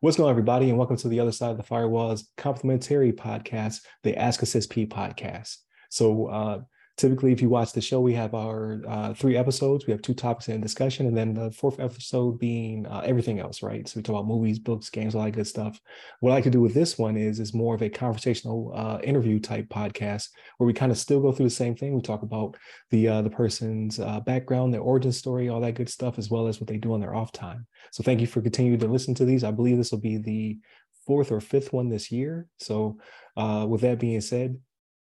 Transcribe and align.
What's 0.00 0.16
going 0.16 0.26
on, 0.26 0.30
everybody, 0.30 0.68
and 0.68 0.78
welcome 0.78 0.96
to 0.98 1.08
the 1.08 1.18
Other 1.18 1.32
Side 1.32 1.50
of 1.50 1.56
the 1.56 1.64
Firewall's 1.64 2.30
complimentary 2.36 3.12
podcast, 3.12 3.80
the 4.04 4.16
Ask 4.16 4.40
A 4.42 4.46
CISSP 4.46 4.88
podcast. 4.88 5.56
So, 5.90 6.26
uh, 6.26 6.60
typically, 6.98 7.32
if 7.32 7.40
you 7.40 7.48
watch 7.48 7.72
the 7.72 7.80
show, 7.80 8.00
we 8.00 8.12
have 8.14 8.34
our 8.34 8.82
uh, 8.86 9.14
three 9.14 9.36
episodes. 9.36 9.86
We 9.86 9.92
have 9.92 10.02
two 10.02 10.12
topics 10.12 10.48
in 10.48 10.60
discussion, 10.60 11.06
and 11.06 11.16
then 11.16 11.32
the 11.32 11.50
fourth 11.52 11.80
episode 11.80 12.38
being 12.38 12.86
uh, 12.86 13.02
everything 13.04 13.38
else, 13.38 13.62
right? 13.62 13.88
So 13.88 13.94
we 13.96 14.02
talk 14.02 14.16
about 14.16 14.26
movies, 14.26 14.58
books, 14.58 14.90
games, 14.90 15.14
all 15.14 15.24
that 15.24 15.30
good 15.30 15.46
stuff. 15.46 15.80
What 16.20 16.32
I 16.32 16.34
like 16.34 16.44
to 16.44 16.50
do 16.50 16.60
with 16.60 16.74
this 16.74 16.98
one 16.98 17.16
is 17.16 17.40
is 17.40 17.54
more 17.54 17.74
of 17.74 17.82
a 17.82 17.88
conversational 17.88 18.72
uh, 18.74 18.98
interview 19.02 19.38
type 19.38 19.68
podcast 19.68 20.28
where 20.58 20.66
we 20.66 20.74
kind 20.74 20.92
of 20.92 20.98
still 20.98 21.20
go 21.20 21.32
through 21.32 21.46
the 21.46 21.50
same 21.50 21.74
thing. 21.74 21.94
We 21.94 22.02
talk 22.02 22.22
about 22.22 22.56
the 22.90 23.08
uh, 23.08 23.22
the 23.22 23.30
person's 23.30 23.98
uh, 24.00 24.20
background, 24.20 24.74
their 24.74 24.80
origin 24.80 25.12
story, 25.12 25.48
all 25.48 25.60
that 25.60 25.76
good 25.76 25.88
stuff, 25.88 26.18
as 26.18 26.28
well 26.28 26.48
as 26.48 26.60
what 26.60 26.66
they 26.66 26.76
do 26.76 26.92
on 26.92 27.00
their 27.00 27.14
off 27.14 27.32
time. 27.32 27.66
So 27.92 28.02
thank 28.02 28.20
you 28.20 28.26
for 28.26 28.42
continuing 28.42 28.80
to 28.80 28.88
listen 28.88 29.14
to 29.14 29.24
these. 29.24 29.44
I 29.44 29.52
believe 29.52 29.78
this 29.78 29.92
will 29.92 30.00
be 30.00 30.18
the 30.18 30.58
fourth 31.06 31.32
or 31.32 31.40
fifth 31.40 31.72
one 31.72 31.88
this 31.88 32.12
year. 32.12 32.46
So 32.58 32.98
uh, 33.36 33.66
with 33.68 33.80
that 33.82 34.00
being 34.00 34.20
said, 34.20 34.58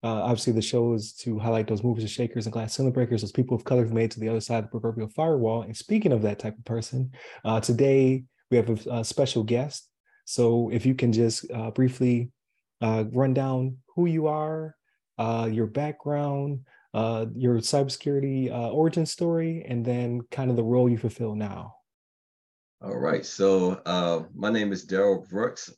uh, 0.03 0.23
obviously 0.23 0.51
the 0.51 0.61
show 0.61 0.93
is 0.93 1.13
to 1.13 1.39
highlight 1.39 1.67
those 1.67 1.83
movers 1.83 2.03
and 2.03 2.11
shakers 2.11 2.45
and 2.45 2.53
glass 2.53 2.75
ceiling 2.75 2.91
breakers, 2.91 3.21
those 3.21 3.31
people 3.31 3.55
of 3.55 3.63
color 3.63 3.85
who 3.85 3.93
made 3.93 4.11
to 4.11 4.19
the 4.19 4.27
other 4.27 4.41
side 4.41 4.57
of 4.57 4.65
the 4.65 4.69
proverbial 4.69 5.07
firewall. 5.07 5.61
And 5.61 5.75
speaking 5.75 6.11
of 6.11 6.21
that 6.23 6.39
type 6.39 6.57
of 6.57 6.65
person, 6.65 7.11
uh, 7.45 7.61
today 7.61 8.25
we 8.51 8.57
have 8.57 8.69
a, 8.69 8.99
a, 8.99 9.03
special 9.05 9.43
guest. 9.43 9.89
So 10.25 10.69
if 10.73 10.85
you 10.85 10.93
can 10.93 11.13
just 11.13 11.49
uh, 11.51 11.71
briefly 11.71 12.31
uh, 12.81 13.05
run 13.13 13.33
down 13.33 13.77
who 13.95 14.05
you 14.05 14.27
are, 14.27 14.75
uh, 15.17 15.47
your 15.49 15.67
background, 15.67 16.65
uh, 16.93 17.27
your 17.33 17.55
cybersecurity 17.55 18.51
origin 18.51 19.05
story, 19.05 19.65
and 19.67 19.85
then 19.85 20.21
kind 20.31 20.49
of 20.49 20.57
the 20.57 20.63
role 20.63 20.89
you 20.89 20.97
fulfill 20.97 21.33
now. 21.33 21.75
All 22.81 22.97
right. 22.97 23.25
So 23.25 23.81
my 24.35 24.49
name 24.49 24.73
is 24.73 24.85
Daryl 24.85 25.27
Brooks. 25.29 25.71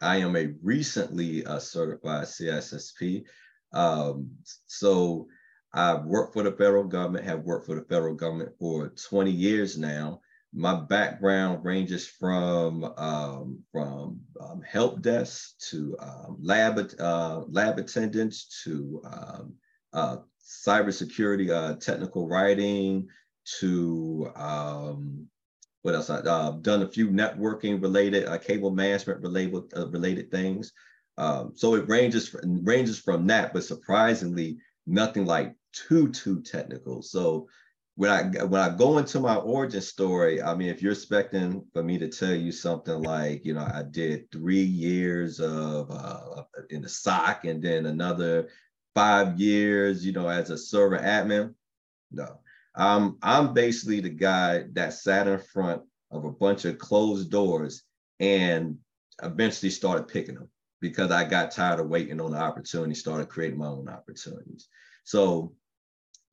I 0.00 0.16
am 0.18 0.36
a 0.36 0.54
recently 0.62 1.44
uh, 1.44 1.58
certified 1.58 2.26
CISSP. 2.26 3.24
Um, 3.72 4.30
so 4.66 5.28
I've 5.72 6.04
worked 6.04 6.32
for 6.32 6.42
the 6.42 6.52
federal 6.52 6.84
government, 6.84 7.24
have 7.24 7.40
worked 7.40 7.66
for 7.66 7.74
the 7.74 7.84
federal 7.84 8.14
government 8.14 8.52
for 8.58 8.88
20 8.88 9.30
years 9.30 9.76
now. 9.76 10.20
My 10.52 10.74
background 10.74 11.64
ranges 11.64 12.06
from 12.06 12.84
um, 12.96 13.62
from 13.72 14.20
um, 14.40 14.62
help 14.62 15.02
desk 15.02 15.58
to 15.70 15.96
um, 16.00 16.38
lab 16.40 16.78
uh, 16.98 17.42
lab 17.48 17.78
attendants 17.78 18.62
to 18.64 19.02
um, 19.04 19.54
uh, 19.92 20.16
cybersecurity 20.42 21.50
uh, 21.50 21.74
technical 21.76 22.26
writing 22.26 23.08
to 23.58 24.30
um, 24.34 25.28
what 25.86 25.94
else? 25.94 26.10
I've 26.10 26.26
uh, 26.26 26.50
done 26.62 26.82
a 26.82 26.88
few 26.88 27.08
networking 27.10 27.80
related, 27.80 28.26
uh, 28.26 28.38
cable 28.38 28.72
management 28.72 29.20
related 29.20 29.72
uh, 29.76 29.86
related 29.86 30.32
things. 30.32 30.72
Um, 31.16 31.52
so 31.54 31.76
it 31.76 31.88
ranges 31.88 32.28
from, 32.28 32.64
ranges 32.64 32.98
from 32.98 33.24
that, 33.28 33.52
but 33.52 33.62
surprisingly, 33.62 34.58
nothing 34.88 35.26
like 35.26 35.54
too 35.72 36.10
too 36.10 36.42
technical. 36.42 37.02
So 37.02 37.48
when 37.94 38.10
I 38.10 38.24
when 38.46 38.60
I 38.60 38.74
go 38.74 38.98
into 38.98 39.20
my 39.20 39.36
origin 39.36 39.80
story, 39.80 40.42
I 40.42 40.56
mean, 40.56 40.70
if 40.70 40.82
you're 40.82 40.90
expecting 40.90 41.64
for 41.72 41.84
me 41.84 41.98
to 41.98 42.08
tell 42.08 42.34
you 42.34 42.50
something 42.50 43.00
like, 43.04 43.44
you 43.44 43.54
know, 43.54 43.60
I 43.72 43.84
did 43.88 44.28
three 44.32 44.64
years 44.64 45.38
of 45.38 45.88
uh, 45.88 46.42
in 46.68 46.82
the 46.82 46.88
SOC 46.88 47.44
and 47.44 47.62
then 47.62 47.86
another 47.86 48.48
five 48.92 49.38
years, 49.38 50.04
you 50.04 50.10
know, 50.10 50.26
as 50.26 50.50
a 50.50 50.58
server 50.58 50.98
admin, 50.98 51.54
no. 52.10 52.40
Um, 52.76 53.18
I'm 53.22 53.54
basically 53.54 54.00
the 54.00 54.10
guy 54.10 54.64
that 54.72 54.92
sat 54.92 55.26
in 55.26 55.38
front 55.38 55.82
of 56.10 56.24
a 56.24 56.30
bunch 56.30 56.64
of 56.64 56.78
closed 56.78 57.30
doors 57.30 57.82
and 58.20 58.78
eventually 59.22 59.70
started 59.70 60.08
picking 60.08 60.34
them 60.34 60.50
because 60.80 61.10
I 61.10 61.24
got 61.24 61.50
tired 61.50 61.80
of 61.80 61.88
waiting 61.88 62.20
on 62.20 62.32
the 62.32 62.38
opportunity, 62.38 62.94
started 62.94 63.28
creating 63.28 63.58
my 63.58 63.66
own 63.66 63.88
opportunities. 63.88 64.68
So 65.04 65.54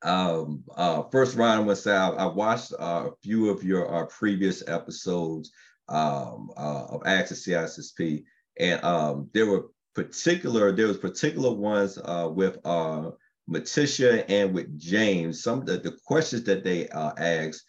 um, 0.03 0.63
uh, 0.75 1.03
first 1.03 1.35
round, 1.38 1.62
I 1.62 1.63
want 1.63 1.78
to 1.78 1.81
say 1.81 1.95
I, 1.95 2.09
I 2.09 2.25
watched 2.25 2.73
uh, 2.73 3.09
a 3.09 3.12
few 3.23 3.50
of 3.50 3.63
your 3.63 3.94
uh, 3.94 4.06
previous 4.07 4.67
episodes 4.67 5.51
um, 5.88 6.50
uh, 6.57 6.85
of 6.90 7.03
Ask 7.06 7.31
A 7.31 7.35
CISSP, 7.35 8.23
and 8.59 8.84
um, 8.84 9.29
there 9.34 9.46
were 9.46 9.69
particular 9.96 10.72
there 10.72 10.88
was 10.88 10.97
particular 10.97 11.53
ones 11.53 11.97
uh, 12.03 12.29
with 12.31 12.57
uh, 12.66 13.12
Matisha 13.49 14.25
and 14.29 14.53
with 14.53 14.77
James, 14.79 15.43
some 15.43 15.59
of 15.59 15.65
the, 15.65 15.77
the 15.77 15.97
questions 16.05 16.43
that 16.43 16.63
they 16.63 16.87
uh, 16.89 17.11
asked, 17.17 17.63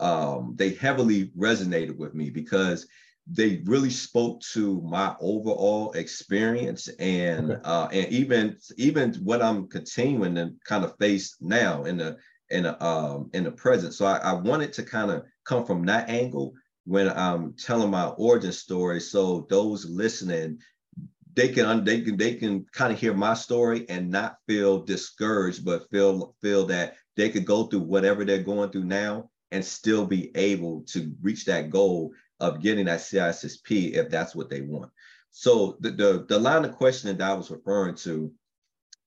um, 0.00 0.54
they 0.56 0.74
heavily 0.74 1.30
resonated 1.36 1.96
with 1.96 2.14
me 2.14 2.30
because 2.30 2.86
they 3.30 3.62
really 3.66 3.90
spoke 3.90 4.40
to 4.40 4.80
my 4.82 5.14
overall 5.20 5.92
experience 5.92 6.88
and 6.98 7.52
okay. 7.52 7.60
uh, 7.64 7.88
and 7.88 8.10
even 8.10 8.56
even 8.76 9.14
what 9.16 9.42
I'm 9.42 9.68
continuing 9.68 10.34
to 10.36 10.54
kind 10.64 10.84
of 10.84 10.96
face 10.98 11.36
now 11.40 11.84
in 11.84 11.98
the 11.98 12.16
in 12.50 12.62
the 12.62 12.82
um, 12.84 13.30
in 13.34 13.44
the 13.44 13.52
present. 13.52 13.92
So 13.92 14.06
I, 14.06 14.16
I 14.18 14.32
wanted 14.32 14.72
to 14.74 14.82
kind 14.82 15.10
of 15.10 15.24
come 15.44 15.66
from 15.66 15.84
that 15.86 16.08
angle 16.08 16.54
when 16.84 17.10
I'm 17.10 17.52
telling 17.52 17.90
my 17.90 18.06
origin 18.06 18.52
story, 18.52 19.00
so 19.00 19.46
those 19.50 19.84
listening 19.84 20.58
they 21.38 21.48
can 21.48 21.84
they 21.84 22.00
can 22.00 22.16
they 22.16 22.34
can 22.34 22.66
kind 22.72 22.92
of 22.92 22.98
hear 22.98 23.14
my 23.14 23.32
story 23.32 23.86
and 23.88 24.10
not 24.10 24.38
feel 24.48 24.82
discouraged, 24.82 25.64
but 25.64 25.88
feel 25.88 26.34
feel 26.42 26.66
that 26.66 26.96
they 27.16 27.30
could 27.30 27.44
go 27.44 27.64
through 27.64 27.82
whatever 27.82 28.24
they're 28.24 28.42
going 28.42 28.70
through 28.70 28.86
now 28.86 29.30
and 29.52 29.64
still 29.64 30.04
be 30.04 30.36
able 30.36 30.82
to 30.82 31.14
reach 31.22 31.44
that 31.44 31.70
goal 31.70 32.12
of 32.40 32.60
getting 32.60 32.86
that 32.86 32.98
CISSP 32.98 33.92
if 33.92 34.10
that's 34.10 34.34
what 34.34 34.50
they 34.50 34.62
want. 34.62 34.90
So 35.30 35.76
the 35.78 35.92
the, 35.92 36.26
the 36.28 36.40
line 36.40 36.64
of 36.64 36.72
questioning 36.72 37.18
that 37.18 37.30
I 37.30 37.34
was 37.34 37.52
referring 37.52 37.94
to 37.98 38.32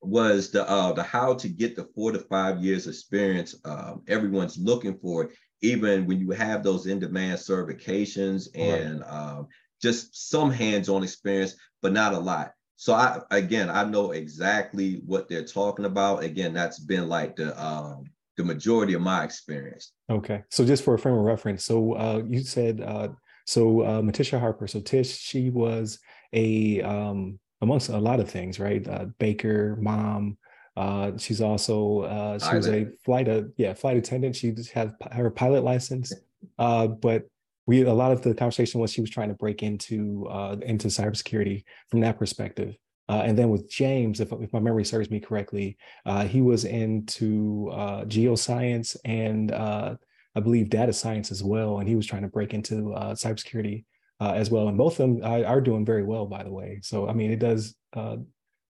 was 0.01 0.51
the 0.51 0.67
uh, 0.69 0.93
the 0.93 1.03
how 1.03 1.33
to 1.33 1.49
get 1.49 1.75
the 1.75 1.89
four 1.93 2.13
to 2.13 2.19
five 2.19 2.63
years 2.63 2.87
experience 2.87 3.55
um, 3.65 4.03
everyone's 4.07 4.57
looking 4.57 4.97
for, 4.99 5.31
even 5.61 6.05
when 6.05 6.21
you 6.21 6.31
have 6.31 6.63
those 6.63 6.85
in-demand 6.85 7.39
certifications 7.39 8.47
and 8.55 9.01
right. 9.01 9.09
um, 9.09 9.47
just 9.81 10.29
some 10.29 10.51
hands-on 10.51 11.03
experience, 11.03 11.55
but 11.81 11.93
not 11.93 12.13
a 12.13 12.19
lot. 12.19 12.53
So 12.75 12.93
I 12.93 13.19
again, 13.29 13.69
I 13.69 13.83
know 13.83 14.11
exactly 14.11 15.01
what 15.05 15.29
they're 15.29 15.45
talking 15.45 15.85
about. 15.85 16.23
Again, 16.23 16.53
that's 16.53 16.79
been 16.79 17.07
like 17.07 17.35
the 17.35 17.59
um, 17.63 18.05
the 18.37 18.43
majority 18.43 18.93
of 18.93 19.01
my 19.01 19.23
experience. 19.23 19.93
Okay, 20.09 20.41
so 20.49 20.65
just 20.65 20.83
for 20.83 20.95
a 20.95 20.99
frame 20.99 21.15
of 21.15 21.21
reference, 21.21 21.63
so 21.63 21.93
uh, 21.93 22.23
you 22.27 22.41
said 22.41 22.81
uh, 22.81 23.09
so 23.45 23.81
uh, 23.81 24.01
Matisha 24.01 24.39
Harper. 24.39 24.67
So 24.67 24.79
Tish, 24.79 25.15
she 25.15 25.49
was 25.49 25.99
a 26.33 26.81
um, 26.81 27.39
amongst 27.61 27.89
a 27.89 27.97
lot 27.97 28.19
of 28.19 28.29
things, 28.29 28.59
right? 28.59 28.87
Uh, 28.87 29.05
baker, 29.19 29.77
mom. 29.79 30.37
Uh, 30.77 31.11
she's 31.17 31.41
also 31.41 32.01
uh, 32.01 32.39
she 32.39 32.55
was 32.55 32.67
a 32.67 32.87
flight, 33.03 33.27
uh, 33.27 33.43
yeah, 33.57 33.73
flight 33.73 33.97
attendant. 33.97 34.35
She 34.35 34.51
just 34.51 34.71
had 34.71 34.95
her 35.11 35.29
pilot 35.29 35.63
license, 35.63 36.13
uh, 36.57 36.87
but 36.87 37.25
we 37.67 37.83
a 37.83 37.93
lot 37.93 38.11
of 38.11 38.21
the 38.21 38.33
conversation 38.33 38.81
was 38.81 38.91
she 38.91 39.01
was 39.01 39.09
trying 39.09 39.29
to 39.29 39.35
break 39.35 39.63
into 39.63 40.27
uh, 40.29 40.57
into 40.61 40.87
cybersecurity 40.87 41.63
from 41.89 42.01
that 42.01 42.17
perspective. 42.17 42.75
Uh, 43.09 43.23
and 43.25 43.37
then 43.37 43.49
with 43.49 43.69
James, 43.69 44.21
if, 44.21 44.31
if 44.31 44.53
my 44.53 44.59
memory 44.59 44.85
serves 44.85 45.09
me 45.09 45.19
correctly, 45.19 45.75
uh, 46.05 46.23
he 46.23 46.41
was 46.41 46.63
into 46.63 47.69
uh, 47.73 48.05
geoscience 48.05 48.95
and 49.03 49.51
uh, 49.51 49.95
I 50.33 50.39
believe 50.39 50.69
data 50.69 50.93
science 50.93 51.29
as 51.29 51.43
well. 51.43 51.79
And 51.79 51.89
he 51.89 51.97
was 51.97 52.05
trying 52.05 52.21
to 52.21 52.29
break 52.29 52.53
into 52.53 52.93
uh, 52.93 53.13
cybersecurity 53.13 53.83
uh, 54.21 54.31
as 54.31 54.49
well. 54.49 54.69
And 54.69 54.77
both 54.77 54.99
of 54.99 55.19
them 55.19 55.23
are 55.25 55.59
doing 55.59 55.85
very 55.85 56.03
well, 56.03 56.25
by 56.25 56.43
the 56.43 56.51
way. 56.53 56.79
So, 56.83 57.09
I 57.09 57.13
mean, 57.13 57.31
it 57.31 57.39
does, 57.39 57.75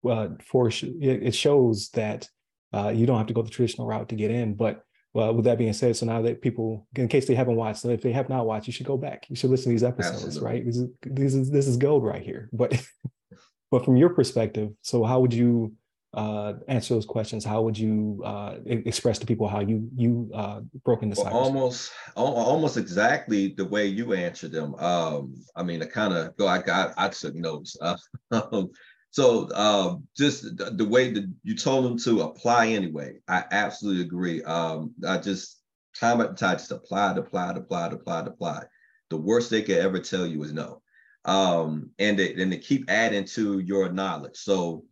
well, 0.02 0.38
for 0.44 0.72
it 0.72 1.36
shows 1.36 1.90
that 1.90 2.28
you 2.74 3.06
don't 3.06 3.20
have 3.20 3.28
to 3.28 3.34
go 3.34 3.44
the 3.44 3.52
traditional 3.52 3.86
route 3.86 4.10
to 4.10 4.16
get 4.16 4.32
in. 4.32 4.56
But 4.56 4.84
well, 5.14 5.34
with 5.34 5.46
that 5.46 5.60
being 5.60 5.74
said, 5.74 5.96
so 5.96 6.08
now 6.08 6.22
that 6.24 6.42
people, 6.42 6.88
in 6.96 7.08
case 7.08 7.28
they 7.28 7.36
haven't 7.36 7.56
watched, 7.56 7.82
so 7.82 7.90
if 7.90 8.02
they 8.02 8.12
have 8.12 8.30
not 8.30 8.48
watched, 8.48 8.66
you 8.66 8.74
should 8.74 8.88
go 8.88 8.98
back. 8.98 9.26
You 9.30 9.36
should 9.36 9.52
listen 9.52 9.66
to 9.66 9.70
these 9.70 9.84
episodes, 9.84 10.24
Absolutely. 10.24 10.50
right? 10.50 10.66
This 10.66 10.78
is 10.78 10.90
this 11.04 11.34
is 11.36 11.52
this 11.52 11.68
is 11.68 11.78
gold 11.78 12.04
right 12.04 12.24
here. 12.24 12.50
But 12.52 12.84
but 13.72 13.86
from 13.86 13.96
your 13.96 14.10
perspective, 14.10 14.72
so 14.82 15.04
how 15.04 15.20
would 15.20 15.34
you 15.34 15.74
uh, 16.16 16.54
answer 16.68 16.96
those 16.96 17.06
questions? 17.06 17.46
How 17.46 17.62
would 17.62 17.78
you 17.78 18.24
uh, 18.26 18.56
express 18.66 19.20
to 19.20 19.28
people 19.28 19.48
how 19.48 19.60
you 19.60 19.88
you 19.96 20.32
uh, 20.34 20.62
broke 20.84 21.04
into 21.04 21.22
well, 21.22 21.32
almost 21.32 21.92
almost 22.16 22.78
exactly 22.78 23.50
the 23.56 23.66
way 23.66 23.86
you 23.86 24.14
answered 24.14 24.52
them. 24.52 24.74
Um, 24.76 25.36
I 25.56 25.62
mean, 25.62 25.84
I 25.84 25.86
kind 25.86 26.14
of 26.14 26.36
go. 26.38 26.48
I 26.48 26.60
got 26.60 26.94
I 26.98 27.10
took 27.10 27.36
notes. 27.36 27.78
Um, 28.32 28.72
so 29.14 29.48
um, 29.54 30.08
just 30.18 30.58
the, 30.58 30.72
the, 30.72 30.86
way 30.86 31.12
that 31.12 31.32
you 31.44 31.56
told 31.56 31.86
them 31.86 32.00
to 32.00 32.24
apply 32.24 32.70
anyway, 32.70 33.20
I 33.28 33.44
absolutely 33.52 34.02
agree. 34.02 34.42
Um, 34.42 34.96
I 35.08 35.20
just 35.20 35.62
time 35.96 36.20
and 36.20 36.36
time 36.36 36.58
just 36.58 36.72
apply, 36.72 37.16
apply, 37.16 37.52
apply, 37.52 37.88
apply, 37.90 38.20
apply. 38.22 38.64
The 39.12 39.18
worst 39.18 39.52
they 39.52 39.62
could 39.62 39.78
ever 39.78 40.00
tell 40.00 40.26
you 40.26 40.42
is 40.42 40.52
no. 40.52 40.82
Um, 41.26 41.92
and 42.00 42.18
they, 42.18 42.34
to 42.34 42.58
keep 42.58 42.90
adding 42.90 43.26
to 43.26 43.60
your 43.60 43.92
knowledge. 43.92 44.36
So 44.36 44.84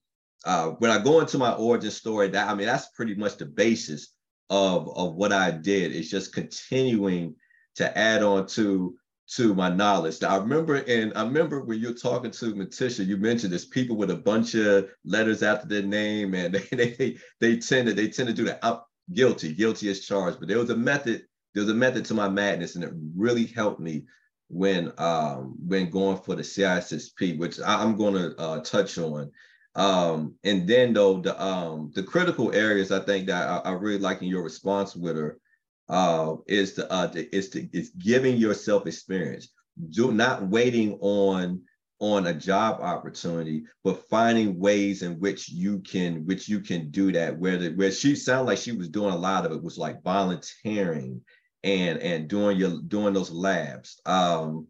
uh, 0.46 0.70
when 0.78 0.92
I 0.92 1.04
go 1.04 1.20
into 1.20 1.40
my 1.40 1.54
origin 1.54 1.90
story, 1.90 2.28
that 2.28 2.48
I 2.48 2.54
mean 2.54 2.68
that's 2.68 2.90
pretty 2.90 3.16
much 3.16 3.38
the 3.38 3.48
basis 3.48 4.14
of 4.52 4.88
of 4.96 5.16
what 5.16 5.34
I 5.34 5.50
did. 5.50 5.96
It's 5.96 6.12
just 6.12 6.32
continuing 6.32 7.36
to 7.78 7.98
add 7.98 8.22
on 8.22 8.46
to 8.50 8.96
to 9.36 9.54
my 9.54 9.70
knowledge. 9.70 10.22
I 10.24 10.36
remember, 10.36 10.76
and 10.76 11.14
I 11.16 11.24
remember 11.24 11.62
when 11.62 11.80
you're 11.80 11.94
talking 11.94 12.32
to 12.32 12.54
Matisha, 12.54 13.06
you 13.06 13.16
mentioned 13.16 13.54
there's 13.54 13.66
people 13.66 13.96
with 13.96 14.12
a 14.12 14.16
bunch 14.16 14.56
of 14.56 14.90
letters 15.06 15.42
after 15.42 15.68
their 15.68 15.84
name, 15.84 16.34
and 16.34 16.56
they 16.72 16.92
they 16.92 17.18
they 17.40 17.58
tend 17.58 17.88
to 17.88 17.94
they 17.94 18.10
tend 18.10 18.28
to 18.28 18.34
do 18.34 18.46
that. 18.46 18.60
I'm 18.62 18.80
guilty, 19.14 19.54
guilty 19.54 19.90
as 19.90 20.02
charged. 20.02 20.40
But 20.40 20.50
there 20.50 20.60
was 20.60 20.70
a 20.70 20.76
method, 20.76 21.24
there 21.54 21.64
was 21.64 21.72
a 21.72 21.76
method 21.76 22.06
to 22.06 22.14
my 22.14 22.28
madness, 22.28 22.76
and 22.76 22.84
it 22.84 22.92
really 23.16 23.46
helped 23.46 23.80
me 23.80 24.04
when 24.50 24.92
um 24.98 25.56
when 25.66 25.90
going 25.90 26.18
for 26.18 26.36
the 26.36 26.44
CISSP, 26.44 27.38
which 27.38 27.60
I, 27.62 27.84
am 27.84 27.96
going 27.96 28.16
to 28.16 28.38
uh, 28.38 28.60
touch 28.60 28.98
on. 28.98 29.32
Um, 29.76 30.36
and 30.44 30.68
then 30.68 30.92
though 30.92 31.22
the 31.22 31.42
um 31.42 31.92
the 31.96 32.04
critical 32.04 32.54
areas 32.54 32.92
I 32.92 33.00
think 33.00 33.28
that 33.28 33.48
I, 33.48 33.70
I 33.70 33.72
really 33.72 34.00
like 34.00 34.22
in 34.22 34.28
your 34.28 34.44
response 34.44 34.94
with 34.94 35.16
her 35.16 35.40
uh, 35.92 36.38
is 36.48 36.74
to 36.74 36.92
uh, 36.92 37.12
is 37.14 37.50
to 37.50 37.68
is 37.78 37.90
giving 37.90 38.38
yourself 38.38 38.88
experience. 38.88 39.50
Do 39.90 40.12
not 40.12 40.48
waiting 40.48 40.98
on 41.02 41.62
on 42.00 42.26
a 42.28 42.34
job 42.34 42.82
opportunity, 42.82 43.64
but 43.84 44.10
finding 44.10 44.58
ways 44.58 45.04
in 45.04 45.20
which 45.20 45.50
you 45.50 45.80
can 45.80 46.26
which 46.26 46.48
you 46.48 46.62
can 46.62 46.90
do 46.90 47.12
that. 47.12 47.38
Where 47.38 47.58
the, 47.58 47.70
where 47.72 47.92
she 47.92 48.16
sounded 48.16 48.48
like 48.48 48.58
she 48.58 48.72
was 48.72 48.90
doing 48.90 49.14
a 49.14 49.18
lot 49.18 49.46
of 49.46 49.52
it 49.52 49.62
was 49.62 49.78
like 49.78 50.02
volunteering 50.02 51.22
and 51.64 52.00
and 52.00 52.28
doing 52.28 52.58
your 52.58 52.82
doing 52.88 53.14
those 53.14 53.30
labs. 53.30 54.00
Um, 54.06 54.68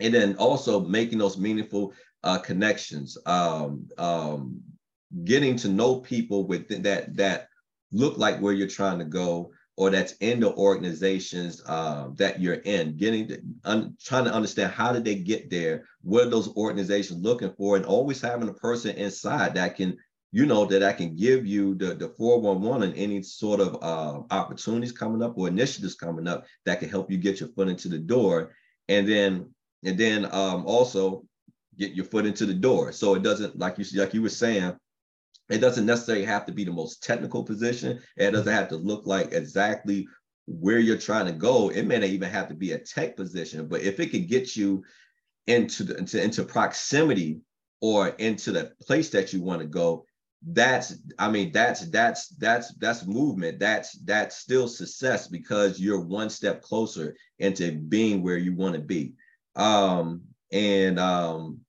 and 0.00 0.12
then 0.12 0.36
also 0.36 0.80
making 0.80 1.18
those 1.18 1.38
meaningful 1.38 1.92
uh, 2.22 2.38
connections, 2.38 3.16
um, 3.26 3.88
um, 3.98 4.60
getting 5.24 5.56
to 5.56 5.68
know 5.68 6.00
people 6.00 6.46
with 6.46 6.68
that 6.82 7.14
that 7.16 7.48
look 7.92 8.16
like 8.16 8.40
where 8.40 8.52
you're 8.52 8.68
trying 8.68 8.98
to 8.98 9.04
go, 9.04 9.52
or 9.76 9.90
that's 9.90 10.12
in 10.20 10.40
the 10.40 10.52
organizations 10.54 11.62
uh, 11.66 12.08
that 12.14 12.40
you're 12.40 12.54
in, 12.54 12.96
getting 12.96 13.28
to, 13.28 13.40
un, 13.64 13.96
trying 14.02 14.24
to 14.24 14.32
understand 14.32 14.72
how 14.72 14.90
did 14.90 15.04
they 15.04 15.14
get 15.14 15.50
there, 15.50 15.84
what 16.02 16.26
are 16.26 16.30
those 16.30 16.54
organizations 16.56 17.22
looking 17.22 17.52
for, 17.52 17.76
and 17.76 17.84
always 17.84 18.20
having 18.20 18.48
a 18.48 18.54
person 18.54 18.96
inside 18.96 19.54
that 19.54 19.76
can, 19.76 19.96
you 20.32 20.46
know, 20.46 20.64
that 20.64 20.82
I 20.82 20.92
can 20.92 21.14
give 21.14 21.46
you 21.46 21.74
the, 21.74 21.94
the 21.94 22.08
411 22.08 22.90
and 22.90 22.98
any 22.98 23.22
sort 23.22 23.60
of 23.60 23.74
uh, 23.82 24.22
opportunities 24.30 24.92
coming 24.92 25.22
up 25.22 25.36
or 25.36 25.48
initiatives 25.48 25.94
coming 25.94 26.26
up 26.26 26.46
that 26.64 26.80
can 26.80 26.88
help 26.88 27.10
you 27.10 27.18
get 27.18 27.40
your 27.40 27.50
foot 27.50 27.68
into 27.68 27.88
the 27.88 27.98
door. 27.98 28.54
And 28.88 29.06
then, 29.06 29.52
and 29.84 29.98
then 29.98 30.24
um, 30.26 30.64
also 30.66 31.24
get 31.78 31.92
your 31.92 32.06
foot 32.06 32.24
into 32.24 32.46
the 32.46 32.54
door. 32.54 32.92
So 32.92 33.14
it 33.14 33.22
doesn't, 33.22 33.58
like 33.58 33.78
you 33.78 33.84
like 34.00 34.14
you 34.14 34.22
were 34.22 34.28
saying, 34.30 34.74
it 35.48 35.58
doesn't 35.58 35.86
necessarily 35.86 36.24
have 36.24 36.46
to 36.46 36.52
be 36.52 36.64
the 36.64 36.72
most 36.72 37.02
technical 37.02 37.44
position. 37.44 38.00
It 38.16 38.32
doesn't 38.32 38.52
have 38.52 38.68
to 38.68 38.76
look 38.76 39.06
like 39.06 39.32
exactly 39.32 40.08
where 40.46 40.78
you're 40.78 40.98
trying 40.98 41.26
to 41.26 41.32
go. 41.32 41.70
It 41.70 41.84
may 41.84 41.98
not 41.98 42.08
even 42.08 42.30
have 42.30 42.48
to 42.48 42.54
be 42.54 42.72
a 42.72 42.78
tech 42.78 43.16
position, 43.16 43.68
but 43.68 43.82
if 43.82 44.00
it 44.00 44.10
could 44.10 44.28
get 44.28 44.56
you 44.56 44.84
into 45.46 45.84
the 45.84 45.96
into, 45.96 46.22
into 46.22 46.44
proximity 46.44 47.40
or 47.80 48.08
into 48.08 48.52
the 48.52 48.72
place 48.82 49.10
that 49.10 49.32
you 49.32 49.42
want 49.42 49.60
to 49.60 49.66
go, 49.66 50.04
that's 50.48 50.96
I 51.18 51.30
mean 51.30 51.52
that's 51.52 51.88
that's 51.90 52.28
that's 52.28 52.74
that's 52.74 53.06
movement. 53.06 53.58
That's 53.58 53.92
that's 54.04 54.36
still 54.36 54.68
success 54.68 55.28
because 55.28 55.80
you're 55.80 56.00
one 56.00 56.30
step 56.30 56.62
closer 56.62 57.16
into 57.38 57.72
being 57.72 58.22
where 58.22 58.36
you 58.36 58.54
want 58.54 58.74
to 58.74 58.80
be. 58.80 59.14
Um, 59.56 60.22
and 60.52 60.98
um, 61.00 61.60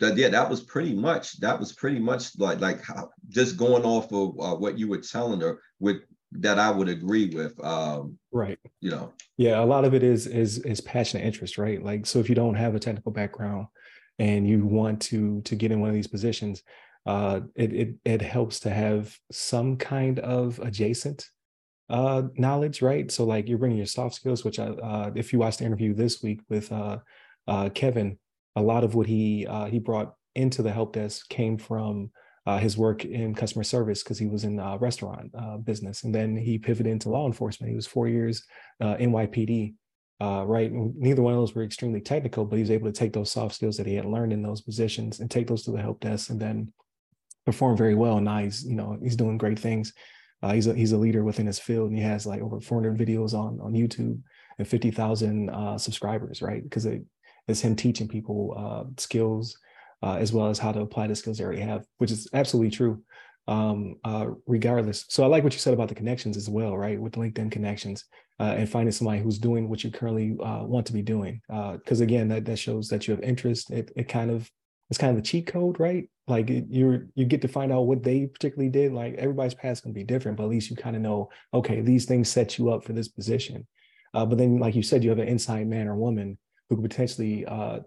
that 0.00 0.16
yeah 0.16 0.28
that 0.28 0.48
was 0.48 0.62
pretty 0.62 0.94
much 0.94 1.38
that 1.40 1.58
was 1.58 1.72
pretty 1.72 1.98
much 1.98 2.38
like 2.38 2.60
like 2.60 2.82
how, 2.82 3.10
just 3.28 3.56
going 3.56 3.84
off 3.84 4.12
of 4.12 4.38
uh, 4.40 4.56
what 4.56 4.78
you 4.78 4.88
were 4.88 4.98
telling 4.98 5.40
her 5.40 5.60
with 5.80 5.98
that 6.32 6.58
I 6.58 6.70
would 6.70 6.88
agree 6.88 7.30
with 7.34 7.62
um 7.64 8.18
right. 8.32 8.58
you 8.80 8.90
know. 8.90 9.12
Yeah 9.36 9.62
a 9.62 9.64
lot 9.64 9.84
of 9.84 9.94
it 9.94 10.02
is 10.02 10.26
is 10.26 10.58
is 10.58 10.80
passion 10.80 11.18
and 11.18 11.26
interest 11.26 11.58
right? 11.58 11.82
Like 11.82 12.06
so 12.06 12.18
if 12.18 12.28
you 12.28 12.34
don't 12.34 12.54
have 12.54 12.74
a 12.74 12.80
technical 12.80 13.12
background 13.12 13.66
and 14.18 14.46
you 14.46 14.64
want 14.64 15.00
to 15.02 15.40
to 15.42 15.54
get 15.56 15.72
in 15.72 15.80
one 15.80 15.88
of 15.88 15.94
these 15.94 16.06
positions 16.06 16.62
uh 17.06 17.40
it 17.54 17.72
it, 17.72 17.94
it 18.04 18.22
helps 18.22 18.60
to 18.60 18.70
have 18.70 19.16
some 19.32 19.76
kind 19.76 20.18
of 20.18 20.58
adjacent 20.58 21.26
uh 21.88 22.22
knowledge 22.36 22.82
right? 22.82 23.10
So 23.10 23.24
like 23.24 23.48
you're 23.48 23.58
bringing 23.58 23.78
your 23.78 23.86
soft 23.86 24.14
skills 24.14 24.44
which 24.44 24.58
I, 24.58 24.66
uh 24.66 25.10
if 25.14 25.32
you 25.32 25.38
watch 25.38 25.56
the 25.56 25.64
interview 25.64 25.94
this 25.94 26.22
week 26.22 26.40
with 26.48 26.70
uh 26.70 26.98
uh 27.46 27.70
Kevin 27.70 28.18
a 28.58 28.62
lot 28.62 28.84
of 28.84 28.94
what 28.94 29.06
he 29.06 29.46
uh, 29.46 29.66
he 29.66 29.78
brought 29.78 30.14
into 30.34 30.62
the 30.62 30.72
help 30.72 30.92
desk 30.92 31.28
came 31.28 31.56
from 31.56 32.10
uh, 32.46 32.58
his 32.58 32.76
work 32.76 33.04
in 33.04 33.34
customer 33.34 33.64
service 33.64 34.02
because 34.02 34.18
he 34.18 34.26
was 34.26 34.44
in 34.44 34.58
uh, 34.58 34.76
restaurant 34.78 35.30
uh, 35.38 35.56
business, 35.58 36.04
and 36.04 36.14
then 36.14 36.36
he 36.36 36.58
pivoted 36.58 36.90
into 36.90 37.08
law 37.08 37.26
enforcement. 37.26 37.70
He 37.70 37.76
was 37.76 37.86
four 37.86 38.08
years 38.08 38.44
uh, 38.80 38.96
NYPD, 38.96 39.74
uh, 40.20 40.44
right? 40.46 40.70
Neither 40.72 41.22
one 41.22 41.34
of 41.34 41.38
those 41.38 41.54
were 41.54 41.62
extremely 41.62 42.00
technical, 42.00 42.44
but 42.44 42.56
he 42.56 42.62
was 42.62 42.70
able 42.70 42.86
to 42.86 42.92
take 42.92 43.12
those 43.12 43.30
soft 43.30 43.54
skills 43.54 43.76
that 43.76 43.86
he 43.86 43.94
had 43.94 44.06
learned 44.06 44.32
in 44.32 44.42
those 44.42 44.60
positions 44.60 45.20
and 45.20 45.30
take 45.30 45.46
those 45.46 45.62
to 45.64 45.70
the 45.70 45.82
help 45.82 46.00
desk, 46.00 46.30
and 46.30 46.40
then 46.40 46.72
perform 47.46 47.76
very 47.76 47.94
well. 47.94 48.16
And 48.16 48.24
now 48.24 48.38
he's 48.38 48.64
you 48.64 48.76
know 48.76 48.98
he's 49.02 49.16
doing 49.16 49.38
great 49.38 49.58
things. 49.58 49.92
He's 50.52 50.66
a 50.66 50.74
he's 50.74 50.92
a 50.92 50.98
leader 50.98 51.24
within 51.24 51.46
his 51.46 51.58
field, 51.58 51.90
and 51.90 51.98
he 51.98 52.04
has 52.04 52.26
like 52.26 52.40
over 52.40 52.60
400 52.60 52.98
videos 52.98 53.34
on 53.34 53.60
on 53.60 53.72
YouTube 53.72 54.20
and 54.58 54.66
50,000 54.66 55.50
uh, 55.50 55.78
subscribers, 55.78 56.42
right? 56.42 56.62
Because 56.62 56.86
is 57.48 57.60
him 57.60 57.74
teaching 57.74 58.08
people 58.08 58.54
uh, 58.56 58.84
skills 58.98 59.58
uh, 60.02 60.14
as 60.14 60.32
well 60.32 60.48
as 60.48 60.58
how 60.58 60.72
to 60.72 60.80
apply 60.80 61.06
the 61.06 61.16
skills 61.16 61.38
they 61.38 61.44
already 61.44 61.60
have, 61.60 61.84
which 61.98 62.10
is 62.10 62.28
absolutely 62.32 62.70
true. 62.70 63.02
Um, 63.48 63.96
uh, 64.04 64.26
regardless. 64.46 65.06
So 65.08 65.24
I 65.24 65.26
like 65.26 65.42
what 65.42 65.54
you 65.54 65.58
said 65.58 65.72
about 65.72 65.88
the 65.88 65.94
connections 65.94 66.36
as 66.36 66.50
well, 66.50 66.76
right? 66.76 67.00
With 67.00 67.14
LinkedIn 67.14 67.50
connections 67.50 68.04
uh, 68.38 68.54
and 68.58 68.68
finding 68.68 68.92
somebody 68.92 69.20
who's 69.20 69.38
doing 69.38 69.70
what 69.70 69.82
you 69.82 69.90
currently 69.90 70.36
uh, 70.44 70.64
want 70.64 70.84
to 70.88 70.92
be 70.92 71.00
doing. 71.00 71.40
Because 71.48 72.02
uh, 72.02 72.04
again, 72.04 72.28
that 72.28 72.44
that 72.44 72.58
shows 72.58 72.88
that 72.88 73.08
you 73.08 73.14
have 73.14 73.22
interest. 73.22 73.70
It 73.70 73.90
it 73.96 74.06
kind 74.06 74.30
of 74.30 74.50
it's 74.90 74.98
kind 74.98 75.10
of 75.10 75.16
the 75.16 75.26
cheat 75.26 75.46
code, 75.46 75.80
right? 75.80 76.10
Like 76.26 76.50
you're 76.68 77.06
you 77.14 77.24
get 77.24 77.40
to 77.40 77.48
find 77.48 77.72
out 77.72 77.86
what 77.86 78.02
they 78.02 78.26
particularly 78.26 78.68
did. 78.68 78.92
Like 78.92 79.14
everybody's 79.14 79.54
path 79.54 79.82
can 79.82 79.94
be 79.94 80.04
different, 80.04 80.36
but 80.36 80.44
at 80.44 80.50
least 80.50 80.68
you 80.68 80.76
kind 80.76 80.94
of 80.94 81.00
know, 81.00 81.30
okay, 81.54 81.80
these 81.80 82.04
things 82.04 82.28
set 82.28 82.58
you 82.58 82.70
up 82.70 82.84
for 82.84 82.92
this 82.92 83.08
position. 83.08 83.66
Uh, 84.12 84.26
but 84.26 84.36
then, 84.36 84.58
like 84.58 84.74
you 84.74 84.82
said, 84.82 85.02
you 85.02 85.10
have 85.10 85.18
an 85.18 85.28
inside 85.28 85.66
man 85.66 85.88
or 85.88 85.96
woman 85.96 86.36
who 86.68 86.76
could 86.76 86.90
potentially 86.90 87.46
uh, 87.46 87.80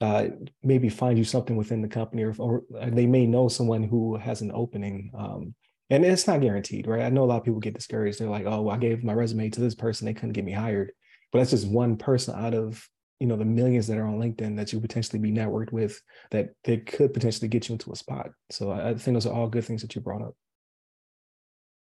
uh, 0.00 0.26
maybe 0.62 0.88
find 0.88 1.18
you 1.18 1.24
something 1.24 1.56
within 1.56 1.82
the 1.82 1.88
company, 1.88 2.22
or, 2.22 2.34
or, 2.38 2.62
they 2.88 3.06
may 3.06 3.26
know 3.26 3.48
someone 3.48 3.82
who 3.82 4.16
has 4.16 4.40
an 4.40 4.52
opening. 4.54 5.10
Um, 5.16 5.54
and 5.90 6.04
it's 6.04 6.26
not 6.26 6.42
guaranteed, 6.42 6.86
right? 6.86 7.02
I 7.02 7.08
know 7.08 7.24
a 7.24 7.26
lot 7.26 7.38
of 7.38 7.44
people 7.44 7.60
get 7.60 7.74
discouraged. 7.74 8.18
They're 8.18 8.28
like, 8.28 8.46
"Oh, 8.46 8.68
I 8.68 8.76
gave 8.76 9.02
my 9.02 9.14
resume 9.14 9.50
to 9.50 9.60
this 9.60 9.74
person; 9.74 10.06
they 10.06 10.14
couldn't 10.14 10.34
get 10.34 10.44
me 10.44 10.52
hired." 10.52 10.92
But 11.32 11.38
that's 11.38 11.50
just 11.50 11.66
one 11.68 11.96
person 11.96 12.34
out 12.34 12.54
of 12.54 12.86
you 13.20 13.26
know 13.26 13.36
the 13.36 13.44
millions 13.44 13.86
that 13.88 13.98
are 13.98 14.06
on 14.06 14.18
LinkedIn 14.18 14.56
that 14.56 14.72
you 14.72 14.80
potentially 14.80 15.18
be 15.18 15.32
networked 15.32 15.72
with 15.72 16.00
that 16.30 16.50
they 16.64 16.78
could 16.78 17.14
potentially 17.14 17.48
get 17.48 17.68
you 17.68 17.72
into 17.72 17.90
a 17.90 17.96
spot. 17.96 18.30
So 18.50 18.70
I, 18.70 18.90
I 18.90 18.94
think 18.94 19.14
those 19.14 19.26
are 19.26 19.34
all 19.34 19.48
good 19.48 19.64
things 19.64 19.82
that 19.82 19.94
you 19.94 20.00
brought 20.00 20.22
up. 20.22 20.34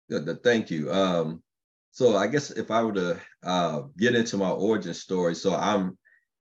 Yeah, 0.08 0.20
thank 0.42 0.70
you. 0.70 0.90
Um, 0.92 1.42
so 1.90 2.16
I 2.16 2.28
guess 2.28 2.50
if 2.50 2.70
I 2.70 2.82
were 2.82 2.92
to 2.92 3.20
uh, 3.42 3.82
get 3.98 4.14
into 4.14 4.36
my 4.36 4.50
origin 4.50 4.94
story, 4.94 5.34
so 5.34 5.54
I'm 5.54 5.98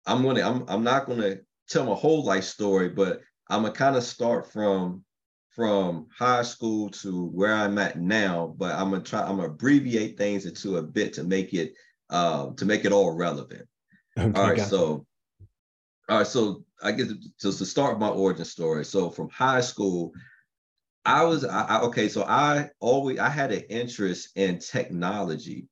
I'm 0.06 0.22
gonna 0.22 0.42
I'm 0.42 0.64
I'm 0.68 0.84
not 0.84 1.06
gonna 1.06 1.36
tell 1.68 1.84
my 1.84 1.94
whole 1.94 2.24
life 2.24 2.44
story, 2.44 2.88
but 2.88 3.20
I'm 3.48 3.62
gonna 3.62 3.74
kind 3.74 3.96
of 3.96 4.02
start 4.02 4.52
from 4.52 5.04
from 5.54 6.08
high 6.16 6.42
school 6.42 6.88
to 6.88 7.26
where 7.26 7.54
I'm 7.54 7.78
at 7.78 7.98
now. 7.98 8.54
But 8.56 8.74
I'm 8.74 8.90
gonna 8.90 9.02
try 9.02 9.22
I'm 9.22 9.36
gonna 9.36 9.48
abbreviate 9.48 10.18
things 10.18 10.46
into 10.46 10.78
a 10.78 10.82
bit 10.82 11.12
to 11.14 11.24
make 11.24 11.54
it 11.54 11.74
uh, 12.10 12.50
to 12.56 12.64
make 12.64 12.84
it 12.84 12.92
all 12.92 13.14
relevant. 13.14 13.66
Okay, 14.18 14.38
all 14.38 14.48
right, 14.48 14.60
so 14.60 15.06
all 16.08 16.18
right, 16.18 16.26
so 16.26 16.64
I 16.82 16.92
guess 16.92 17.08
to, 17.08 17.52
to 17.52 17.64
start 17.64 18.00
my 18.00 18.08
origin 18.08 18.44
story. 18.44 18.84
So 18.84 19.10
from 19.10 19.30
high 19.30 19.60
school, 19.60 20.12
I 21.04 21.24
was 21.24 21.44
I, 21.44 21.80
okay. 21.82 22.08
So 22.08 22.24
I 22.24 22.70
always 22.80 23.18
I 23.18 23.28
had 23.28 23.52
an 23.52 23.62
interest 23.70 24.30
in 24.36 24.58
technology 24.58 25.68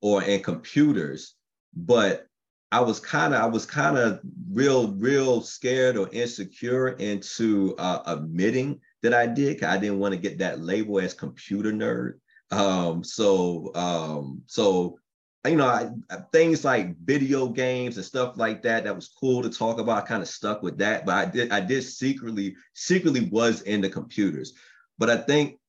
or 0.00 0.22
in 0.22 0.42
computers, 0.42 1.34
but 1.74 2.26
I 2.74 2.80
was 2.80 2.98
kind 2.98 3.32
of 3.34 3.40
I 3.40 3.46
was 3.46 3.64
kind 3.64 3.96
of 3.96 4.18
real 4.50 4.90
real 4.94 5.42
scared 5.42 5.96
or 5.96 6.08
insecure 6.10 6.88
into 6.88 7.76
uh, 7.78 8.02
admitting 8.04 8.80
that 9.04 9.14
I 9.14 9.28
did. 9.28 9.62
I 9.62 9.78
didn't 9.78 10.00
want 10.00 10.12
to 10.12 10.20
get 10.20 10.38
that 10.38 10.60
label 10.60 10.98
as 10.98 11.14
computer 11.14 11.70
nerd. 11.70 12.14
Um, 12.50 13.04
so 13.04 13.70
um, 13.76 14.42
so 14.46 14.98
you 15.46 15.54
know 15.54 15.68
I, 15.68 15.88
things 16.32 16.64
like 16.64 16.98
video 16.98 17.46
games 17.46 17.96
and 17.96 18.04
stuff 18.04 18.36
like 18.38 18.62
that 18.62 18.82
that 18.82 18.96
was 18.96 19.14
cool 19.20 19.40
to 19.42 19.50
talk 19.50 19.78
about. 19.78 20.02
I 20.02 20.06
kind 20.06 20.22
of 20.22 20.28
stuck 20.28 20.60
with 20.64 20.76
that, 20.78 21.06
but 21.06 21.14
I 21.14 21.26
did 21.26 21.52
I 21.52 21.60
did 21.60 21.82
secretly 21.82 22.56
secretly 22.72 23.28
was 23.30 23.62
into 23.62 23.88
computers. 23.88 24.52
But 24.98 25.10
I 25.10 25.18
think 25.18 25.60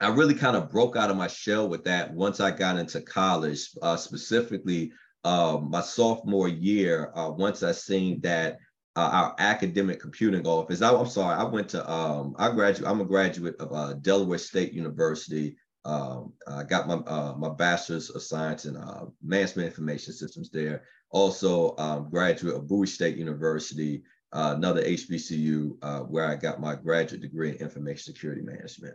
I 0.00 0.08
really 0.08 0.34
kind 0.34 0.56
of 0.56 0.70
broke 0.70 0.96
out 0.96 1.10
of 1.10 1.18
my 1.18 1.28
shell 1.28 1.68
with 1.68 1.84
that 1.84 2.14
once 2.14 2.40
I 2.40 2.52
got 2.52 2.78
into 2.78 3.02
college, 3.02 3.68
uh, 3.82 3.98
specifically 3.98 4.92
uh, 5.26 5.58
my 5.58 5.80
sophomore 5.80 6.48
year, 6.48 7.10
uh, 7.16 7.28
once 7.30 7.64
I 7.64 7.72
seen 7.72 8.20
that 8.20 8.58
uh, 8.94 9.10
our 9.12 9.34
academic 9.40 9.98
computing 9.98 10.46
office, 10.46 10.82
I, 10.82 10.94
am 10.94 11.08
sorry, 11.08 11.34
I 11.34 11.42
went 11.42 11.68
to, 11.70 11.90
um, 11.90 12.36
I 12.38 12.52
graduate, 12.52 12.88
I'm 12.88 13.00
a 13.00 13.04
graduate 13.04 13.56
of 13.58 13.72
uh, 13.72 13.94
Delaware 13.94 14.38
State 14.38 14.72
University. 14.72 15.56
Um, 15.84 16.32
I 16.46 16.62
got 16.62 16.86
my 16.86 16.94
uh, 16.94 17.34
my 17.36 17.48
bachelor's 17.48 18.10
of 18.10 18.22
science 18.22 18.66
in 18.66 18.76
uh, 18.76 19.06
management 19.20 19.66
information 19.66 20.12
systems 20.12 20.48
there. 20.50 20.84
also 21.10 21.74
um, 21.78 22.08
graduate 22.08 22.54
of 22.54 22.68
Bowie 22.68 22.86
State 22.86 23.16
University, 23.16 24.04
another 24.32 24.82
HBCU 24.82 26.08
where 26.08 26.26
I 26.26 26.36
got 26.36 26.60
my 26.60 26.76
graduate 26.76 27.20
degree 27.20 27.50
in 27.50 27.56
information 27.56 28.14
security 28.14 28.42
management. 28.42 28.94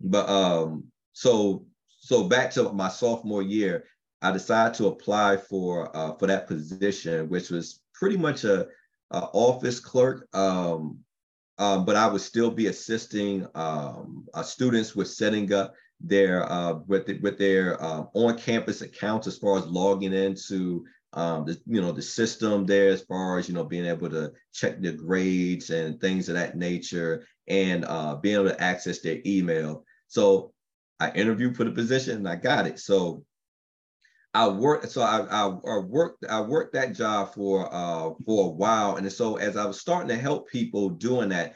But 0.00 0.28
um, 0.28 0.84
so 1.14 1.66
so 1.98 2.28
back 2.28 2.50
to 2.52 2.70
my 2.72 2.90
sophomore 2.90 3.42
year, 3.42 3.84
I 4.22 4.32
decided 4.32 4.74
to 4.74 4.86
apply 4.86 5.36
for 5.36 5.94
uh, 5.96 6.14
for 6.14 6.26
that 6.26 6.46
position, 6.46 7.28
which 7.28 7.50
was 7.50 7.80
pretty 7.92 8.16
much 8.16 8.44
a, 8.44 8.68
a 9.10 9.20
office 9.32 9.80
clerk. 9.80 10.28
Um, 10.34 11.00
um, 11.58 11.84
but 11.84 11.94
I 11.94 12.08
would 12.08 12.20
still 12.20 12.50
be 12.50 12.66
assisting 12.66 13.46
um, 13.54 14.26
uh, 14.34 14.42
students 14.42 14.96
with 14.96 15.08
setting 15.08 15.52
up 15.52 15.74
their 16.00 16.50
uh, 16.50 16.74
with 16.86 17.06
the, 17.06 17.18
with 17.20 17.38
their 17.38 17.80
uh, 17.82 18.04
on-campus 18.14 18.80
accounts 18.80 19.26
as 19.26 19.38
far 19.38 19.58
as 19.58 19.66
logging 19.66 20.12
into 20.12 20.84
um, 21.12 21.44
the 21.44 21.60
you 21.66 21.80
know 21.80 21.92
the 21.92 22.02
system 22.02 22.66
there 22.66 22.88
as 22.88 23.02
far 23.02 23.38
as 23.38 23.48
you 23.48 23.54
know 23.54 23.64
being 23.64 23.86
able 23.86 24.10
to 24.10 24.32
check 24.52 24.80
their 24.80 24.92
grades 24.92 25.70
and 25.70 26.00
things 26.00 26.28
of 26.28 26.34
that 26.34 26.56
nature 26.56 27.24
and 27.46 27.84
uh, 27.84 28.16
being 28.16 28.36
able 28.36 28.48
to 28.48 28.60
access 28.60 29.00
their 29.00 29.20
email. 29.24 29.84
So 30.08 30.52
I 30.98 31.10
interviewed 31.12 31.56
for 31.56 31.64
the 31.64 31.70
position 31.70 32.16
and 32.18 32.28
I 32.28 32.36
got 32.36 32.66
it. 32.66 32.78
So 32.78 33.24
I 34.34 34.48
worked, 34.48 34.90
so 34.90 35.00
I, 35.00 35.20
I, 35.30 35.46
I, 35.46 35.78
worked, 35.78 36.24
I 36.28 36.40
worked 36.40 36.72
that 36.74 36.94
job 36.94 37.32
for 37.34 37.72
uh, 37.72 38.10
for 38.26 38.46
a 38.46 38.50
while, 38.50 38.96
and 38.96 39.10
so 39.10 39.36
as 39.36 39.56
I 39.56 39.64
was 39.64 39.80
starting 39.80 40.08
to 40.08 40.16
help 40.16 40.48
people 40.48 40.90
doing 40.90 41.28
that, 41.28 41.54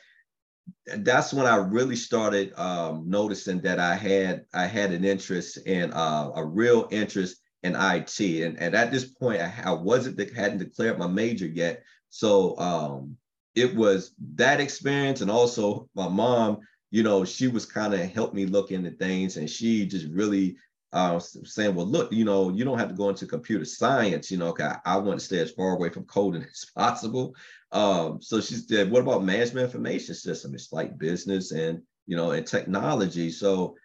that's 0.98 1.32
when 1.32 1.46
I 1.46 1.56
really 1.56 1.96
started 1.96 2.56
um, 2.56 3.04
noticing 3.08 3.60
that 3.62 3.80
I 3.80 3.96
had 3.96 4.44
I 4.54 4.66
had 4.66 4.92
an 4.92 5.04
interest 5.04 5.58
in 5.66 5.92
uh, 5.92 6.30
a 6.36 6.44
real 6.44 6.86
interest 6.92 7.38
in 7.64 7.74
IT, 7.74 8.20
and, 8.20 8.56
and 8.60 8.76
at 8.76 8.92
this 8.92 9.06
point 9.06 9.42
I, 9.42 9.52
I 9.64 9.72
wasn't 9.72 10.20
hadn't 10.36 10.58
declared 10.58 11.00
my 11.00 11.08
major 11.08 11.46
yet, 11.46 11.82
so 12.10 12.56
um, 12.58 13.16
it 13.56 13.74
was 13.74 14.14
that 14.36 14.60
experience, 14.60 15.20
and 15.20 15.32
also 15.32 15.88
my 15.96 16.08
mom, 16.08 16.58
you 16.92 17.02
know, 17.02 17.24
she 17.24 17.48
was 17.48 17.66
kind 17.66 17.92
of 17.92 18.00
helped 18.00 18.34
me 18.34 18.46
look 18.46 18.70
into 18.70 18.92
things, 18.92 19.36
and 19.36 19.50
she 19.50 19.84
just 19.84 20.06
really 20.06 20.56
uh, 20.92 21.18
saying, 21.18 21.74
well, 21.74 21.86
look, 21.86 22.12
you 22.12 22.24
know, 22.24 22.50
you 22.50 22.64
don't 22.64 22.78
have 22.78 22.88
to 22.88 22.94
go 22.94 23.08
into 23.08 23.26
computer 23.26 23.64
science, 23.64 24.30
you 24.30 24.38
know, 24.38 24.54
I, 24.58 24.78
I 24.84 24.96
want 24.96 25.18
to 25.18 25.24
stay 25.24 25.38
as 25.38 25.50
far 25.50 25.72
away 25.72 25.90
from 25.90 26.04
coding 26.04 26.42
as 26.50 26.66
possible. 26.74 27.34
Um, 27.72 28.22
so 28.22 28.40
she 28.40 28.54
said, 28.54 28.90
what 28.90 29.02
about 29.02 29.24
management 29.24 29.66
information 29.66 30.14
system? 30.14 30.54
It's 30.54 30.72
like 30.72 30.98
business 30.98 31.52
and, 31.52 31.82
you 32.06 32.16
know, 32.16 32.30
and 32.30 32.46
technology. 32.46 33.30
So 33.30 33.76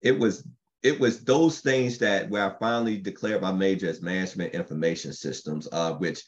it 0.00 0.16
was, 0.16 0.46
it 0.82 0.98
was 0.98 1.24
those 1.24 1.60
things 1.60 1.98
that 1.98 2.30
where 2.30 2.44
I 2.44 2.58
finally 2.58 2.98
declared 2.98 3.42
my 3.42 3.52
major 3.52 3.88
as 3.88 4.02
management 4.02 4.54
information 4.54 5.12
systems, 5.12 5.68
uh, 5.72 5.94
which 5.94 6.22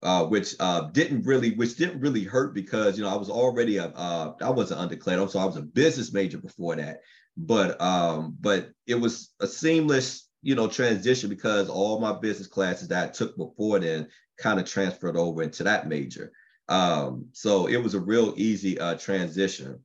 uh, 0.00 0.24
which 0.26 0.54
uh, 0.60 0.82
didn't 0.92 1.26
really, 1.26 1.56
which 1.56 1.76
didn't 1.76 2.00
really 2.00 2.22
hurt 2.22 2.54
because 2.54 2.96
you 2.96 3.02
know 3.02 3.10
I 3.10 3.16
was 3.16 3.30
already 3.30 3.78
a, 3.78 3.86
uh, 3.86 4.32
I 4.40 4.50
wasn't 4.50 4.80
undeclared, 4.80 5.28
so 5.28 5.40
I 5.40 5.44
was 5.44 5.56
a 5.56 5.62
business 5.62 6.12
major 6.12 6.38
before 6.38 6.76
that 6.76 7.00
but 7.38 7.80
um, 7.80 8.36
but 8.40 8.70
it 8.86 8.96
was 8.96 9.32
a 9.40 9.46
seamless, 9.46 10.28
you 10.42 10.56
know, 10.56 10.66
transition 10.66 11.30
because 11.30 11.70
all 11.70 12.00
my 12.00 12.12
business 12.12 12.48
classes 12.48 12.88
that 12.88 13.08
I 13.08 13.12
took 13.12 13.36
before 13.36 13.78
then 13.78 14.08
kind 14.38 14.58
of 14.58 14.66
transferred 14.66 15.16
over 15.16 15.42
into 15.42 15.62
that 15.62 15.88
major. 15.88 16.32
Um, 16.68 17.26
so 17.32 17.66
it 17.66 17.76
was 17.76 17.94
a 17.94 18.00
real 18.00 18.34
easy 18.36 18.78
uh, 18.78 18.96
transition. 18.96 19.80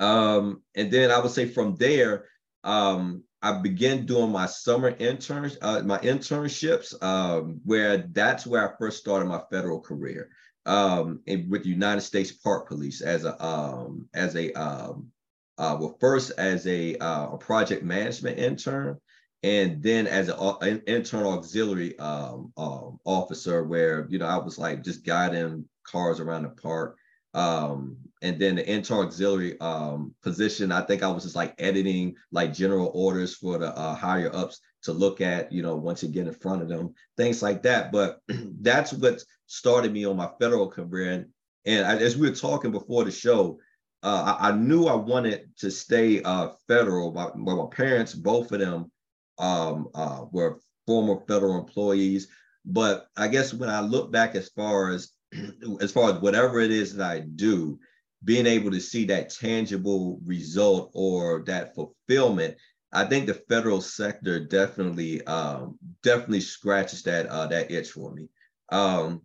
Um, 0.00 0.62
and 0.74 0.90
then 0.90 1.10
I 1.10 1.20
would 1.20 1.30
say 1.30 1.46
from 1.46 1.76
there, 1.76 2.26
um, 2.64 3.22
I 3.40 3.60
began 3.60 4.04
doing 4.04 4.32
my 4.32 4.46
summer 4.46 4.94
interns, 4.98 5.56
uh, 5.62 5.82
my 5.84 5.98
internships, 5.98 7.00
um, 7.02 7.60
where 7.64 7.98
that's 7.98 8.46
where 8.46 8.68
I 8.68 8.76
first 8.76 8.98
started 8.98 9.26
my 9.26 9.40
federal 9.50 9.80
career 9.80 10.30
um, 10.66 11.20
with 11.48 11.64
United 11.64 12.00
States 12.00 12.32
Park 12.32 12.66
Police 12.68 13.02
as 13.02 13.24
a 13.24 13.42
um, 13.44 14.08
as 14.14 14.34
a 14.34 14.52
um, 14.54 15.12
uh, 15.58 15.76
well, 15.78 15.96
first 16.00 16.32
as 16.38 16.66
a, 16.66 16.96
uh, 16.98 17.30
a 17.32 17.38
project 17.38 17.82
management 17.82 18.38
intern, 18.38 18.98
and 19.42 19.82
then 19.82 20.06
as 20.06 20.28
an 20.28 20.82
internal 20.86 21.32
auxiliary 21.32 21.98
um, 21.98 22.52
um, 22.56 22.98
officer, 23.04 23.64
where 23.64 24.06
you 24.08 24.18
know 24.18 24.26
I 24.26 24.38
was 24.38 24.58
like 24.58 24.82
just 24.82 25.04
guiding 25.04 25.68
cars 25.84 26.20
around 26.20 26.42
the 26.42 26.50
park. 26.50 26.96
Um, 27.34 27.98
and 28.22 28.40
then 28.40 28.56
the 28.56 28.70
internal 28.70 29.04
auxiliary 29.04 29.60
um, 29.60 30.14
position, 30.22 30.72
I 30.72 30.80
think 30.80 31.02
I 31.02 31.08
was 31.08 31.24
just 31.24 31.36
like 31.36 31.54
editing 31.58 32.16
like 32.32 32.54
general 32.54 32.90
orders 32.94 33.34
for 33.34 33.58
the 33.58 33.76
uh, 33.76 33.94
higher 33.94 34.34
ups 34.34 34.60
to 34.84 34.92
look 34.92 35.20
at, 35.20 35.52
you 35.52 35.62
know, 35.62 35.76
once 35.76 36.02
you 36.02 36.08
get 36.08 36.26
in 36.26 36.32
front 36.32 36.62
of 36.62 36.68
them, 36.68 36.94
things 37.18 37.42
like 37.42 37.62
that. 37.64 37.92
But 37.92 38.20
that's 38.60 38.94
what 38.94 39.22
started 39.46 39.92
me 39.92 40.06
on 40.06 40.16
my 40.16 40.30
federal 40.40 40.70
career. 40.70 41.12
And, 41.12 41.26
and 41.66 42.00
as 42.00 42.16
we 42.16 42.28
were 42.28 42.34
talking 42.34 42.70
before 42.70 43.04
the 43.04 43.10
show, 43.10 43.58
uh, 44.02 44.36
I, 44.38 44.48
I, 44.48 44.52
knew 44.52 44.86
I 44.86 44.94
wanted 44.94 45.50
to 45.58 45.70
stay 45.70 46.22
uh, 46.22 46.50
federal. 46.68 47.12
My, 47.12 47.30
my 47.34 47.66
parents, 47.70 48.14
both 48.14 48.52
of 48.52 48.60
them, 48.60 48.90
um, 49.38 49.88
uh, 49.94 50.24
were 50.30 50.60
former 50.86 51.20
federal 51.26 51.58
employees. 51.58 52.28
But 52.64 53.08
I 53.16 53.28
guess 53.28 53.54
when 53.54 53.68
I 53.68 53.80
look 53.80 54.12
back 54.12 54.34
as 54.34 54.48
far 54.50 54.90
as 54.90 55.12
as 55.80 55.92
far 55.92 56.10
as 56.10 56.20
whatever 56.20 56.60
it 56.60 56.70
is 56.70 56.96
that 56.96 57.10
I 57.10 57.20
do, 57.20 57.78
being 58.24 58.46
able 58.46 58.70
to 58.70 58.80
see 58.80 59.04
that 59.06 59.30
tangible 59.30 60.20
result 60.24 60.90
or 60.94 61.42
that 61.46 61.74
fulfillment, 61.74 62.56
I 62.92 63.04
think 63.04 63.26
the 63.26 63.34
federal 63.34 63.80
sector 63.80 64.40
definitely 64.40 65.24
um, 65.26 65.78
definitely 66.02 66.40
scratches 66.40 67.02
that 67.04 67.26
uh, 67.26 67.46
that 67.48 67.70
itch 67.70 67.90
for 67.90 68.12
me. 68.12 68.28
Um, 68.70 69.22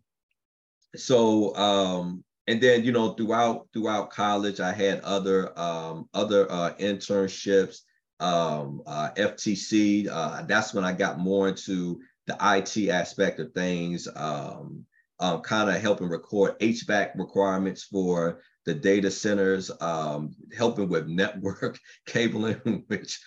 so 0.96 1.56
um, 1.56 2.24
and 2.52 2.60
then 2.60 2.84
you 2.84 2.92
know 2.92 3.14
throughout 3.14 3.68
throughout 3.74 4.10
college 4.10 4.60
i 4.60 4.74
had 4.74 5.00
other 5.02 5.58
um, 5.58 6.08
other 6.14 6.52
uh, 6.52 6.74
internships 6.80 7.80
um, 8.20 8.82
uh, 8.86 9.10
ftc 9.18 10.08
uh, 10.12 10.44
that's 10.44 10.74
when 10.74 10.84
i 10.84 10.92
got 10.92 11.18
more 11.18 11.48
into 11.48 12.00
the 12.28 12.38
it 12.58 12.92
aspect 12.92 13.40
of 13.40 13.52
things 13.54 14.08
um, 14.16 14.86
um, 15.20 15.42
kind 15.42 15.70
of 15.70 15.82
helping 15.82 16.10
record 16.10 16.60
hvac 16.60 17.12
requirements 17.16 17.84
for 17.84 18.42
the 18.66 18.74
data 18.74 19.10
centers 19.10 19.72
um, 19.80 20.36
helping 20.56 20.90
with 20.90 21.08
network 21.08 21.80
cabling 22.06 22.84
which 22.88 23.18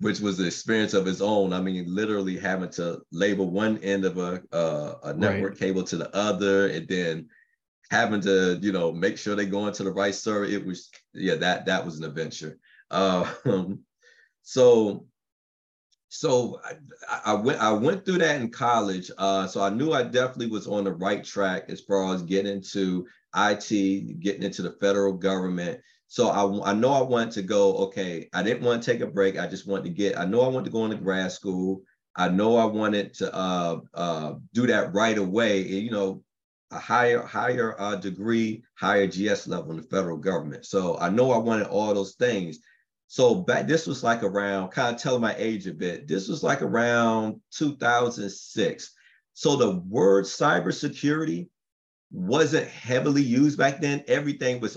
which 0.00 0.18
was 0.20 0.36
the 0.36 0.46
experience 0.46 0.92
of 0.92 1.06
its 1.06 1.20
own. 1.20 1.52
I 1.52 1.60
mean, 1.60 1.86
literally 1.86 2.36
having 2.36 2.68
to 2.70 3.00
label 3.12 3.48
one 3.48 3.78
end 3.78 4.04
of 4.04 4.18
a, 4.18 4.42
uh, 4.52 4.96
a 5.04 5.14
network 5.14 5.52
right. 5.52 5.58
cable 5.58 5.84
to 5.84 5.96
the 5.96 6.14
other, 6.14 6.66
and 6.66 6.86
then 6.88 7.28
having 7.90 8.20
to 8.20 8.58
you 8.62 8.72
know 8.72 8.92
make 8.92 9.18
sure 9.18 9.34
they 9.34 9.46
go 9.46 9.66
into 9.66 9.84
the 9.84 9.92
right 9.92 10.14
server 10.14 10.44
it 10.44 10.64
was 10.64 10.90
yeah 11.12 11.34
that 11.34 11.66
that 11.66 11.84
was 11.84 11.98
an 11.98 12.04
adventure 12.04 12.58
um, 12.90 13.80
so 14.42 15.06
so 16.14 16.60
I, 17.10 17.32
I, 17.32 17.34
went 17.34 17.60
I 17.60 17.72
went 17.72 18.04
through 18.04 18.18
that 18.18 18.40
in 18.40 18.48
college. 18.48 19.10
Uh, 19.18 19.48
so 19.48 19.60
I 19.60 19.70
knew 19.70 19.92
I 19.92 20.04
definitely 20.04 20.46
was 20.46 20.68
on 20.68 20.84
the 20.84 20.92
right 20.92 21.24
track 21.24 21.64
as 21.68 21.80
far 21.80 22.14
as 22.14 22.22
getting 22.22 22.52
into 22.52 23.04
IT, 23.34 24.20
getting 24.20 24.44
into 24.44 24.62
the 24.62 24.76
federal 24.80 25.12
government. 25.12 25.80
So 26.06 26.28
I, 26.28 26.70
I 26.70 26.72
know 26.72 26.92
I 26.92 27.02
wanted 27.02 27.32
to 27.32 27.42
go. 27.42 27.74
Okay, 27.78 28.28
I 28.32 28.44
didn't 28.44 28.62
want 28.62 28.80
to 28.80 28.92
take 28.92 29.00
a 29.00 29.08
break. 29.08 29.38
I 29.38 29.48
just 29.48 29.66
wanted 29.66 29.84
to 29.84 29.90
get. 29.90 30.16
I 30.16 30.24
know 30.24 30.42
I 30.42 30.48
wanted 30.48 30.66
to 30.66 30.70
go 30.70 30.84
into 30.84 30.98
grad 30.98 31.32
school. 31.32 31.82
I 32.14 32.28
know 32.28 32.56
I 32.56 32.66
wanted 32.66 33.14
to 33.14 33.34
uh, 33.34 33.80
uh, 33.92 34.34
do 34.52 34.68
that 34.68 34.94
right 34.94 35.18
away. 35.18 35.62
And, 35.62 35.82
you 35.82 35.90
know, 35.90 36.22
a 36.74 36.78
higher 36.78 37.22
higher 37.22 37.80
uh, 37.80 37.96
degree, 37.96 38.62
higher 38.74 39.06
GS 39.06 39.46
level 39.46 39.70
in 39.70 39.76
the 39.78 39.82
federal 39.84 40.16
government. 40.16 40.66
So 40.66 40.98
I 40.98 41.08
know 41.08 41.30
I 41.30 41.38
wanted 41.38 41.68
all 41.68 41.94
those 41.94 42.14
things. 42.14 42.58
So 43.06 43.36
back 43.36 43.66
this 43.66 43.86
was 43.86 44.02
like 44.02 44.22
around 44.22 44.70
kind 44.70 44.94
of 44.94 45.00
telling 45.00 45.22
my 45.22 45.34
age 45.38 45.66
a 45.66 45.72
bit. 45.72 46.08
This 46.08 46.28
was 46.28 46.42
like 46.42 46.62
around 46.62 47.40
2006. 47.52 48.92
So 49.34 49.56
the 49.56 49.80
word 49.88 50.24
cybersecurity 50.24 51.48
wasn't 52.10 52.68
heavily 52.68 53.22
used 53.22 53.56
back 53.56 53.80
then. 53.80 54.04
Everything 54.08 54.60
was 54.60 54.76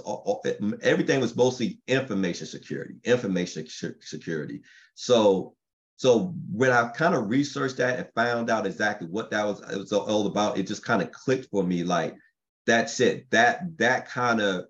everything 0.81 1.19
was 1.19 1.35
mostly 1.35 1.79
information 1.87 2.47
security, 2.47 2.95
information 3.03 3.67
security. 4.01 4.61
So 4.95 5.55
so 5.97 6.35
when 6.51 6.71
I 6.71 6.87
kind 6.89 7.15
of 7.15 7.27
researched 7.27 7.77
that 7.77 7.97
and 7.97 8.07
found 8.15 8.51
out 8.51 8.67
exactly 8.67 9.07
what 9.07 9.31
that 9.31 9.45
was, 9.45 9.61
it 9.61 9.77
was 9.77 9.91
all 9.91 10.27
about, 10.27 10.57
it 10.57 10.67
just 10.67 10.85
kind 10.85 11.01
of 11.01 11.11
clicked 11.11 11.49
for 11.49 11.63
me. 11.63 11.83
Like 11.83 12.15
that's 12.67 12.99
it. 12.99 13.29
That 13.31 13.77
that 13.79 14.07
kind 14.07 14.39
of 14.39 14.65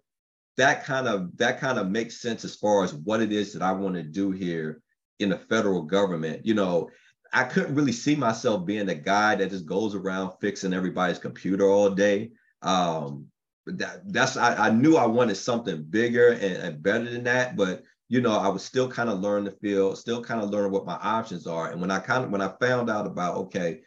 that 0.55 0.85
kind 0.85 1.05
of 1.05 1.35
that 1.37 1.59
kind 1.59 1.77
of 1.77 1.89
makes 1.89 2.21
sense 2.21 2.45
as 2.45 2.55
far 2.55 2.85
as 2.85 2.93
what 2.93 3.21
it 3.21 3.33
is 3.33 3.51
that 3.53 3.61
I 3.61 3.73
want 3.73 3.95
to 3.95 4.03
do 4.03 4.31
here 4.31 4.81
in 5.19 5.29
the 5.29 5.37
federal 5.37 5.81
government. 5.81 6.45
You 6.45 6.53
know, 6.53 6.89
I 7.33 7.43
couldn't 7.43 7.75
really 7.75 7.91
see 7.91 8.15
myself 8.15 8.65
being 8.65 8.85
the 8.85 8.95
guy 8.95 9.35
that 9.35 9.49
just 9.49 9.65
goes 9.65 9.95
around 9.95 10.31
fixing 10.39 10.73
everybody's 10.73 11.19
computer 11.19 11.65
all 11.65 11.89
day. 11.89 12.31
Um, 12.61 13.27
that 13.65 14.01
that's 14.13 14.37
I, 14.37 14.67
I 14.67 14.69
knew 14.69 14.95
I 14.95 15.07
wanted 15.07 15.35
something 15.35 15.83
bigger 15.83 16.29
and, 16.29 16.55
and 16.55 16.81
better 16.81 17.03
than 17.03 17.25
that, 17.25 17.57
but 17.57 17.83
you 18.09 18.21
know, 18.21 18.37
I 18.37 18.47
was 18.47 18.63
still 18.63 18.89
kind 18.89 19.09
of 19.09 19.19
learning 19.19 19.45
the 19.45 19.57
field, 19.59 19.97
still 19.97 20.23
kind 20.23 20.41
of 20.41 20.49
learning 20.49 20.71
what 20.71 20.85
my 20.85 20.97
options 21.01 21.45
are. 21.45 21.71
And 21.71 21.81
when 21.81 21.91
I 21.91 21.99
kind 21.99 22.23
of 22.23 22.31
when 22.31 22.41
I 22.41 22.53
found 22.59 22.89
out 22.89 23.05
about 23.05 23.35
okay, 23.35 23.81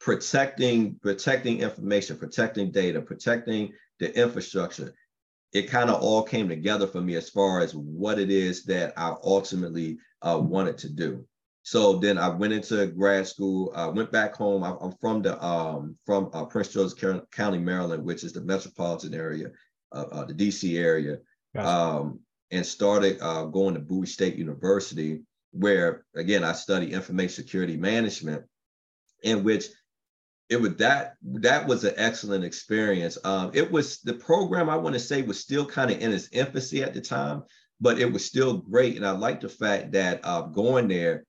protecting 0.00 0.96
protecting 1.00 1.60
information, 1.60 2.16
protecting 2.16 2.70
data, 2.70 3.00
protecting 3.00 3.72
the 3.98 4.16
infrastructure. 4.18 4.94
It 5.52 5.70
kind 5.70 5.88
of 5.88 6.02
all 6.02 6.22
came 6.22 6.48
together 6.48 6.86
for 6.86 7.00
me 7.00 7.14
as 7.14 7.30
far 7.30 7.60
as 7.60 7.74
what 7.74 8.18
it 8.18 8.30
is 8.30 8.64
that 8.64 8.92
I 8.96 9.14
ultimately 9.22 9.98
uh, 10.20 10.38
wanted 10.42 10.76
to 10.78 10.90
do. 10.90 11.24
So 11.62 11.94
then 11.94 12.18
I 12.18 12.28
went 12.28 12.52
into 12.52 12.86
grad 12.88 13.26
school. 13.26 13.72
I 13.74 13.86
went 13.86 14.12
back 14.12 14.34
home. 14.34 14.62
I, 14.62 14.76
am 14.84 14.92
from 15.00 15.22
the 15.22 15.42
um, 15.44 15.96
from 16.04 16.30
uh, 16.32 16.44
Prince 16.44 16.68
George's 16.68 16.94
County, 17.32 17.58
Maryland, 17.58 18.04
which 18.04 18.22
is 18.22 18.32
the 18.32 18.40
metropolitan 18.40 19.14
area, 19.14 19.50
uh, 19.92 20.04
uh 20.12 20.24
the 20.26 20.34
DC 20.34 20.78
area, 20.78 21.18
gotcha. 21.54 21.68
um, 21.68 22.20
and 22.50 22.64
started 22.64 23.18
uh, 23.20 23.44
going 23.44 23.74
to 23.74 23.80
Bowie 23.80 24.06
State 24.06 24.36
University, 24.36 25.22
where 25.52 26.04
again 26.14 26.44
I 26.44 26.52
studied 26.52 26.92
information 26.92 27.44
security 27.44 27.76
management, 27.76 28.44
in 29.22 29.44
which 29.44 29.66
it 30.48 30.60
was 30.60 30.76
that 30.76 31.14
that 31.22 31.66
was 31.66 31.84
an 31.84 31.94
excellent 31.96 32.44
experience. 32.44 33.18
Um, 33.24 33.50
it 33.54 33.70
was 33.70 34.00
the 34.00 34.14
program 34.14 34.70
I 34.70 34.76
want 34.76 34.94
to 34.94 35.00
say 35.00 35.22
was 35.22 35.40
still 35.40 35.66
kind 35.66 35.90
of 35.90 36.00
in 36.00 36.12
its 36.12 36.28
infancy 36.32 36.82
at 36.82 36.94
the 36.94 37.00
time, 37.00 37.42
but 37.80 37.98
it 37.98 38.12
was 38.12 38.24
still 38.24 38.58
great, 38.58 38.96
and 38.96 39.06
I 39.06 39.10
like 39.10 39.40
the 39.40 39.48
fact 39.48 39.92
that 39.92 40.20
uh, 40.24 40.42
going 40.42 40.88
there 40.88 41.24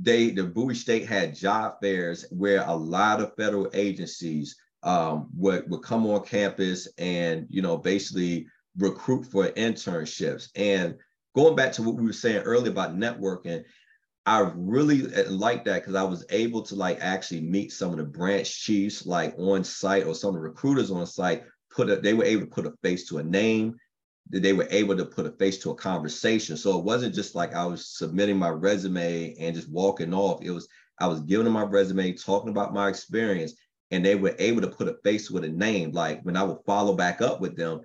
they 0.00 0.30
the 0.30 0.44
Bowie 0.44 0.74
State 0.74 1.06
had 1.06 1.34
job 1.34 1.74
fairs 1.80 2.24
where 2.30 2.62
a 2.66 2.74
lot 2.74 3.20
of 3.20 3.34
federal 3.36 3.70
agencies 3.74 4.56
um, 4.82 5.28
would 5.34 5.68
would 5.70 5.82
come 5.82 6.06
on 6.06 6.24
campus 6.24 6.88
and 6.98 7.46
you 7.50 7.62
know 7.62 7.76
basically 7.76 8.46
recruit 8.78 9.26
for 9.26 9.48
internships. 9.50 10.48
And 10.56 10.96
going 11.34 11.56
back 11.56 11.72
to 11.72 11.82
what 11.82 11.96
we 11.96 12.04
were 12.04 12.12
saying 12.12 12.42
earlier 12.42 12.70
about 12.70 12.96
networking, 12.96 13.64
I 14.26 14.50
really 14.54 15.14
uh, 15.14 15.30
like 15.30 15.64
that 15.64 15.82
because 15.82 15.94
I 15.94 16.02
was 16.02 16.24
able 16.30 16.62
to 16.62 16.74
like 16.74 16.98
actually 17.00 17.40
meet 17.40 17.72
some 17.72 17.92
of 17.92 17.96
the 17.98 18.04
branch 18.04 18.62
chiefs 18.62 19.06
like 19.06 19.34
on 19.38 19.64
site 19.64 20.06
or 20.06 20.14
some 20.14 20.30
of 20.30 20.34
the 20.34 20.40
recruiters 20.40 20.90
on 20.90 21.06
site. 21.06 21.44
Put 21.70 21.90
a, 21.90 21.96
they 21.96 22.14
were 22.14 22.24
able 22.24 22.42
to 22.42 22.50
put 22.50 22.66
a 22.66 22.72
face 22.82 23.08
to 23.08 23.18
a 23.18 23.22
name 23.22 23.76
they 24.30 24.52
were 24.52 24.68
able 24.70 24.96
to 24.96 25.04
put 25.04 25.26
a 25.26 25.30
face 25.32 25.58
to 25.58 25.70
a 25.70 25.74
conversation. 25.74 26.56
So 26.56 26.78
it 26.78 26.84
wasn't 26.84 27.14
just 27.14 27.34
like 27.34 27.54
I 27.54 27.64
was 27.64 27.88
submitting 27.96 28.38
my 28.38 28.50
resume 28.50 29.34
and 29.38 29.54
just 29.54 29.70
walking 29.70 30.12
off. 30.12 30.42
It 30.42 30.50
was 30.50 30.68
I 31.00 31.06
was 31.06 31.20
giving 31.20 31.44
them 31.44 31.54
my 31.54 31.62
resume, 31.62 32.12
talking 32.12 32.50
about 32.50 32.74
my 32.74 32.88
experience, 32.88 33.54
and 33.90 34.04
they 34.04 34.16
were 34.16 34.34
able 34.38 34.60
to 34.62 34.68
put 34.68 34.88
a 34.88 34.98
face 35.04 35.30
with 35.30 35.44
a 35.44 35.48
name. 35.48 35.92
Like 35.92 36.22
when 36.22 36.36
I 36.36 36.42
would 36.42 36.58
follow 36.66 36.94
back 36.94 37.22
up 37.22 37.40
with 37.40 37.56
them, 37.56 37.80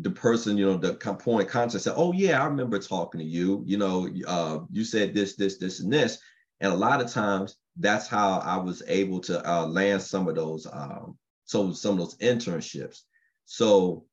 the 0.00 0.10
person, 0.10 0.58
you 0.58 0.66
know, 0.66 0.76
the 0.76 0.94
point 0.94 1.48
contact 1.48 1.84
said, 1.84 1.94
"Oh 1.96 2.12
yeah, 2.12 2.42
I 2.42 2.46
remember 2.46 2.78
talking 2.78 3.20
to 3.20 3.26
you. 3.26 3.62
You 3.66 3.76
know, 3.76 4.08
uh, 4.26 4.60
you 4.70 4.84
said 4.84 5.14
this, 5.14 5.36
this, 5.36 5.58
this, 5.58 5.80
and 5.80 5.92
this." 5.92 6.18
And 6.60 6.72
a 6.72 6.76
lot 6.76 7.00
of 7.00 7.10
times, 7.10 7.56
that's 7.78 8.06
how 8.06 8.38
I 8.40 8.56
was 8.56 8.82
able 8.86 9.20
to 9.20 9.50
uh, 9.50 9.66
land 9.66 10.02
some 10.02 10.28
of 10.28 10.34
those, 10.34 10.66
um, 10.72 11.16
so 11.44 11.72
some 11.72 11.92
of 11.92 11.98
those 11.98 12.16
internships. 12.16 13.02
So 13.44 14.04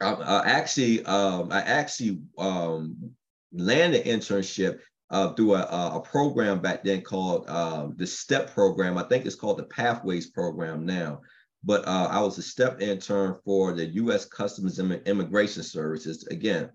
I, 0.00 0.12
I 0.12 0.48
actually 0.48 1.04
um, 1.04 1.52
I 1.52 1.60
actually 1.60 2.20
um, 2.38 3.14
landed 3.52 4.06
internship 4.06 4.80
uh, 5.10 5.32
through 5.34 5.54
a, 5.54 5.62
a 5.94 6.00
program 6.00 6.60
back 6.60 6.82
then 6.82 7.02
called 7.02 7.44
uh, 7.48 7.88
the 7.96 8.06
STEP 8.06 8.52
program. 8.52 8.98
I 8.98 9.04
think 9.04 9.24
it's 9.24 9.36
called 9.36 9.58
the 9.58 9.64
Pathways 9.64 10.26
program 10.26 10.84
now. 10.84 11.20
But 11.66 11.86
uh, 11.86 12.08
I 12.10 12.20
was 12.20 12.38
a 12.38 12.42
STEP 12.42 12.80
intern 12.80 13.36
for 13.44 13.72
the 13.72 13.86
U.S. 13.86 14.24
Customs 14.24 14.78
and 14.78 14.92
Immigration 15.04 15.64
Services. 15.64 16.24
Again, 16.28 16.70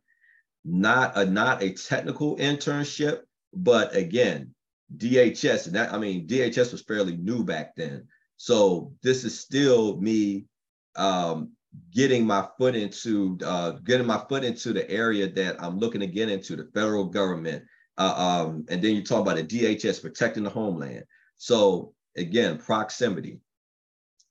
not 0.66 1.18
a 1.18 1.26
not 1.26 1.64
a 1.64 1.72
technical 1.72 2.36
internship, 2.38 3.22
but 3.54 3.96
again, 3.96 4.54
DHS. 4.98 5.68
And 5.68 5.76
that 5.76 5.94
I 5.94 5.98
mean, 5.98 6.28
DHS 6.28 6.74
was 6.74 6.82
fairly 6.82 7.16
new 7.16 7.46
back 7.46 7.74
then. 7.76 8.06
So 8.36 8.92
this 9.02 9.24
is 9.24 9.40
still 9.40 9.96
me 10.02 10.46
um, 10.98 11.52
getting 11.94 12.28
my 12.28 12.46
foot 12.58 12.76
into 12.76 13.38
uh, 13.46 13.72
getting 13.86 14.06
my 14.06 14.22
foot 14.28 14.44
into 14.44 14.74
the 14.74 14.90
area 14.92 15.30
that 15.32 15.64
I'm 15.64 15.80
looking 15.80 16.02
to 16.02 16.08
get 16.08 16.28
into 16.28 16.58
the 16.58 16.70
federal 16.74 17.06
government. 17.06 17.64
Uh, 17.98 18.44
um, 18.48 18.66
and 18.68 18.82
then 18.82 18.96
you 18.96 19.04
talk 19.04 19.22
about 19.22 19.38
the 19.38 19.44
DHS 19.44 20.02
protecting 20.02 20.44
the 20.44 20.50
homeland. 20.50 21.06
So 21.38 21.94
again, 22.18 22.58
proximity. 22.58 23.40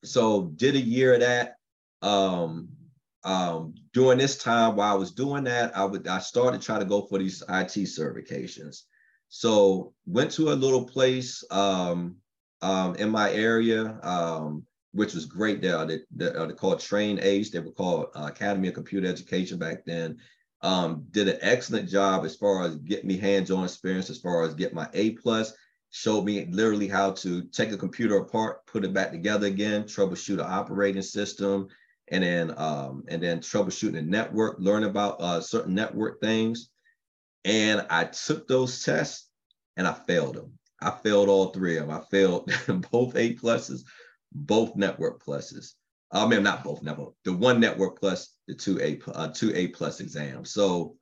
So 0.05 0.53
did 0.57 0.77
a 0.77 0.81
year 0.81 1.15
of 1.15 1.21
that. 1.21 1.55
Um, 2.03 2.69
um, 3.23 3.75
during 3.93 4.19
this 4.19 4.39
time 4.39 4.77
while 4.77 4.95
I 4.95 4.99
was 4.99 5.13
doing 5.13 5.45
that, 5.45 5.77
I 5.77 5.85
would 5.85 6.09
I 6.09 6.21
started 6.21 6.63
trying 6.63 6.81
to 6.81 6.87
go 6.87 7.03
for 7.03 7.19
these 7.19 7.43
IT 7.43 7.75
certifications. 7.87 8.83
So 9.29 9.93
went 10.07 10.31
to 10.33 10.53
a 10.53 10.55
little 10.55 10.85
place 10.85 11.45
um, 11.51 12.17
um, 12.63 12.95
in 12.97 13.11
my 13.11 13.31
area. 13.33 13.99
Um, 14.03 14.67
which 14.93 15.15
was 15.15 15.27
great. 15.27 15.63
They, 15.63 15.69
they, 15.69 15.99
they, 16.11 16.47
they 16.47 16.55
called 16.55 16.79
TrainACE. 16.79 17.51
They 17.51 17.61
were 17.61 17.73
called 17.73 18.07
uh, 18.15 18.27
Academy 18.27 18.69
of 18.69 18.75
Computer 18.75 19.07
Education 19.07 19.59
back 19.59 19.85
then. 19.85 20.19
Um, 20.63 21.07
did 21.11 21.29
an 21.29 21.39
excellent 21.41 21.89
job 21.89 22.25
as 22.25 22.37
far 22.37 22.65
as 22.65 22.77
get 22.77 23.05
me 23.05 23.17
hands-on 23.17 23.65
experience, 23.65 24.11
as 24.11 24.19
far 24.19 24.43
as 24.43 24.55
get 24.55 24.75
my 24.75 24.89
A 24.93 25.13
plus. 25.13 25.53
Showed 25.91 26.25
me 26.25 26.47
literally 26.47 26.89
how 26.89 27.13
to 27.13 27.43
take 27.45 27.73
a 27.73 27.77
computer 27.77 28.17
apart, 28.17 28.65
put 28.67 28.85
it 28.85 28.93
back 28.93 29.11
together 29.11 29.47
again, 29.47 29.85
troubleshoot 29.85 30.35
an 30.35 30.41
operating 30.41 31.03
system, 31.03 31.69
and 32.09 32.23
then 32.23 32.55
um, 32.57 33.05
and 33.09 33.23
then 33.23 33.41
troubleshooting 33.41 33.99
a 33.99 34.03
network, 34.03 34.57
learn 34.61 34.85
about 34.85 35.21
uh, 35.21 35.41
certain 35.41 35.75
network 35.75 36.21
things. 36.21 36.71
And 37.45 37.87
I 37.91 38.05
took 38.05 38.47
those 38.47 38.85
tests 38.85 39.29
and 39.77 39.87
I 39.87 39.93
failed 39.93 40.37
them. 40.37 40.53
I 40.81 40.91
failed 40.91 41.29
all 41.29 41.47
three 41.47 41.77
of 41.77 41.89
them. 41.89 41.97
I 41.97 42.05
failed 42.11 42.53
both 42.91 43.17
A 43.17 43.35
pluses 43.35 43.83
both 44.33 44.77
network 44.77 45.23
pluses. 45.25 45.75
I 46.13 46.27
mean, 46.27 46.43
not 46.43 46.65
both 46.65 46.83
network, 46.83 47.15
the 47.25 47.33
one 47.33 47.61
network 47.61 48.01
plus 48.01 48.35
the 48.49 48.55
two 48.55 48.81
A 48.81 49.01
uh, 49.13 49.29
two 49.29 49.53
A 49.55 49.69
plus 49.69 50.01
exams. 50.01 50.53
So 50.53 50.97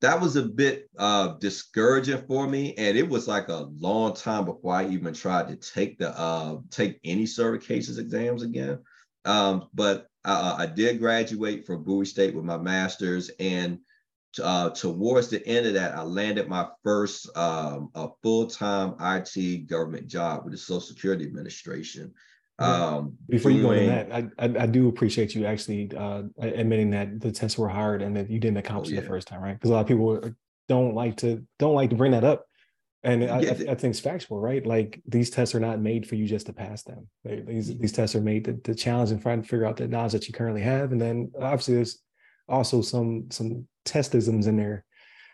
that 0.00 0.20
was 0.20 0.36
a 0.36 0.42
bit 0.42 0.88
uh, 0.98 1.34
discouraging 1.38 2.22
for 2.26 2.46
me, 2.48 2.74
and 2.76 2.96
it 2.96 3.08
was 3.08 3.28
like 3.28 3.48
a 3.48 3.68
long 3.78 4.14
time 4.14 4.46
before 4.46 4.74
I 4.74 4.88
even 4.88 5.12
tried 5.12 5.48
to 5.48 5.56
take 5.56 5.98
the 5.98 6.18
uh, 6.18 6.58
take 6.70 7.00
any 7.04 7.24
certifications 7.24 7.98
exams 7.98 8.42
again. 8.42 8.78
Um, 9.26 9.68
but 9.74 10.06
I, 10.24 10.56
I, 10.60 10.66
did 10.66 10.98
graduate 10.98 11.66
from 11.66 11.84
Bowie 11.84 12.06
State 12.06 12.34
with 12.34 12.46
my 12.46 12.56
master's, 12.56 13.30
and 13.38 13.80
uh, 14.42 14.70
towards 14.70 15.28
the 15.28 15.46
end 15.46 15.66
of 15.66 15.74
that, 15.74 15.94
I 15.94 16.02
landed 16.02 16.48
my 16.48 16.68
first 16.82 17.36
um, 17.36 17.90
full 18.22 18.46
time 18.46 18.94
IT 19.00 19.66
government 19.66 20.06
job 20.06 20.44
with 20.44 20.52
the 20.52 20.58
Social 20.58 20.80
Security 20.80 21.26
Administration. 21.26 22.14
Um, 22.60 23.16
Before 23.28 23.50
you 23.50 23.62
go 23.62 23.70
into 23.70 23.86
that, 23.86 24.12
I, 24.12 24.28
I, 24.38 24.64
I 24.64 24.66
do 24.66 24.88
appreciate 24.88 25.34
you 25.34 25.46
actually 25.46 25.90
uh, 25.96 26.24
admitting 26.38 26.90
that 26.90 27.18
the 27.18 27.32
tests 27.32 27.58
were 27.58 27.70
hard 27.70 28.02
and 28.02 28.14
that 28.16 28.30
you 28.30 28.38
didn't 28.38 28.58
accomplish 28.58 28.92
oh, 28.92 28.94
yeah. 28.94 29.00
the 29.00 29.06
first 29.06 29.28
time, 29.28 29.40
right? 29.40 29.54
Because 29.54 29.70
a 29.70 29.72
lot 29.72 29.80
of 29.80 29.86
people 29.86 30.20
don't 30.68 30.94
like 30.94 31.16
to 31.18 31.44
don't 31.58 31.74
like 31.74 31.90
to 31.90 31.96
bring 31.96 32.12
that 32.12 32.22
up, 32.22 32.44
and 33.02 33.24
I, 33.24 33.40
yeah. 33.40 33.50
I, 33.50 33.52
I, 33.52 33.74
think 33.74 33.92
it's 33.92 34.00
factual, 34.00 34.40
right? 34.40 34.64
Like 34.64 35.00
these 35.06 35.30
tests 35.30 35.54
are 35.54 35.60
not 35.60 35.80
made 35.80 36.06
for 36.06 36.16
you 36.16 36.26
just 36.26 36.46
to 36.46 36.52
pass 36.52 36.82
them. 36.82 37.08
They, 37.24 37.40
these 37.40 37.78
these 37.78 37.92
tests 37.92 38.14
are 38.14 38.20
made 38.20 38.44
to, 38.44 38.52
to 38.52 38.74
challenge 38.74 39.10
and 39.10 39.22
try 39.22 39.36
to 39.36 39.42
figure 39.42 39.64
out 39.64 39.78
the 39.78 39.88
knowledge 39.88 40.12
that 40.12 40.28
you 40.28 40.34
currently 40.34 40.62
have, 40.62 40.92
and 40.92 41.00
then 41.00 41.32
obviously 41.40 41.76
there's 41.76 41.98
also 42.46 42.82
some 42.82 43.30
some 43.30 43.66
testisms 43.86 44.46
in 44.48 44.56
there 44.58 44.84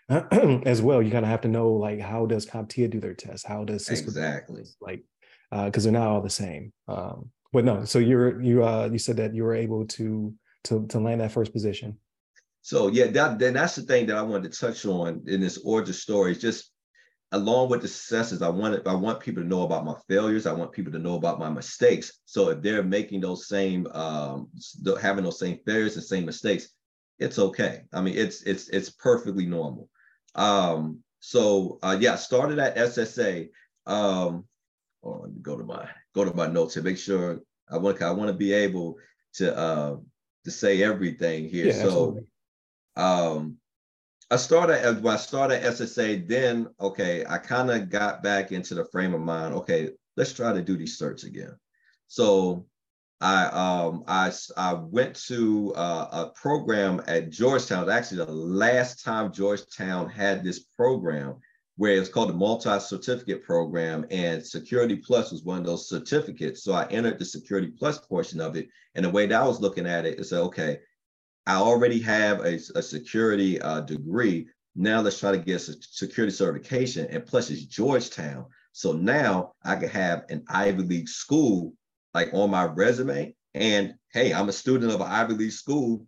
as 0.65 0.81
well. 0.81 1.03
You 1.03 1.11
kind 1.11 1.25
of 1.25 1.31
have 1.31 1.41
to 1.41 1.49
know 1.49 1.73
like 1.73 2.01
how 2.01 2.27
does 2.27 2.47
CompTIA 2.47 2.89
do 2.89 3.01
their 3.01 3.15
tests? 3.15 3.45
How 3.45 3.65
does 3.65 3.85
Cisco 3.85 4.07
exactly 4.07 4.62
like 4.81 5.03
because 5.50 5.87
uh, 5.87 5.90
they're 5.90 6.00
not 6.00 6.09
all 6.09 6.22
the 6.22 6.30
same. 6.30 6.72
Um, 6.88 7.30
but 7.52 7.64
no, 7.64 7.85
so 7.85 7.98
you're 7.98 8.40
you 8.40 8.64
uh 8.64 8.88
you 8.90 8.98
said 8.98 9.16
that 9.16 9.35
you 9.35 9.44
were 9.44 9.54
able 9.54 9.87
to 9.87 10.35
to 10.64 10.87
to 10.88 10.98
land 10.98 11.20
that 11.20 11.32
first 11.32 11.52
position. 11.52 11.98
So 12.62 12.88
yeah, 12.88 13.06
that 13.06 13.38
then 13.38 13.54
that's 13.54 13.76
the 13.76 13.82
thing 13.82 14.06
that 14.06 14.16
I 14.16 14.22
wanted 14.22 14.52
to 14.52 14.59
touch 14.59 14.85
on 14.85 15.22
in 15.26 15.40
this 15.40 15.59
origin 15.59 15.94
story. 15.94 16.32
Is 16.32 16.40
just 16.40 16.70
along 17.32 17.70
with 17.70 17.82
the 17.82 17.88
successes, 17.88 18.42
I 18.42 18.48
wanted 18.48 18.87
I 18.87 18.94
want 18.94 19.20
people 19.20 19.42
to 19.42 19.48
know 19.48 19.62
about 19.62 19.85
my 19.85 19.94
failures. 20.09 20.46
I 20.46 20.52
want 20.52 20.72
people 20.72 20.92
to 20.92 20.98
know 20.98 21.14
about 21.14 21.38
my 21.38 21.48
mistakes. 21.48 22.20
So 22.24 22.50
if 22.50 22.62
they're 22.62 22.82
making 22.82 23.20
those 23.20 23.48
same 23.48 23.87
um 23.92 24.48
having 25.00 25.24
those 25.24 25.38
same 25.38 25.59
failures 25.64 25.96
and 25.96 26.04
same 26.04 26.26
mistakes, 26.26 26.68
it's 27.18 27.38
okay. 27.38 27.82
I 27.92 28.00
mean, 28.00 28.16
it's 28.16 28.42
it's 28.42 28.68
it's 28.68 28.90
perfectly 28.90 29.46
normal. 29.46 29.88
Um, 30.35 31.02
so 31.20 31.78
uh, 31.82 31.96
yeah, 31.98 32.16
started 32.16 32.59
at 32.59 32.76
SSA. 32.76 33.48
Um, 33.87 34.44
or 35.07 35.21
let 35.23 35.33
me 35.33 35.40
go 35.40 35.57
to 35.57 35.64
my 35.64 35.88
go 36.14 36.25
to 36.25 36.35
my 36.35 36.47
notes 36.47 36.77
and 36.77 36.85
make 36.85 36.99
sure 36.99 37.40
I 37.71 37.79
want 37.79 38.03
I 38.03 38.11
want 38.11 38.29
to 38.29 38.37
be 38.37 38.53
able 38.53 38.97
to 39.35 39.57
uh 39.57 39.97
to 40.45 40.51
say 40.51 40.83
everything 40.83 41.49
here. 41.49 41.66
Yeah, 41.66 41.73
so 41.73 41.81
absolutely. 41.88 42.27
um 42.97 43.57
I 44.31 44.37
started 44.37 45.03
when 45.03 45.14
I 45.14 45.19
started 45.19 45.62
SSA, 45.62 46.27
then 46.27 46.69
okay, 46.81 47.25
I 47.29 47.38
kind 47.38 47.71
of 47.71 47.88
got 47.90 48.23
back 48.23 48.51
into 48.51 48.75
the 48.75 48.85
frame 48.87 49.14
of 49.14 49.21
mind. 49.21 49.55
Okay, 49.55 49.90
let's 50.16 50.33
try 50.33 50.53
to 50.53 50.62
do 50.62 50.77
these 50.77 50.99
certs 50.99 51.25
again. 51.25 51.57
So 52.09 52.66
I 53.21 53.45
um 53.47 54.05
I 54.09 54.33
I 54.57 54.75
went 54.75 55.14
to 55.27 55.73
uh, 55.75 56.09
a 56.12 56.31
program 56.35 57.03
at 57.07 57.31
Georgetown. 57.31 57.88
Actually, 57.88 58.25
the 58.25 58.33
last 58.33 59.05
time 59.05 59.33
Georgetown 59.33 60.11
had 60.11 60.42
this 60.42 60.59
program, 60.59 61.37
where 61.77 61.93
it's 61.93 62.09
called 62.09 62.31
the 62.31 62.35
multi-certificate 62.35 63.45
program 63.45 64.07
and 64.11 64.45
security 64.45 64.97
plus 64.97 65.31
was 65.31 65.43
one 65.43 65.59
of 65.59 65.67
those 65.67 65.89
certificates. 65.89 66.65
So 66.65 66.73
i 66.73 66.87
entered 66.87 67.19
the 67.19 67.25
security 67.25 67.69
plus 67.69 67.99
portion 67.99 68.41
of 68.41 68.57
it 68.57 68.69
and 68.95 69.05
the 69.05 69.11
way 69.11 69.27
that 69.27 69.41
i 69.41 69.47
was 69.47 69.61
looking 69.61 69.87
at 69.87 70.07
it 70.07 70.19
is 70.19 70.33
okay 70.33 70.81
i 71.47 71.57
already 71.57 72.01
have 72.01 72.41
a, 72.41 72.59
a 72.75 72.83
security 72.83 73.61
uh, 73.61 73.81
degree. 73.81 74.49
Now 74.75 75.01
let's 75.01 75.19
try 75.19 75.33
to 75.33 75.39
get 75.39 75.69
a 75.69 75.77
security 75.81 76.33
certification 76.33 77.07
and 77.07 77.25
plus 77.25 77.51
it's 77.51 77.65
georgetown. 77.65 78.47
So 78.73 78.93
now 78.93 79.53
i 79.62 79.77
can 79.77 79.89
have 79.91 80.25
an 80.29 80.45
ivy 80.49 80.83
league 80.83 81.09
school 81.09 81.73
like 82.15 82.31
on 82.33 82.51
my 82.51 82.65
resume. 82.65 83.35
And 83.55 83.95
hey 84.12 84.33
i'm 84.33 84.49
a 84.49 84.53
student 84.53 84.93
of 84.93 85.01
an 85.01 85.09
ivy 85.09 85.35
league 85.35 85.53
school 85.53 86.07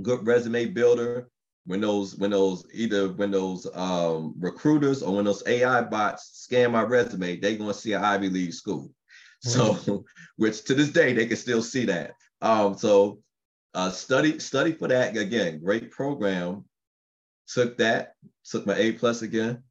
good 0.00 0.26
resume 0.26 0.66
builder 0.66 1.28
when 1.64 1.80
those 1.80 2.16
when 2.16 2.30
those 2.30 2.66
either 2.72 3.12
when 3.12 3.30
those 3.30 3.66
um, 3.74 4.34
recruiters 4.38 5.02
or 5.02 5.14
when 5.14 5.24
those 5.24 5.42
AI 5.46 5.82
bots 5.82 6.30
scan 6.32 6.72
my 6.72 6.82
resume, 6.82 7.36
they're 7.36 7.56
gonna 7.56 7.74
see 7.74 7.92
an 7.92 8.04
Ivy 8.04 8.28
League 8.28 8.52
school. 8.52 8.90
So, 9.40 10.04
which 10.36 10.64
to 10.64 10.74
this 10.74 10.90
day 10.90 11.12
they 11.12 11.26
can 11.26 11.36
still 11.36 11.62
see 11.62 11.84
that. 11.86 12.14
Um, 12.40 12.76
so, 12.76 13.20
uh, 13.74 13.90
study 13.90 14.38
study 14.38 14.72
for 14.72 14.88
that 14.88 15.16
again. 15.16 15.60
Great 15.60 15.90
program. 15.90 16.64
Took 17.46 17.78
that. 17.78 18.14
Took 18.44 18.66
my 18.66 18.76
A 18.76 18.92
plus 18.92 19.22
again. 19.22 19.62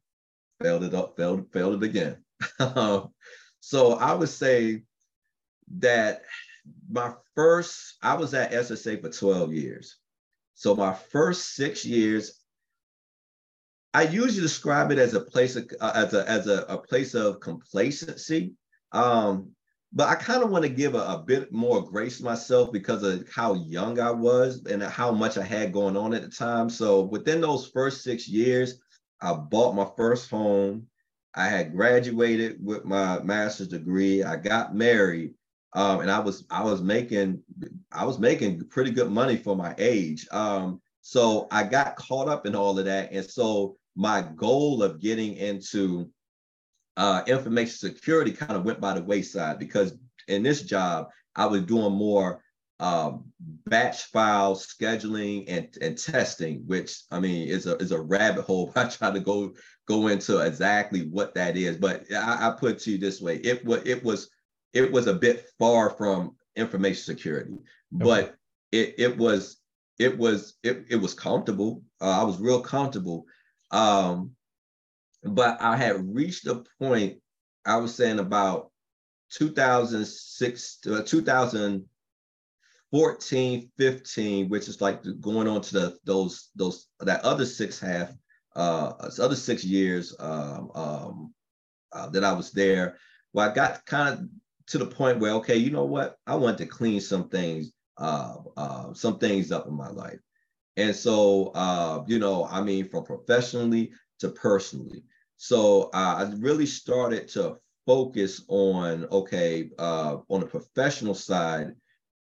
Failed 0.62 0.84
it 0.84 0.94
up. 0.94 1.16
Failed 1.16 1.52
failed 1.52 1.82
it 1.82 1.86
again. 1.86 2.16
so 3.60 3.92
I 3.92 4.14
would 4.14 4.28
say 4.28 4.82
that 5.78 6.22
my 6.90 7.12
first 7.34 7.96
I 8.02 8.14
was 8.14 8.32
at 8.32 8.52
SSA 8.52 9.02
for 9.02 9.10
12 9.10 9.52
years. 9.52 9.96
So 10.62 10.76
my 10.76 10.94
first 10.94 11.56
six 11.56 11.84
years, 11.84 12.40
I 13.92 14.02
usually 14.02 14.42
describe 14.42 14.92
it 14.92 14.98
as 14.98 15.12
a 15.12 15.20
place 15.20 15.56
of 15.56 15.68
uh, 15.80 15.90
as 15.92 16.14
a 16.14 16.30
as 16.30 16.46
a, 16.46 16.62
a 16.68 16.78
place 16.78 17.14
of 17.14 17.40
complacency. 17.40 18.54
Um, 18.92 19.56
but 19.92 20.08
I 20.08 20.14
kind 20.14 20.40
of 20.40 20.50
want 20.50 20.62
to 20.62 20.68
give 20.68 20.94
a, 20.94 21.00
a, 21.00 21.18
bit 21.18 21.52
more 21.52 21.82
grace 21.82 22.20
myself 22.20 22.70
because 22.70 23.02
of 23.02 23.28
how 23.28 23.54
young 23.54 23.98
I 23.98 24.12
was 24.12 24.64
and 24.66 24.84
how 24.84 25.10
much 25.10 25.36
I 25.36 25.42
had 25.42 25.72
going 25.72 25.96
on 25.96 26.14
at 26.14 26.22
the 26.22 26.28
time. 26.28 26.70
So 26.70 27.00
within 27.00 27.40
those 27.40 27.66
first 27.66 28.04
six 28.04 28.28
years, 28.28 28.78
I 29.20 29.32
bought 29.32 29.74
my 29.74 29.88
first 29.96 30.30
home. 30.30 30.86
I 31.34 31.48
had 31.48 31.72
graduated 31.72 32.64
with 32.64 32.84
my 32.84 33.20
master's 33.24 33.66
degree. 33.66 34.22
I 34.22 34.36
got 34.36 34.76
married 34.76 35.34
um, 35.74 36.00
and 36.00 36.10
I 36.10 36.18
was 36.18 36.44
I 36.50 36.62
was 36.62 36.82
making 36.82 37.42
I 37.90 38.04
was 38.04 38.18
making 38.18 38.68
pretty 38.68 38.90
good 38.90 39.10
money 39.10 39.36
for 39.36 39.56
my 39.56 39.74
age. 39.78 40.26
Um, 40.30 40.80
so 41.00 41.48
I 41.50 41.64
got 41.64 41.96
caught 41.96 42.28
up 42.28 42.46
in 42.46 42.54
all 42.54 42.78
of 42.78 42.84
that, 42.84 43.12
and 43.12 43.24
so 43.24 43.76
my 43.96 44.22
goal 44.36 44.82
of 44.82 45.00
getting 45.00 45.36
into 45.36 46.10
uh, 46.96 47.22
information 47.26 47.74
security 47.74 48.32
kind 48.32 48.52
of 48.52 48.64
went 48.64 48.80
by 48.80 48.94
the 48.94 49.02
wayside 49.02 49.58
because 49.58 49.94
in 50.28 50.42
this 50.42 50.62
job 50.62 51.08
I 51.34 51.46
was 51.46 51.62
doing 51.62 51.92
more 51.92 52.42
um, 52.80 53.24
batch 53.66 54.04
file 54.04 54.56
scheduling 54.56 55.44
and, 55.48 55.68
and 55.80 55.96
testing, 55.96 56.64
which 56.66 57.02
I 57.10 57.20
mean 57.20 57.48
is 57.48 57.66
a 57.66 57.76
is 57.76 57.92
a 57.92 58.00
rabbit 58.00 58.42
hole. 58.42 58.72
I 58.76 58.88
try 58.88 59.10
to 59.10 59.20
go 59.20 59.54
go 59.86 60.08
into 60.08 60.38
exactly 60.40 61.08
what 61.08 61.34
that 61.34 61.56
is, 61.56 61.78
but 61.78 62.04
I, 62.12 62.48
I 62.48 62.50
put 62.58 62.80
to 62.80 62.90
you 62.90 62.98
this 62.98 63.20
way: 63.20 63.36
it 63.36 63.64
was 63.64 63.82
it 63.86 64.04
was 64.04 64.28
it 64.72 64.90
was 64.90 65.06
a 65.06 65.14
bit 65.14 65.46
far 65.58 65.90
from 65.90 66.36
information 66.56 67.02
security, 67.02 67.52
okay. 67.52 67.62
but 67.90 68.34
it 68.70 68.94
it 68.98 69.16
was 69.16 69.58
it 69.98 70.18
was 70.18 70.54
it, 70.62 70.84
it 70.90 70.96
was 70.96 71.14
comfortable. 71.14 71.82
Uh, 72.00 72.20
I 72.20 72.24
was 72.24 72.40
real 72.40 72.60
comfortable. 72.60 73.24
Um, 73.70 74.32
but 75.24 75.60
I 75.60 75.76
had 75.76 76.14
reached 76.14 76.46
a 76.46 76.64
point, 76.80 77.18
I 77.64 77.76
was 77.76 77.94
saying 77.94 78.18
about 78.18 78.72
2006 79.30 80.78
uh, 80.90 81.02
2014, 81.02 83.70
15, 83.78 84.48
which 84.48 84.66
is 84.68 84.80
like 84.80 85.02
going 85.20 85.46
on 85.48 85.60
to 85.62 85.72
the 85.72 85.96
those 86.04 86.50
those 86.56 86.88
that 87.00 87.24
other 87.24 87.46
six 87.46 87.80
half 87.80 88.12
uh 88.54 88.92
other 89.18 89.36
six 89.36 89.64
years 89.64 90.14
um, 90.20 90.70
um 90.74 91.32
uh, 91.92 92.08
that 92.08 92.24
I 92.24 92.32
was 92.32 92.50
there. 92.50 92.98
Well, 93.32 93.48
I 93.48 93.54
got 93.54 93.86
kind 93.86 94.18
of 94.18 94.24
to 94.68 94.78
the 94.78 94.86
point 94.86 95.18
where 95.18 95.32
okay 95.32 95.56
you 95.56 95.70
know 95.70 95.84
what? 95.84 96.16
I 96.26 96.34
want 96.36 96.58
to 96.58 96.66
clean 96.66 97.00
some 97.00 97.28
things 97.28 97.72
uh, 97.98 98.36
uh, 98.56 98.94
some 98.94 99.18
things 99.18 99.52
up 99.52 99.66
in 99.66 99.74
my 99.74 99.88
life. 99.90 100.18
And 100.76 100.94
so 100.94 101.52
uh, 101.54 102.04
you 102.06 102.18
know 102.18 102.46
i 102.46 102.62
mean 102.62 102.88
from 102.88 103.04
professionally 103.04 103.92
to 104.20 104.30
personally. 104.30 105.04
So 105.36 105.90
uh, 105.94 106.14
i 106.26 106.32
really 106.38 106.66
started 106.66 107.28
to 107.28 107.58
focus 107.86 108.44
on 108.48 109.06
okay 109.06 109.70
uh, 109.78 110.18
on 110.28 110.40
the 110.40 110.46
professional 110.46 111.14
side 111.14 111.74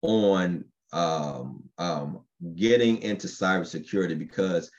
on 0.03 0.65
um, 0.93 1.63
um, 1.79 2.25
getting 2.55 3.03
into 3.03 3.27
cybersecurity 3.27 4.19
because 4.19 4.71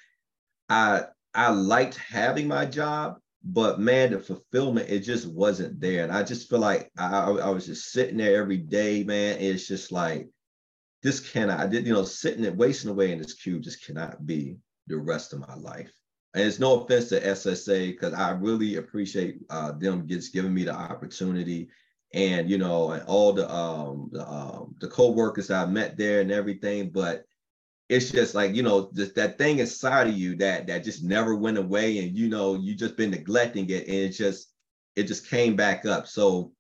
i 0.70 1.04
i 1.34 1.50
liked 1.50 1.96
having 1.98 2.48
my 2.48 2.66
job 2.66 3.18
but 3.44 3.80
man, 3.80 4.12
the 4.12 4.20
fulfillment 4.20 4.90
it 4.90 5.00
just 5.00 5.28
wasn't 5.28 5.80
there, 5.80 6.04
and 6.04 6.12
I 6.12 6.24
just 6.24 6.50
feel 6.50 6.60
like 6.60 6.92
I, 6.98 7.24
I 7.24 7.50
was 7.50 7.66
just 7.66 7.92
sitting 7.92 8.18
there 8.18 8.40
every 8.40 8.58
day, 8.58 9.04
man. 9.04 9.40
It's 9.40 9.68
just 9.68 9.92
like 9.92 10.30
this 11.02 11.20
cannot, 11.20 11.60
I 11.60 11.68
did, 11.68 11.88
you 11.88 11.94
know, 11.94 12.04
sitting 12.04 12.46
and 12.46 12.58
wasting 12.58 12.92
away 12.92 13.12
in 13.12 13.18
this 13.18 13.34
cube 13.34 13.64
just 13.64 13.84
cannot 13.84 14.26
be 14.26 14.58
the 14.88 14.98
rest 14.98 15.34
of 15.34 15.40
my 15.40 15.56
life. 15.56 15.92
And 16.34 16.46
it's 16.46 16.60
no 16.60 16.82
offense 16.82 17.10
to 17.10 17.20
SSA 17.20 17.92
because 17.92 18.14
I 18.14 18.32
really 18.32 18.76
appreciate 18.76 19.40
uh, 19.50 19.74
them 19.74 20.08
just 20.08 20.34
giving 20.34 20.54
me 20.54 20.64
the 20.64 20.74
opportunity, 20.74 21.70
and 22.14 22.50
you 22.50 22.58
know, 22.58 22.92
and 22.92 23.04
all 23.04 23.34
the 23.34 23.52
um 23.54 24.10
the 24.12 24.28
um 24.28 24.76
the 24.80 24.88
co-workers 24.88 25.50
I 25.50 25.66
met 25.66 25.98
there 25.98 26.22
and 26.22 26.32
everything, 26.32 26.90
but 26.92 27.26
it's 27.92 28.10
just 28.10 28.34
like 28.34 28.56
you 28.56 28.64
know 28.64 28.90
just 28.96 29.16
that 29.16 29.38
thing 29.38 29.60
inside 29.60 30.08
of 30.08 30.18
you 30.18 30.34
that 30.38 30.66
that 30.66 30.82
just 30.82 31.04
never 31.04 31.36
went 31.36 31.58
away 31.58 32.00
and 32.00 32.18
you 32.18 32.30
know 32.30 32.56
you 32.56 32.74
just 32.74 32.96
been 32.96 33.12
neglecting 33.12 33.70
it 33.70 33.86
and 33.86 33.96
it 33.96 34.10
just 34.12 34.54
it 34.96 35.04
just 35.04 35.30
came 35.30 35.58
back 35.58 35.86
up. 35.86 36.08
So 36.08 36.54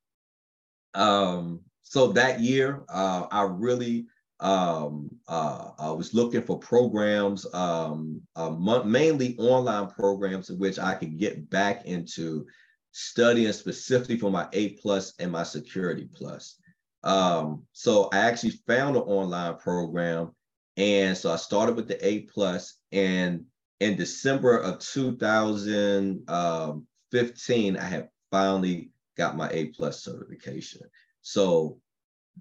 um 0.94 1.62
so 1.84 2.12
that 2.12 2.42
year 2.42 2.84
uh 2.90 3.26
i 3.32 3.44
really 3.44 4.06
um 4.42 5.10
uh 5.30 5.70
i 5.80 5.90
was 5.90 6.14
looking 6.14 6.42
for 6.42 6.60
programs 6.60 7.46
um 7.54 8.22
uh, 8.36 8.50
mainly 8.50 9.38
online 9.38 9.88
programs 9.88 10.50
in 10.50 10.60
which 10.60 10.80
i 10.80 10.94
could 10.94 11.18
get 11.18 11.50
back 11.50 11.86
into 11.86 12.46
studying 12.92 13.54
specifically 13.54 14.18
for 14.18 14.30
my 14.30 14.50
a 14.52 14.72
plus 14.72 15.14
and 15.20 15.32
my 15.32 15.44
security 15.44 16.10
plus. 16.14 16.58
Um 17.04 17.64
so 17.72 18.10
i 18.12 18.18
actually 18.18 18.60
found 18.68 18.98
an 18.98 19.04
online 19.04 19.56
program 19.56 20.34
and 20.82 21.16
so 21.16 21.32
I 21.32 21.36
started 21.36 21.76
with 21.76 21.88
the 21.88 22.04
A 22.04 22.22
plus, 22.22 22.80
and 22.92 23.46
in 23.80 23.96
December 23.98 24.58
of 24.58 24.80
2015, 24.80 26.26
um, 26.28 26.88
I 27.80 27.86
had 27.86 28.10
finally 28.32 28.90
got 29.16 29.38
my 29.38 29.48
A 29.52 29.66
plus 29.68 30.04
certification. 30.04 30.82
So 31.22 31.78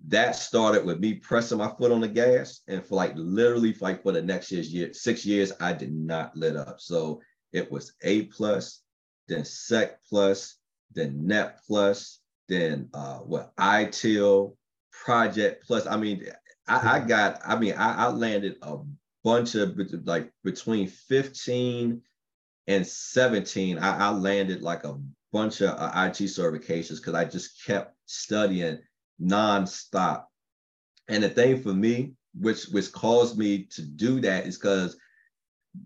that 0.07 0.37
started 0.37 0.87
with 0.87 1.01
me 1.01 1.17
pressing 1.17 1.59
my 1.59 1.71
foot 1.79 1.93
on 1.93 2.01
the 2.01 2.09
gas, 2.09 2.63
and 2.67 2.83
for 2.83 2.95
like 2.95 3.13
literally 3.15 3.77
like 3.79 4.03
for 4.03 4.13
the 4.13 4.23
next 4.23 4.51
year's 4.51 4.73
year, 4.73 4.95
six 4.95 5.27
years, 5.27 5.53
I 5.61 5.75
did 5.75 5.93
not 5.93 6.35
let 6.35 6.57
up. 6.57 6.81
So 6.81 7.21
it 7.53 7.71
was 7.71 7.93
A 8.05 8.23
plus, 8.23 8.81
then 9.29 9.45
Sec 9.45 10.03
plus, 10.09 10.57
then 10.95 11.27
Net 11.27 11.61
plus, 11.67 12.21
then 12.49 12.89
uh, 12.95 13.19
what 13.19 13.55
ITIL, 13.57 14.57
Project 14.93 15.67
plus. 15.67 15.87
I 15.87 15.97
mean, 15.99 16.27
I, 16.71 16.97
I 16.97 17.01
got, 17.01 17.41
I 17.45 17.59
mean, 17.59 17.75
I, 17.75 18.07
I 18.07 18.09
landed 18.09 18.57
a 18.63 18.79
bunch 19.25 19.57
of 19.57 19.77
like 20.05 20.31
between 20.45 20.87
15 20.87 22.01
and 22.69 22.87
17, 22.87 23.79
I, 23.79 24.07
I 24.07 24.11
landed 24.11 24.63
like 24.63 24.85
a 24.85 24.97
bunch 25.33 25.61
of 25.61 25.71
uh, 25.71 25.93
IT 25.97 26.23
certifications 26.25 26.97
because 26.97 27.15
I 27.15 27.25
just 27.25 27.65
kept 27.65 27.97
studying 28.07 28.79
nonstop. 29.21 30.25
And 31.09 31.25
the 31.25 31.29
thing 31.29 31.61
for 31.61 31.73
me, 31.73 32.13
which 32.35 32.67
which 32.67 32.93
caused 32.93 33.37
me 33.37 33.65
to 33.73 33.83
do 33.83 34.21
that, 34.21 34.47
is 34.47 34.57
because 34.57 34.97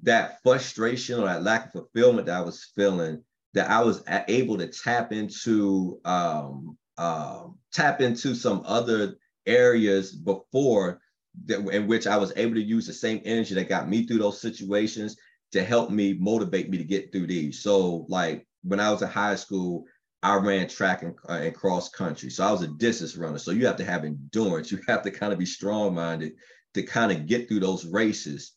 that 0.03 0.42
frustration 0.42 1.18
or 1.18 1.25
that 1.25 1.42
lack 1.42 1.66
of 1.66 1.73
fulfillment 1.73 2.27
that 2.27 2.37
I 2.37 2.42
was 2.42 2.70
feeling, 2.77 3.23
that 3.55 3.70
I 3.70 3.83
was 3.83 4.03
able 4.29 4.59
to 4.59 4.66
tap 4.66 5.12
into 5.12 6.01
um, 6.05 6.77
um, 6.99 7.59
tap 7.73 8.03
into 8.03 8.35
some 8.35 8.62
other 8.66 9.16
areas 9.46 10.12
before 10.12 11.00
that 11.46 11.66
in 11.68 11.87
which 11.87 12.07
I 12.07 12.16
was 12.16 12.33
able 12.37 12.54
to 12.54 12.62
use 12.62 12.87
the 12.87 12.92
same 12.92 13.20
energy 13.24 13.54
that 13.54 13.68
got 13.68 13.88
me 13.88 14.07
through 14.07 14.18
those 14.18 14.40
situations 14.40 15.16
to 15.52 15.64
help 15.64 15.90
me 15.90 16.14
motivate 16.14 16.68
me 16.70 16.78
to 16.78 16.85
get 16.85 17.12
through 17.12 17.26
these. 17.26 17.62
So 17.62 18.07
like 18.09 18.46
when 18.62 18.80
I 18.80 18.90
was 18.90 19.02
in 19.02 19.09
high 19.09 19.37
school, 19.37 19.85
I 20.22 20.37
ran 20.37 20.68
track 20.68 21.02
and, 21.02 21.14
uh, 21.28 21.35
and 21.35 21.54
cross 21.54 21.90
country. 21.90 22.30
So 22.30 22.44
I 22.44 22.50
was 22.50 22.62
a 22.62 22.68
distance 22.68 23.16
runner. 23.16 23.38
So 23.38 23.50
you 23.50 23.66
have 23.66 23.76
to 23.76 23.85
have 23.85 24.04
endurance. 24.04 24.72
You 24.72 24.80
have 24.88 25.02
to 25.02 25.11
kind 25.11 25.33
of 25.33 25.38
be 25.38 25.46
strong 25.46 25.94
minded 25.94 26.33
to 26.74 26.83
kind 26.83 27.12
of 27.12 27.26
get 27.26 27.46
through 27.46 27.61
those 27.61 27.85
races. 27.85 28.52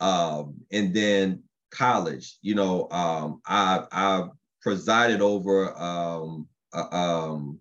Um, 0.00 0.56
and 0.72 0.92
then 0.92 1.44
college, 1.70 2.38
you 2.42 2.54
know, 2.54 2.88
um, 2.90 3.40
I 3.46 3.84
I 3.92 4.28
presided 4.60 5.20
over 5.20 5.76
um, 5.78 6.48
a, 6.74 6.94
um, 6.94 7.58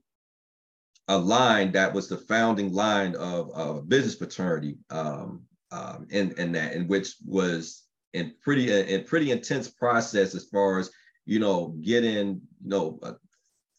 a 1.07 1.17
line 1.17 1.71
that 1.71 1.93
was 1.93 2.07
the 2.07 2.17
founding 2.17 2.71
line 2.73 3.15
of, 3.15 3.51
a 3.55 3.81
business 3.81 4.15
fraternity 4.15 4.77
um, 4.89 5.43
um, 5.71 6.07
in, 6.09 6.31
in 6.39 6.51
that, 6.53 6.73
in 6.73 6.87
which 6.87 7.15
was 7.25 7.83
in 8.13 8.33
pretty 8.41 8.71
in 8.71 9.03
pretty 9.05 9.31
intense 9.31 9.69
process 9.69 10.35
as 10.35 10.45
far 10.45 10.79
as 10.79 10.91
you 11.25 11.39
know 11.39 11.75
getting 11.81 12.41
you 12.61 12.69
know 12.69 12.99
uh, 13.03 13.13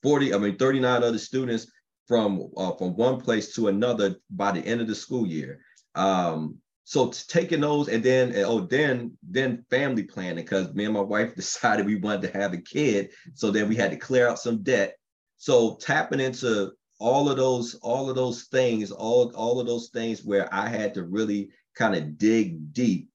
40 0.02 0.32
i 0.32 0.38
mean 0.38 0.56
39 0.56 1.02
other 1.02 1.18
students 1.18 1.66
from 2.06 2.50
uh, 2.56 2.72
from 2.72 2.96
one 2.96 3.20
place 3.20 3.54
to 3.54 3.68
another 3.68 4.16
by 4.30 4.52
the 4.52 4.60
end 4.60 4.80
of 4.80 4.86
the 4.86 4.94
school 4.94 5.26
year. 5.26 5.60
Um 5.94 6.58
so 6.84 7.10
taking 7.28 7.60
those 7.60 7.88
and 7.88 8.02
then 8.02 8.34
oh 8.44 8.66
then 8.66 9.16
then 9.22 9.64
family 9.70 10.02
planning 10.02 10.44
because 10.44 10.74
me 10.74 10.84
and 10.84 10.94
my 10.94 11.00
wife 11.00 11.34
decided 11.36 11.86
we 11.86 11.96
wanted 11.96 12.22
to 12.22 12.38
have 12.38 12.52
a 12.52 12.58
kid. 12.58 13.10
So 13.34 13.50
then 13.50 13.68
we 13.68 13.76
had 13.76 13.92
to 13.92 13.96
clear 13.96 14.28
out 14.28 14.38
some 14.38 14.62
debt. 14.62 14.96
So 15.38 15.76
tapping 15.80 16.20
into 16.20 16.72
all 17.02 17.28
of 17.28 17.36
those 17.36 17.74
all 17.82 18.08
of 18.08 18.14
those 18.14 18.44
things 18.44 18.92
all 18.92 19.32
all 19.34 19.58
of 19.60 19.66
those 19.66 19.88
things 19.88 20.24
where 20.24 20.48
i 20.54 20.68
had 20.68 20.94
to 20.94 21.02
really 21.02 21.50
kind 21.74 21.96
of 21.96 22.16
dig 22.16 22.72
deep 22.72 23.10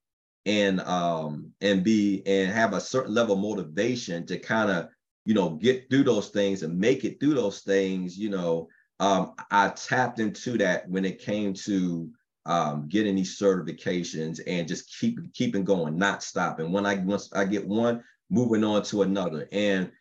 and 0.45 0.81
um 0.81 1.51
and 1.61 1.83
be 1.85 2.21
and 2.25 2.51
have 2.51 2.73
a 2.73 2.81
certain 2.81 3.13
level 3.13 3.35
of 3.35 3.41
motivation 3.41 4.25
to 4.25 4.37
kind 4.37 4.69
of 4.69 4.89
you 5.25 5.33
know 5.33 5.51
get 5.51 5.89
through 5.89 6.03
those 6.03 6.29
things 6.29 6.63
and 6.63 6.77
make 6.77 7.05
it 7.05 7.17
through 7.19 7.33
those 7.33 7.61
things 7.61 8.17
you 8.17 8.29
know 8.29 8.67
um 8.99 9.33
i 9.51 9.69
tapped 9.69 10.19
into 10.19 10.57
that 10.57 10.87
when 10.89 11.05
it 11.05 11.19
came 11.19 11.53
to 11.53 12.11
um, 12.47 12.87
getting 12.87 13.15
these 13.15 13.37
certifications 13.37 14.39
and 14.47 14.67
just 14.69 14.97
keep 14.97 15.19
keeping 15.33 15.65
going, 15.65 15.97
not 15.97 16.23
stopping. 16.23 16.71
When 16.71 16.85
I 16.85 16.95
once 16.95 17.29
I 17.33 17.43
get 17.43 17.67
one, 17.67 18.03
moving 18.29 18.63
on 18.63 18.83
to 18.83 19.01
another. 19.01 19.49
And 19.51 19.91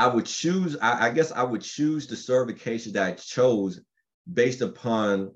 I 0.00 0.06
would 0.06 0.24
choose, 0.24 0.78
I, 0.80 1.08
I 1.08 1.10
guess 1.10 1.30
I 1.30 1.42
would 1.42 1.60
choose 1.60 2.06
the 2.06 2.16
certification 2.16 2.94
that 2.94 3.06
I 3.06 3.12
chose 3.12 3.82
based 4.32 4.62
upon 4.62 5.32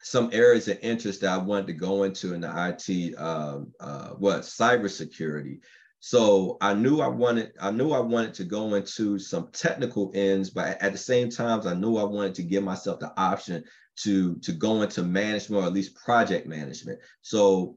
some 0.00 0.30
areas 0.32 0.66
of 0.68 0.78
interest 0.80 1.20
that 1.20 1.30
I 1.30 1.36
wanted 1.36 1.66
to 1.66 1.74
go 1.74 2.04
into 2.04 2.32
in 2.32 2.40
the 2.40 2.48
IT, 2.48 3.14
um, 3.18 3.70
uh, 3.80 4.08
what 4.12 4.40
cybersecurity. 4.40 5.58
So 6.00 6.56
I 6.62 6.72
knew 6.72 7.02
I 7.02 7.08
wanted, 7.08 7.52
I 7.60 7.70
knew 7.70 7.92
I 7.92 8.00
wanted 8.00 8.32
to 8.34 8.44
go 8.44 8.74
into 8.76 9.18
some 9.18 9.50
technical 9.52 10.10
ends, 10.14 10.48
but 10.48 10.80
at 10.80 10.92
the 10.92 10.98
same 10.98 11.28
time, 11.28 11.60
I 11.66 11.74
knew 11.74 11.98
I 11.98 12.04
wanted 12.04 12.34
to 12.36 12.44
give 12.44 12.64
myself 12.64 12.98
the 12.98 13.12
option 13.20 13.62
to 14.04 14.36
to 14.36 14.52
go 14.52 14.80
into 14.80 15.02
management 15.02 15.62
or 15.62 15.66
at 15.66 15.74
least 15.74 15.96
project 15.96 16.46
management. 16.46 16.98
So, 17.20 17.76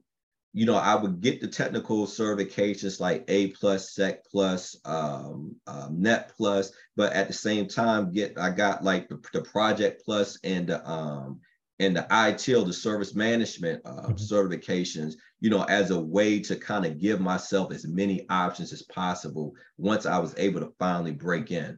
you 0.56 0.66
know, 0.66 0.78
I 0.78 0.96
would 0.96 1.20
get 1.20 1.42
the 1.42 1.50
technical 1.50 2.08
certifications 2.08 3.02
like 3.02 3.26
A 3.28 3.48
plus, 3.48 3.92
Sec 3.92 4.24
plus, 4.24 4.78
um, 4.86 5.54
um, 5.68 6.02
Net 6.02 6.32
plus, 6.38 6.72
but 6.96 7.12
at 7.12 7.28
the 7.28 7.34
same 7.34 7.68
time, 7.68 8.14
get 8.14 8.40
I 8.40 8.52
got 8.52 8.82
like 8.82 9.10
the, 9.10 9.22
the 9.34 9.42
project 9.42 10.04
plus 10.06 10.40
and 10.46 10.68
the 10.68 10.90
um 10.90 11.42
and 11.80 11.94
the 11.94 12.08
ITIL, 12.10 12.66
the 12.66 12.72
service 12.72 13.14
management 13.14 13.82
uh, 13.84 14.08
mm-hmm. 14.08 14.14
certifications, 14.14 15.16
you 15.42 15.50
know, 15.50 15.64
as 15.64 15.92
a 15.92 16.00
way 16.00 16.40
to 16.40 16.56
kind 16.56 16.86
of 16.86 17.02
give 17.02 17.20
myself 17.20 17.74
as 17.74 17.86
many 17.86 18.26
options 18.30 18.72
as 18.72 18.84
possible 18.84 19.54
once 19.78 20.06
I 20.06 20.20
was 20.20 20.34
able 20.38 20.62
to 20.62 20.72
finally 20.80 21.12
break 21.12 21.52
in. 21.52 21.78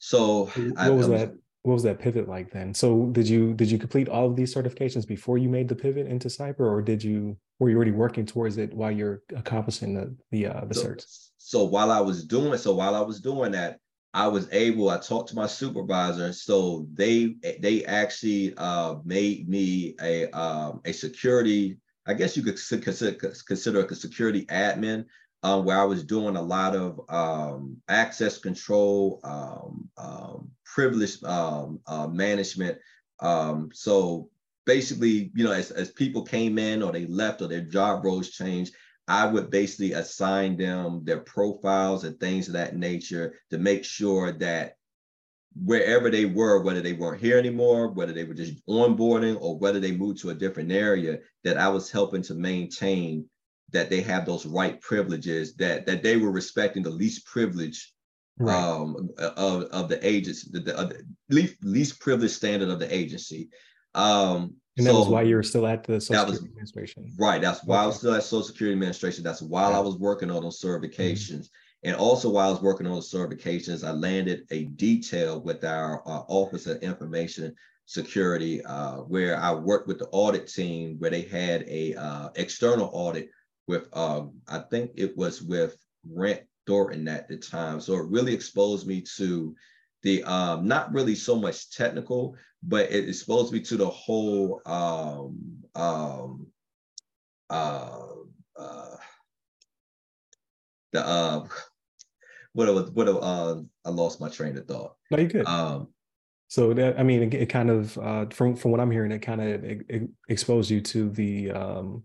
So 0.00 0.46
what 0.46 0.78
I, 0.78 0.90
was 0.90 1.06
I 1.06 1.10
was, 1.10 1.20
that? 1.20 1.34
what 1.62 1.74
was 1.74 1.82
that 1.84 2.00
pivot 2.00 2.28
like 2.28 2.50
then? 2.50 2.74
So 2.74 3.06
did 3.12 3.28
you 3.28 3.54
did 3.54 3.70
you 3.70 3.78
complete 3.78 4.08
all 4.08 4.26
of 4.26 4.34
these 4.34 4.52
certifications 4.52 5.06
before 5.06 5.38
you 5.38 5.48
made 5.48 5.68
the 5.68 5.76
pivot 5.76 6.08
into 6.08 6.26
cyber, 6.26 6.62
or 6.62 6.82
did 6.82 7.04
you 7.04 7.36
were 7.60 7.68
you 7.68 7.76
already 7.76 7.92
working 7.92 8.26
towards 8.26 8.56
it 8.56 8.72
while 8.74 8.90
you're 8.90 9.22
accomplishing 9.36 9.94
the 9.94 10.16
the 10.32 10.46
uh, 10.46 10.64
the 10.64 10.74
so, 10.74 10.86
certs? 10.86 11.28
So 11.36 11.64
while 11.64 11.92
I 11.92 12.00
was 12.00 12.24
doing 12.24 12.58
so 12.58 12.74
while 12.74 12.96
I 12.96 13.00
was 13.00 13.20
doing 13.20 13.52
that, 13.52 13.78
I 14.14 14.26
was 14.26 14.48
able. 14.50 14.88
I 14.88 14.98
talked 14.98 15.28
to 15.28 15.36
my 15.36 15.46
supervisor, 15.46 16.32
so 16.32 16.88
they 16.94 17.36
they 17.60 17.84
actually 17.84 18.54
uh, 18.56 18.96
made 19.04 19.48
me 19.48 19.94
a 20.00 20.28
um, 20.30 20.80
a 20.84 20.92
security. 20.92 21.78
I 22.06 22.14
guess 22.14 22.36
you 22.36 22.42
could 22.42 22.58
consider 22.82 23.12
consider 23.46 23.84
a 23.84 23.94
security 23.94 24.46
admin 24.46 25.04
um, 25.42 25.66
where 25.66 25.78
I 25.78 25.84
was 25.84 26.02
doing 26.02 26.36
a 26.36 26.42
lot 26.42 26.74
of 26.74 26.98
um, 27.10 27.76
access 27.88 28.38
control, 28.38 29.20
um, 29.22 29.88
um 29.98 30.50
privilege 30.64 31.22
um, 31.24 31.80
uh, 31.86 32.06
management. 32.06 32.78
Um, 33.20 33.68
so 33.74 34.30
basically, 34.66 35.30
you 35.34 35.44
know, 35.44 35.52
as, 35.52 35.70
as 35.70 35.90
people 35.90 36.22
came 36.22 36.58
in 36.58 36.82
or 36.82 36.92
they 36.92 37.06
left 37.06 37.42
or 37.42 37.48
their 37.48 37.62
job 37.62 38.04
roles 38.04 38.30
changed, 38.30 38.74
I 39.08 39.26
would 39.26 39.50
basically 39.50 39.92
assign 39.92 40.56
them 40.56 41.02
their 41.04 41.20
profiles 41.20 42.04
and 42.04 42.18
things 42.18 42.46
of 42.46 42.54
that 42.54 42.76
nature 42.76 43.34
to 43.50 43.58
make 43.58 43.84
sure 43.84 44.32
that 44.32 44.74
wherever 45.56 46.10
they 46.10 46.26
were, 46.26 46.62
whether 46.62 46.80
they 46.80 46.92
weren't 46.92 47.20
here 47.20 47.36
anymore, 47.36 47.88
whether 47.88 48.12
they 48.12 48.24
were 48.24 48.34
just 48.34 48.64
onboarding 48.68 49.36
or 49.40 49.58
whether 49.58 49.80
they 49.80 49.92
moved 49.92 50.20
to 50.20 50.30
a 50.30 50.34
different 50.34 50.70
area, 50.70 51.18
that 51.42 51.58
I 51.58 51.68
was 51.68 51.90
helping 51.90 52.22
to 52.22 52.34
maintain 52.34 53.28
that 53.72 53.90
they 53.90 54.00
have 54.02 54.26
those 54.26 54.46
right 54.46 54.80
privileges, 54.80 55.54
that 55.56 55.86
that 55.86 56.02
they 56.02 56.16
were 56.16 56.30
respecting 56.30 56.82
the 56.82 56.90
least 56.90 57.26
privilege 57.26 57.92
right. 58.38 58.56
um, 58.56 59.10
of, 59.18 59.64
of 59.64 59.88
the 59.88 60.04
agency, 60.06 60.48
the, 60.52 60.60
the, 60.60 60.72
the, 60.72 61.34
least, 61.34 61.56
least 61.62 62.00
privileged 62.00 62.34
standard 62.34 62.68
of 62.68 62.78
the 62.78 62.92
agency. 62.94 63.48
Um, 63.94 64.54
and 64.76 64.86
that 64.86 64.92
so, 64.92 65.00
was 65.00 65.08
why 65.08 65.22
you 65.22 65.34
were 65.34 65.42
still 65.42 65.66
at 65.66 65.84
the 65.84 66.00
Social 66.00 66.20
Security 66.20 66.42
was, 66.42 66.50
Administration. 66.50 67.12
Right. 67.18 67.40
That's 67.40 67.64
why 67.64 67.76
okay. 67.76 67.84
I 67.84 67.86
was 67.86 67.96
still 67.96 68.14
at 68.14 68.22
Social 68.22 68.44
Security 68.44 68.72
Administration. 68.74 69.24
That's 69.24 69.42
while 69.42 69.74
I 69.74 69.80
was 69.80 69.96
working 69.96 70.30
on 70.30 70.42
those 70.42 70.60
certifications. 70.60 71.28
Mm-hmm. 71.30 71.88
And 71.88 71.96
also 71.96 72.30
while 72.30 72.48
I 72.48 72.52
was 72.52 72.62
working 72.62 72.86
on 72.86 72.94
those 72.94 73.12
certifications, 73.12 73.86
I 73.86 73.92
landed 73.92 74.46
a 74.50 74.64
detail 74.64 75.40
with 75.40 75.64
our 75.64 76.02
uh, 76.06 76.22
Office 76.28 76.66
of 76.66 76.82
Information 76.82 77.54
Security, 77.86 78.62
uh, 78.64 78.98
where 78.98 79.38
I 79.38 79.52
worked 79.52 79.88
with 79.88 79.98
the 79.98 80.08
audit 80.12 80.46
team, 80.46 80.96
where 80.98 81.10
they 81.10 81.22
had 81.22 81.64
a 81.66 81.94
uh, 81.94 82.28
external 82.36 82.90
audit 82.92 83.30
with 83.66 83.88
um, 83.96 84.32
I 84.48 84.60
think 84.70 84.92
it 84.94 85.16
was 85.16 85.42
with 85.42 85.76
Grant 86.14 86.42
Thornton 86.66 87.08
at 87.08 87.28
the 87.28 87.36
time. 87.36 87.80
So 87.80 87.94
it 87.94 88.10
really 88.10 88.34
exposed 88.34 88.86
me 88.86 89.02
to 89.16 89.54
the 90.02 90.22
um, 90.24 90.66
not 90.66 90.92
really 90.92 91.14
so 91.14 91.36
much 91.36 91.70
technical, 91.70 92.36
but 92.62 92.90
it 92.90 93.08
exposed 93.08 93.52
me 93.52 93.60
to 93.60 93.76
the 93.76 93.88
whole 93.88 94.60
um, 94.66 95.62
um, 95.74 96.46
uh, 97.48 97.98
uh, 98.58 98.96
the 100.92 101.06
uh, 101.06 101.46
what 102.52 102.92
what 102.94 103.08
uh, 103.08 103.60
I 103.84 103.90
lost 103.90 104.20
my 104.20 104.28
train 104.28 104.56
of 104.56 104.66
thought. 104.66 104.96
No, 105.10 105.18
you 105.18 105.28
good. 105.28 105.46
Um, 105.46 105.88
so 106.48 106.74
that 106.74 106.98
I 106.98 107.02
mean, 107.02 107.22
it, 107.22 107.34
it 107.34 107.46
kind 107.46 107.70
of 107.70 107.96
uh, 107.98 108.26
from 108.30 108.56
from 108.56 108.70
what 108.70 108.80
I'm 108.80 108.90
hearing, 108.90 109.12
it 109.12 109.20
kind 109.20 109.40
of 109.40 109.64
it, 109.64 109.86
it 109.88 110.10
exposed 110.28 110.70
you 110.70 110.80
to 110.80 111.10
the 111.10 111.52
um, 111.52 112.04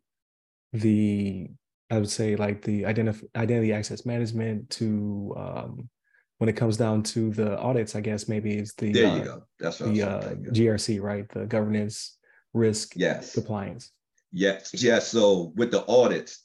the 0.74 1.50
I 1.90 2.00
would 2.00 2.10
say 2.10 2.36
like 2.36 2.64
the 2.64 2.84
identif- 2.84 3.24
identity 3.36 3.74
access 3.74 4.06
management 4.06 4.70
to 4.72 5.34
um, 5.38 5.90
when 6.38 6.50
it 6.50 6.54
comes 6.54 6.78
down 6.78 7.04
to 7.04 7.32
the 7.32 7.58
audits, 7.60 7.96
I 7.96 8.02
guess 8.02 8.28
maybe 8.28 8.58
it's 8.58 8.74
the 8.74 8.92
there 8.92 9.04
you 9.04 9.22
uh, 9.22 9.24
go. 9.24 9.44
That's 9.60 9.78
the 9.78 10.04
uh, 10.04 10.36
GRC, 10.36 11.02
right? 11.02 11.28
The 11.30 11.46
governance, 11.46 12.18
risk, 12.54 12.94
yes, 12.96 13.34
compliance. 13.34 13.92
Yes, 14.32 14.72
yes. 14.74 15.08
So 15.08 15.54
with 15.56 15.72
the 15.72 15.86
audits, 15.88 16.44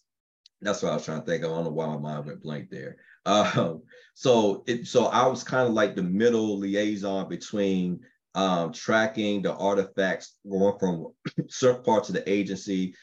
that's 0.60 0.82
what 0.82 0.92
I 0.92 0.94
was 0.94 1.04
trying 1.04 1.20
to 1.20 1.26
think. 1.26 1.42
Of. 1.42 1.50
I 1.50 1.54
don't 1.54 1.64
know 1.64 1.70
why 1.70 1.86
my 1.86 1.98
mind 1.98 2.26
went 2.26 2.42
blank 2.42 2.70
there. 2.70 2.96
Um, 3.26 3.82
so 4.14 4.64
it 4.66 4.86
so 4.86 5.04
I 5.04 5.26
was 5.26 5.44
kind 5.44 5.68
of 5.68 5.74
like 5.74 5.94
the 5.94 6.02
middle 6.02 6.58
liaison 6.58 7.28
between 7.28 8.00
um, 8.34 8.72
tracking 8.72 9.42
the 9.42 9.54
artifacts 9.54 10.36
going 10.50 10.78
from 10.78 11.08
certain 11.50 11.82
parts 11.82 12.08
of 12.08 12.14
the 12.14 12.28
agency 12.28 12.94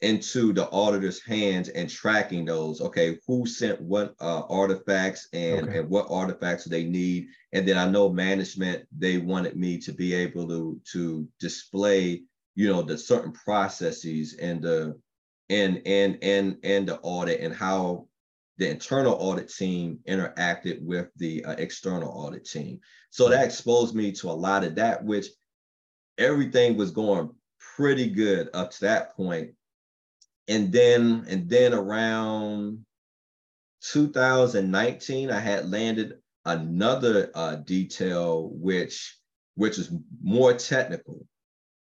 into 0.00 0.52
the 0.52 0.68
auditor's 0.68 1.22
hands 1.22 1.68
and 1.70 1.90
tracking 1.90 2.44
those. 2.44 2.80
Okay, 2.80 3.18
who 3.26 3.46
sent 3.46 3.80
what 3.80 4.14
uh, 4.20 4.42
artifacts 4.48 5.28
and, 5.32 5.68
okay. 5.68 5.78
and 5.78 5.90
what 5.90 6.06
artifacts 6.10 6.64
they 6.64 6.84
need. 6.84 7.28
And 7.52 7.66
then 7.66 7.78
I 7.78 7.88
know 7.88 8.08
management, 8.08 8.86
they 8.96 9.18
wanted 9.18 9.56
me 9.56 9.78
to 9.78 9.92
be 9.92 10.14
able 10.14 10.46
to, 10.48 10.80
to 10.92 11.28
display, 11.40 12.22
you 12.54 12.68
know, 12.68 12.82
the 12.82 12.96
certain 12.96 13.32
processes 13.32 14.34
and 14.40 14.62
the 14.62 14.98
and 15.50 15.80
and 15.86 16.18
and 16.22 16.58
and 16.62 16.86
the 16.86 16.98
audit 16.98 17.40
and 17.40 17.54
how 17.54 18.06
the 18.58 18.68
internal 18.68 19.14
audit 19.14 19.48
team 19.48 19.98
interacted 20.08 20.82
with 20.82 21.08
the 21.16 21.44
uh, 21.44 21.52
external 21.52 22.10
audit 22.10 22.44
team. 22.44 22.80
So 23.10 23.28
that 23.28 23.44
exposed 23.44 23.94
me 23.94 24.12
to 24.12 24.30
a 24.30 24.32
lot 24.32 24.64
of 24.64 24.74
that, 24.74 25.04
which 25.04 25.26
everything 26.18 26.76
was 26.76 26.90
going 26.90 27.30
pretty 27.76 28.08
good 28.10 28.50
up 28.52 28.72
to 28.72 28.80
that 28.80 29.16
point 29.16 29.52
and 30.48 30.72
then 30.72 31.24
and 31.28 31.48
then 31.48 31.74
around 31.74 32.84
2019 33.82 35.30
i 35.30 35.38
had 35.38 35.70
landed 35.70 36.14
another 36.44 37.30
uh, 37.34 37.56
detail 37.56 38.50
which 38.54 39.18
which 39.54 39.76
was 39.76 39.92
more 40.22 40.52
technical 40.54 41.26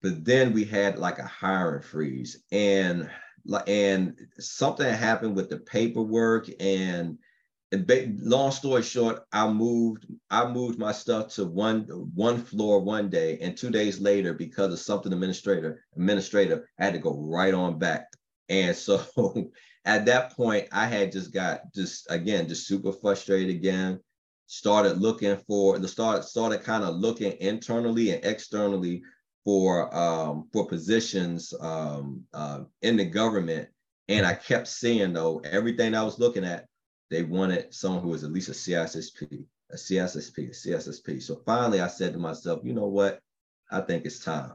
but 0.03 0.25
then 0.25 0.53
we 0.53 0.65
had 0.65 0.99
like 0.99 1.19
a 1.19 1.27
hiring 1.27 1.83
freeze 1.83 2.43
and 2.53 3.09
and 3.67 4.17
something 4.39 4.93
happened 4.93 5.35
with 5.37 5.49
the 5.49 5.59
paperwork 5.59 6.49
and 6.61 7.19
long 7.73 8.51
story 8.51 8.83
short, 8.83 9.25
I 9.33 9.49
moved 9.49 10.07
I 10.31 10.51
moved 10.51 10.79
my 10.79 10.93
stuff 10.93 11.35
to 11.35 11.45
one 11.45 11.83
one 12.15 12.43
floor 12.43 12.81
one 12.81 13.11
day, 13.11 13.39
and 13.41 13.57
two 13.57 13.71
days 13.71 14.01
later, 14.01 14.33
because 14.33 14.73
of 14.73 14.79
something 14.79 15.13
administrator 15.13 15.85
administrative, 15.97 16.65
I 16.79 16.85
had 16.85 16.95
to 16.95 16.99
go 16.99 17.15
right 17.15 17.53
on 17.53 17.79
back. 17.79 18.07
And 18.49 18.77
so 18.77 19.03
at 19.85 20.07
that 20.07 20.37
point, 20.37 20.69
I 20.73 20.87
had 20.87 21.13
just 21.13 21.33
got 21.33 21.73
just 21.75 22.07
again 22.11 22.49
just 22.49 22.67
super 22.67 22.93
frustrated 22.93 23.55
again. 23.55 24.01
Started 24.47 24.99
looking 24.99 25.37
for 25.47 25.79
the 25.79 25.89
start 25.89 26.25
started 26.25 26.63
kind 26.63 26.83
of 26.83 26.97
looking 26.97 27.33
internally 27.41 28.11
and 28.13 28.25
externally 28.25 29.03
for 29.45 29.95
um, 29.95 30.49
for 30.53 30.67
positions 30.67 31.53
um, 31.61 32.25
uh, 32.33 32.61
in 32.83 32.97
the 32.97 33.05
government, 33.05 33.69
and 34.09 34.25
I 34.25 34.35
kept 34.35 34.69
seeing 34.69 35.13
though 35.13 35.41
everything 35.45 35.95
I 35.95 36.03
was 36.03 36.19
looking 36.19 36.45
at 36.45 36.67
they 37.11 37.23
wanted 37.23 37.73
someone 37.73 38.03
who 38.03 38.11
was 38.11 38.25
at 38.25 38.33
least 38.33 38.49
a 38.49 38.53
CISSP, 38.53 39.45
a 39.71 39.77
CISSP, 39.77 40.39
a 40.39 40.51
CISSP. 40.51 41.23
So 41.23 41.41
finally, 41.47 41.81
I 41.81 41.89
said 41.89 42.13
to 42.13 42.19
myself, 42.19 42.61
you 42.65 42.75
know 42.75 42.87
what? 42.89 43.21
I 43.71 43.81
think 43.81 44.05
it's 44.05 44.23
time. 44.25 44.53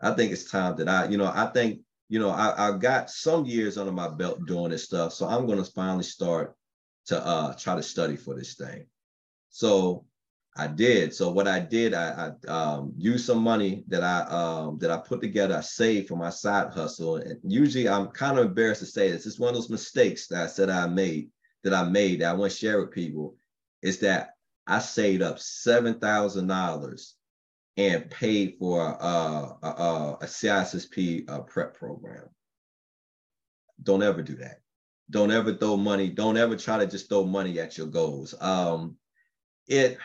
I 0.00 0.12
think 0.12 0.32
it's 0.32 0.50
time 0.50 0.76
that 0.76 0.88
I, 0.88 1.06
you 1.06 1.16
know, 1.16 1.30
I 1.34 1.46
think, 1.46 1.80
you 2.14 2.20
know, 2.20 2.30
I, 2.30 2.68
I 2.68 2.78
got 2.78 3.10
some 3.10 3.44
years 3.44 3.76
under 3.76 3.90
my 3.90 4.06
belt 4.06 4.46
doing 4.46 4.70
this 4.70 4.84
stuff. 4.84 5.12
So 5.12 5.26
I'm 5.26 5.46
going 5.46 5.58
to 5.58 5.68
finally 5.72 6.04
start 6.04 6.54
to 7.06 7.18
uh, 7.18 7.54
try 7.54 7.74
to 7.74 7.82
study 7.82 8.14
for 8.14 8.36
this 8.36 8.54
thing. 8.54 8.86
So 9.50 10.04
I 10.56 10.68
did. 10.68 11.12
So 11.12 11.32
what 11.32 11.48
I 11.48 11.58
did, 11.58 11.92
I, 11.92 12.30
I 12.46 12.48
um, 12.48 12.92
used 12.96 13.26
some 13.26 13.42
money 13.42 13.82
that 13.88 14.04
I 14.04 14.20
um, 14.28 14.78
that 14.78 14.92
I 14.92 14.98
put 14.98 15.22
together. 15.22 15.56
I 15.56 15.62
saved 15.62 16.06
for 16.06 16.14
my 16.14 16.30
side 16.30 16.72
hustle. 16.72 17.16
And 17.16 17.40
usually, 17.42 17.88
I'm 17.88 18.06
kind 18.06 18.38
of 18.38 18.46
embarrassed 18.46 18.82
to 18.82 18.86
say 18.86 19.10
this. 19.10 19.26
It's 19.26 19.40
one 19.40 19.48
of 19.48 19.56
those 19.56 19.68
mistakes 19.68 20.28
that 20.28 20.40
I 20.40 20.46
said 20.46 20.70
I 20.70 20.86
made 20.86 21.30
that 21.64 21.74
I 21.74 21.82
made 21.82 22.20
that 22.20 22.30
I 22.30 22.34
want 22.34 22.52
to 22.52 22.56
share 22.56 22.80
with 22.80 22.92
people 22.92 23.34
is 23.82 23.98
that 23.98 24.34
I 24.68 24.78
saved 24.78 25.22
up 25.22 25.40
seven 25.40 25.98
thousand 25.98 26.46
dollars 26.46 27.16
and 27.76 28.10
paid 28.10 28.56
for 28.58 28.96
uh, 29.02 29.52
a, 29.62 29.66
a, 29.66 30.18
a 30.22 30.26
CISSP 30.26 31.28
uh, 31.28 31.40
prep 31.40 31.76
program. 31.76 32.28
Don't 33.82 34.02
ever 34.02 34.22
do 34.22 34.36
that. 34.36 34.60
Don't 35.10 35.32
ever 35.32 35.54
throw 35.54 35.76
money. 35.76 36.08
Don't 36.08 36.36
ever 36.36 36.56
try 36.56 36.78
to 36.78 36.86
just 36.86 37.08
throw 37.08 37.24
money 37.24 37.58
at 37.58 37.76
your 37.76 37.88
goals. 37.88 38.34
Um, 38.40 38.96
it, 39.66 39.98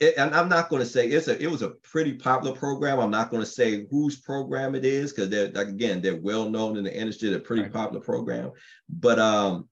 it, 0.00 0.14
and 0.16 0.34
I'm 0.34 0.48
not 0.48 0.68
going 0.68 0.80
to 0.80 0.88
say 0.88 1.06
it's 1.06 1.28
a. 1.28 1.40
It 1.40 1.50
was 1.50 1.62
a 1.62 1.70
pretty 1.70 2.14
popular 2.14 2.56
program. 2.56 2.98
I'm 2.98 3.10
not 3.10 3.30
going 3.30 3.42
to 3.42 3.48
say 3.48 3.86
whose 3.90 4.20
program 4.20 4.74
it 4.74 4.84
is 4.84 5.12
because 5.12 5.28
they're 5.28 5.52
like 5.52 5.68
again 5.68 6.00
they're 6.00 6.20
well 6.20 6.50
known 6.50 6.76
in 6.76 6.84
the 6.84 6.94
industry. 6.94 7.28
They're 7.28 7.38
a 7.38 7.42
pretty 7.42 7.62
right. 7.62 7.72
popular 7.72 8.00
program, 8.00 8.50
but 8.88 9.20
um, 9.20 9.68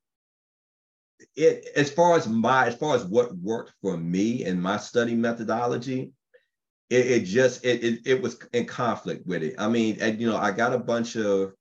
it 1.34 1.68
as 1.74 1.90
far 1.90 2.16
as 2.16 2.28
my 2.28 2.66
as 2.66 2.76
far 2.76 2.94
as 2.94 3.04
what 3.04 3.36
worked 3.36 3.72
for 3.82 3.96
me 3.96 4.44
and 4.44 4.62
my 4.62 4.76
study 4.76 5.14
methodology 5.14 6.12
it, 6.92 7.11
it 7.11 7.24
just 7.24 7.64
it, 7.64 7.83
it, 7.83 8.00
it 8.05 8.22
was 8.22 8.38
in 8.52 8.66
conflict 8.66 9.26
with 9.26 9.42
it. 9.42 9.55
I 9.59 9.68
mean 9.68 9.96
and, 10.00 10.20
you 10.20 10.28
know 10.28 10.37
i 10.37 10.50
got 10.50 10.74
a 10.74 10.78
bunch 10.78 11.16
of 11.16 11.55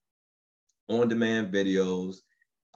on-demand 0.89 1.53
videos. 1.53 2.17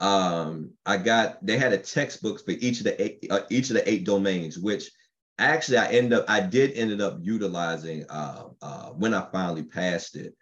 Um 0.00 0.72
i 0.86 0.96
got 0.96 1.44
they 1.44 1.58
had 1.58 1.72
a 1.72 1.78
textbooks 1.78 2.42
for 2.42 2.52
each 2.52 2.78
of 2.78 2.84
the 2.84 3.02
eight 3.02 3.26
uh, 3.30 3.40
each 3.50 3.70
of 3.70 3.74
the 3.74 3.88
eight 3.88 4.04
domains 4.04 4.58
which 4.58 4.90
actually 5.38 5.78
i 5.78 5.86
end 5.88 6.12
up 6.12 6.24
i 6.28 6.40
did 6.40 6.72
ended 6.72 7.00
up 7.00 7.18
utilizing 7.20 8.04
uh, 8.08 8.44
uh 8.62 8.88
when 8.90 9.14
i 9.14 9.26
finally 9.32 9.62
passed 9.62 10.16
it. 10.16 10.34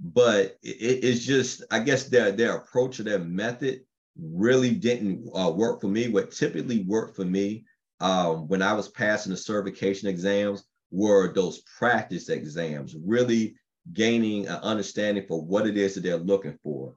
But 0.00 0.58
it, 0.62 1.04
it's 1.04 1.24
just 1.24 1.62
i 1.70 1.78
guess 1.78 2.04
their 2.04 2.32
their 2.32 2.56
approach 2.56 2.98
or 2.98 3.04
their 3.04 3.20
method 3.20 3.82
really 4.20 4.74
didn't 4.74 5.30
uh, 5.34 5.50
work 5.50 5.80
for 5.80 5.88
me. 5.88 6.08
What 6.08 6.32
typically 6.32 6.84
worked 6.84 7.16
for 7.16 7.24
me 7.24 7.64
um, 8.00 8.46
when 8.48 8.60
I 8.60 8.74
was 8.74 8.88
passing 8.88 9.30
the 9.30 9.38
certification 9.38 10.08
exams 10.08 10.64
were 10.92 11.32
those 11.32 11.60
practice 11.78 12.28
exams, 12.28 12.94
really 12.94 13.56
gaining 13.92 14.46
an 14.46 14.58
understanding 14.62 15.24
for 15.26 15.42
what 15.42 15.66
it 15.66 15.76
is 15.76 15.94
that 15.94 16.02
they're 16.02 16.16
looking 16.16 16.58
for. 16.62 16.94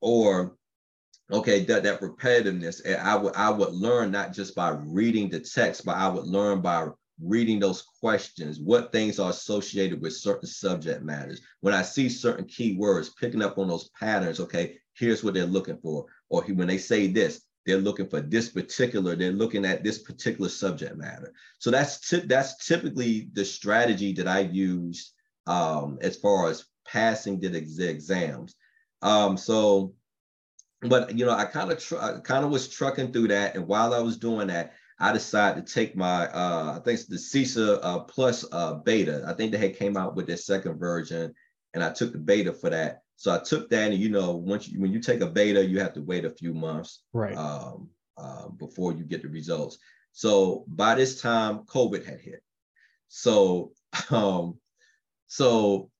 Or, 0.00 0.56
okay, 1.32 1.64
that, 1.64 1.82
that 1.82 2.00
repetitiveness, 2.00 2.86
I 2.96 3.16
would 3.16 3.34
I 3.34 3.50
would 3.50 3.72
learn 3.72 4.12
not 4.12 4.32
just 4.32 4.54
by 4.54 4.70
reading 4.70 5.28
the 5.28 5.40
text, 5.40 5.84
but 5.84 5.96
I 5.96 6.08
would 6.08 6.26
learn 6.26 6.60
by 6.60 6.88
reading 7.20 7.58
those 7.58 7.82
questions, 8.00 8.60
what 8.60 8.92
things 8.92 9.18
are 9.18 9.30
associated 9.30 10.00
with 10.02 10.14
certain 10.14 10.46
subject 10.46 11.02
matters. 11.02 11.40
When 11.60 11.72
I 11.72 11.82
see 11.82 12.08
certain 12.10 12.44
keywords, 12.44 13.16
picking 13.18 13.42
up 13.42 13.58
on 13.58 13.68
those 13.68 13.88
patterns, 13.98 14.38
okay, 14.38 14.76
here's 14.94 15.24
what 15.24 15.34
they're 15.34 15.46
looking 15.46 15.78
for 15.78 16.06
or 16.28 16.42
when 16.42 16.68
they 16.68 16.78
say 16.78 17.06
this, 17.06 17.42
they're 17.66 17.78
looking 17.78 18.08
for 18.08 18.20
this 18.20 18.48
particular, 18.48 19.16
they're 19.16 19.32
looking 19.32 19.64
at 19.64 19.82
this 19.82 19.98
particular 19.98 20.48
subject 20.48 20.96
matter. 20.96 21.32
So 21.58 21.70
that's 21.70 22.10
that's 22.26 22.66
typically 22.66 23.28
the 23.32 23.44
strategy 23.44 24.12
that 24.14 24.28
I 24.28 24.40
use 24.40 25.12
um, 25.46 25.98
as 26.00 26.16
far 26.16 26.48
as 26.48 26.64
passing 26.86 27.40
the, 27.40 27.56
exams. 27.56 28.54
Um, 29.02 29.36
so, 29.36 29.94
but 30.82 31.16
you 31.16 31.26
know, 31.26 31.32
I 31.32 31.44
kind 31.44 31.72
of 31.72 31.78
tr- 31.78 32.20
kind 32.22 32.44
of 32.44 32.50
was 32.50 32.68
trucking 32.68 33.12
through 33.12 33.28
that, 33.28 33.54
and 33.54 33.66
while 33.66 33.92
I 33.92 34.00
was 34.00 34.16
doing 34.16 34.48
that, 34.48 34.74
I 34.98 35.12
decided 35.12 35.66
to 35.66 35.72
take 35.72 35.96
my 35.96 36.26
uh, 36.28 36.76
I 36.76 36.80
think 36.84 37.00
it's 37.00 37.06
the 37.06 37.16
CySA 37.16 37.80
uh, 37.82 37.98
Plus 38.00 38.44
uh, 38.52 38.74
beta. 38.74 39.24
I 39.26 39.32
think 39.34 39.52
they 39.52 39.58
had 39.58 39.76
came 39.76 39.96
out 39.96 40.16
with 40.16 40.26
their 40.26 40.36
second 40.36 40.78
version, 40.78 41.34
and 41.74 41.82
I 41.82 41.92
took 41.92 42.12
the 42.12 42.18
beta 42.18 42.52
for 42.52 42.70
that. 42.70 43.02
So 43.16 43.34
I 43.34 43.38
took 43.38 43.70
that, 43.70 43.92
and 43.92 44.00
you 44.00 44.10
know, 44.10 44.32
once 44.32 44.68
you, 44.68 44.80
when 44.80 44.92
you 44.92 45.00
take 45.00 45.20
a 45.22 45.26
beta, 45.26 45.64
you 45.64 45.80
have 45.80 45.94
to 45.94 46.02
wait 46.02 46.24
a 46.24 46.30
few 46.30 46.52
months, 46.52 47.02
right, 47.12 47.36
um, 47.36 47.88
uh, 48.18 48.48
before 48.48 48.92
you 48.92 49.04
get 49.04 49.22
the 49.22 49.28
results. 49.28 49.78
So 50.12 50.64
by 50.68 50.94
this 50.94 51.20
time, 51.20 51.60
COVID 51.60 52.04
had 52.04 52.20
hit. 52.20 52.42
So, 53.08 53.72
um, 54.10 54.58
so 55.26 55.90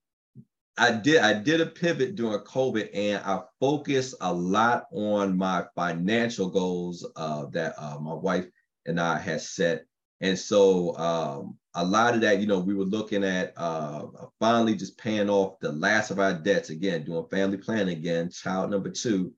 I 0.77 0.91
did 0.91 1.17
I 1.21 1.33
did 1.33 1.59
a 1.59 1.65
pivot 1.65 2.15
during 2.15 2.39
COVID, 2.39 2.89
and 2.93 3.23
I 3.25 3.41
focused 3.59 4.15
a 4.21 4.31
lot 4.31 4.85
on 4.91 5.35
my 5.35 5.65
financial 5.75 6.49
goals 6.49 7.05
uh, 7.15 7.45
that 7.47 7.73
uh, 7.77 7.97
my 7.99 8.13
wife 8.13 8.45
and 8.85 8.99
I 8.99 9.17
had 9.17 9.41
set. 9.41 9.85
And 10.21 10.37
so 10.37 10.97
um, 10.97 11.57
a 11.75 11.85
lot 11.85 12.15
of 12.15 12.21
that, 12.21 12.39
you 12.39 12.47
know, 12.47 12.59
we 12.59 12.73
were 12.73 12.85
looking 12.85 13.23
at 13.23 13.53
uh, 13.55 14.07
finally 14.39 14.75
just 14.75 14.97
paying 14.97 15.29
off 15.29 15.59
the 15.59 15.71
last 15.71 16.09
of 16.09 16.19
our 16.19 16.33
debts 16.33 16.69
again, 16.69 17.03
doing 17.03 17.27
family 17.29 17.57
planning 17.57 17.97
again, 17.97 18.31
child 18.31 18.71
number 18.71 18.89
two. 18.89 19.33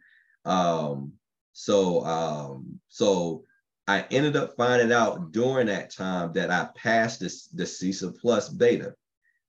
Um, 0.46 1.14
so, 1.52 2.06
um, 2.06 2.80
so 2.88 3.44
I 3.88 4.06
ended 4.12 4.38
up 4.38 4.56
finding 4.56 4.94
out 4.94 5.32
during 5.32 5.68
that 5.68 5.90
time 5.90 6.32
that 6.34 6.50
I 6.50 6.70
passed 6.76 7.20
this 7.20 7.48
the 7.48 7.64
CySA 7.64 8.18
Plus 8.18 8.48
beta. 8.48 8.96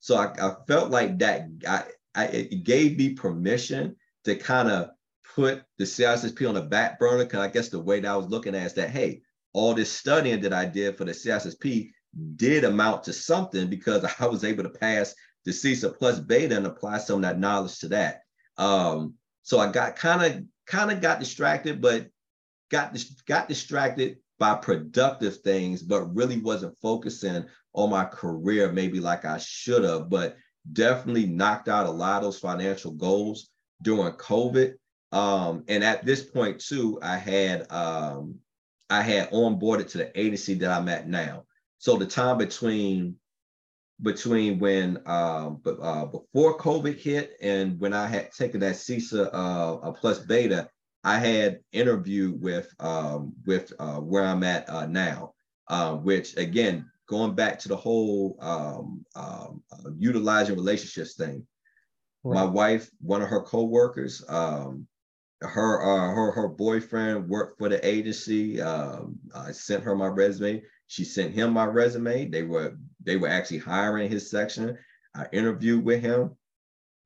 So 0.00 0.16
I, 0.16 0.32
I 0.40 0.54
felt 0.66 0.90
like 0.90 1.18
that 1.18 1.48
I, 1.68 1.84
I, 2.14 2.24
it 2.24 2.64
gave 2.64 2.98
me 2.98 3.10
permission 3.10 3.96
to 4.24 4.34
kind 4.34 4.68
of 4.68 4.90
put 5.34 5.62
the 5.78 5.84
CISSP 5.84 6.48
on 6.48 6.54
the 6.54 6.62
back 6.62 6.98
burner. 6.98 7.24
Cause 7.26 7.40
I 7.40 7.48
guess 7.48 7.68
the 7.68 7.78
way 7.78 8.00
that 8.00 8.10
I 8.10 8.16
was 8.16 8.26
looking 8.26 8.54
at 8.54 8.66
is 8.66 8.74
that, 8.74 8.90
hey, 8.90 9.22
all 9.52 9.74
this 9.74 9.92
studying 9.92 10.40
that 10.40 10.52
I 10.52 10.66
did 10.66 10.96
for 10.96 11.04
the 11.04 11.12
CISSP 11.12 11.90
did 12.36 12.64
amount 12.64 13.04
to 13.04 13.12
something 13.12 13.68
because 13.68 14.04
I 14.20 14.26
was 14.26 14.44
able 14.44 14.64
to 14.64 14.70
pass 14.70 15.14
the 15.44 15.52
CySA 15.52 15.96
plus 15.98 16.20
beta 16.20 16.56
and 16.56 16.66
apply 16.66 16.98
some 16.98 17.16
of 17.16 17.22
that 17.22 17.38
knowledge 17.38 17.78
to 17.80 17.88
that. 17.88 18.22
Um, 18.58 19.14
so 19.42 19.58
I 19.58 19.70
got 19.72 19.96
kind 19.96 20.22
of 20.22 20.44
kind 20.66 20.90
of 20.90 21.00
got 21.00 21.18
distracted, 21.18 21.80
but 21.80 22.08
got 22.70 22.96
got 23.26 23.48
distracted 23.48 24.18
by 24.38 24.54
productive 24.54 25.38
things, 25.38 25.82
but 25.82 26.14
really 26.14 26.38
wasn't 26.38 26.76
focusing 26.80 27.44
on 27.72 27.90
my 27.90 28.04
career 28.04 28.72
maybe 28.72 29.00
like 29.00 29.24
I 29.24 29.38
should 29.38 29.84
have. 29.84 30.10
But 30.10 30.36
definitely 30.72 31.26
knocked 31.26 31.68
out 31.68 31.86
a 31.86 31.90
lot 31.90 32.18
of 32.18 32.24
those 32.24 32.38
financial 32.38 32.92
goals 32.92 33.48
during 33.82 34.12
COVID. 34.14 34.74
Um, 35.12 35.64
and 35.68 35.82
at 35.82 36.04
this 36.04 36.22
point 36.22 36.60
too, 36.60 36.98
I 37.02 37.16
had 37.16 37.70
um, 37.72 38.36
I 38.90 39.02
had 39.02 39.30
onboarded 39.30 39.88
to 39.90 39.98
the 39.98 40.20
agency 40.20 40.54
that 40.54 40.70
I'm 40.70 40.88
at 40.88 41.08
now. 41.08 41.44
So 41.78 41.96
the 41.96 42.06
time 42.06 42.36
between 42.38 43.16
between 44.02 44.58
when 44.58 44.96
um, 45.06 45.60
uh, 45.66 46.06
before 46.06 46.58
COVID 46.58 46.98
hit 46.98 47.36
and 47.42 47.78
when 47.78 47.92
I 47.92 48.06
had 48.06 48.32
taken 48.32 48.60
that 48.60 48.74
CySA 48.74 49.30
uh, 49.32 49.92
plus 49.92 50.18
beta, 50.20 50.68
I 51.04 51.18
had 51.18 51.60
interviewed 51.72 52.40
with 52.40 52.74
um, 52.80 53.32
with 53.46 53.72
uh, 53.78 53.96
where 53.96 54.24
I'm 54.24 54.42
at 54.42 54.68
uh, 54.68 54.86
now, 54.86 55.34
uh, 55.68 55.94
which 55.94 56.36
again 56.36 56.90
going 57.08 57.34
back 57.34 57.58
to 57.60 57.68
the 57.68 57.76
whole 57.76 58.36
um, 58.40 59.04
um 59.16 59.62
uh, 59.72 59.90
utilizing 59.98 60.56
relationships 60.56 61.14
thing. 61.14 61.46
Right. 62.22 62.34
My 62.34 62.44
wife, 62.44 62.90
one 63.00 63.22
of 63.22 63.28
her 63.28 63.40
coworkers, 63.40 64.22
um, 64.28 64.86
her 65.42 65.82
uh, 65.82 66.14
her 66.14 66.30
her 66.32 66.48
boyfriend 66.48 67.28
worked 67.28 67.58
for 67.58 67.68
the 67.68 67.84
agency. 67.86 68.60
Um, 68.60 69.18
I 69.34 69.52
sent 69.52 69.84
her 69.84 69.94
my 69.94 70.08
resume. 70.08 70.62
She 70.86 71.04
sent 71.04 71.32
him 71.32 71.52
my 71.52 71.64
resume. 71.66 72.26
They 72.28 72.42
were 72.42 72.76
they 73.02 73.16
were 73.16 73.28
actually 73.28 73.58
hiring 73.58 74.10
his 74.10 74.30
section. 74.30 74.76
I 75.14 75.26
interviewed 75.32 75.84
with 75.84 76.02
him, 76.02 76.36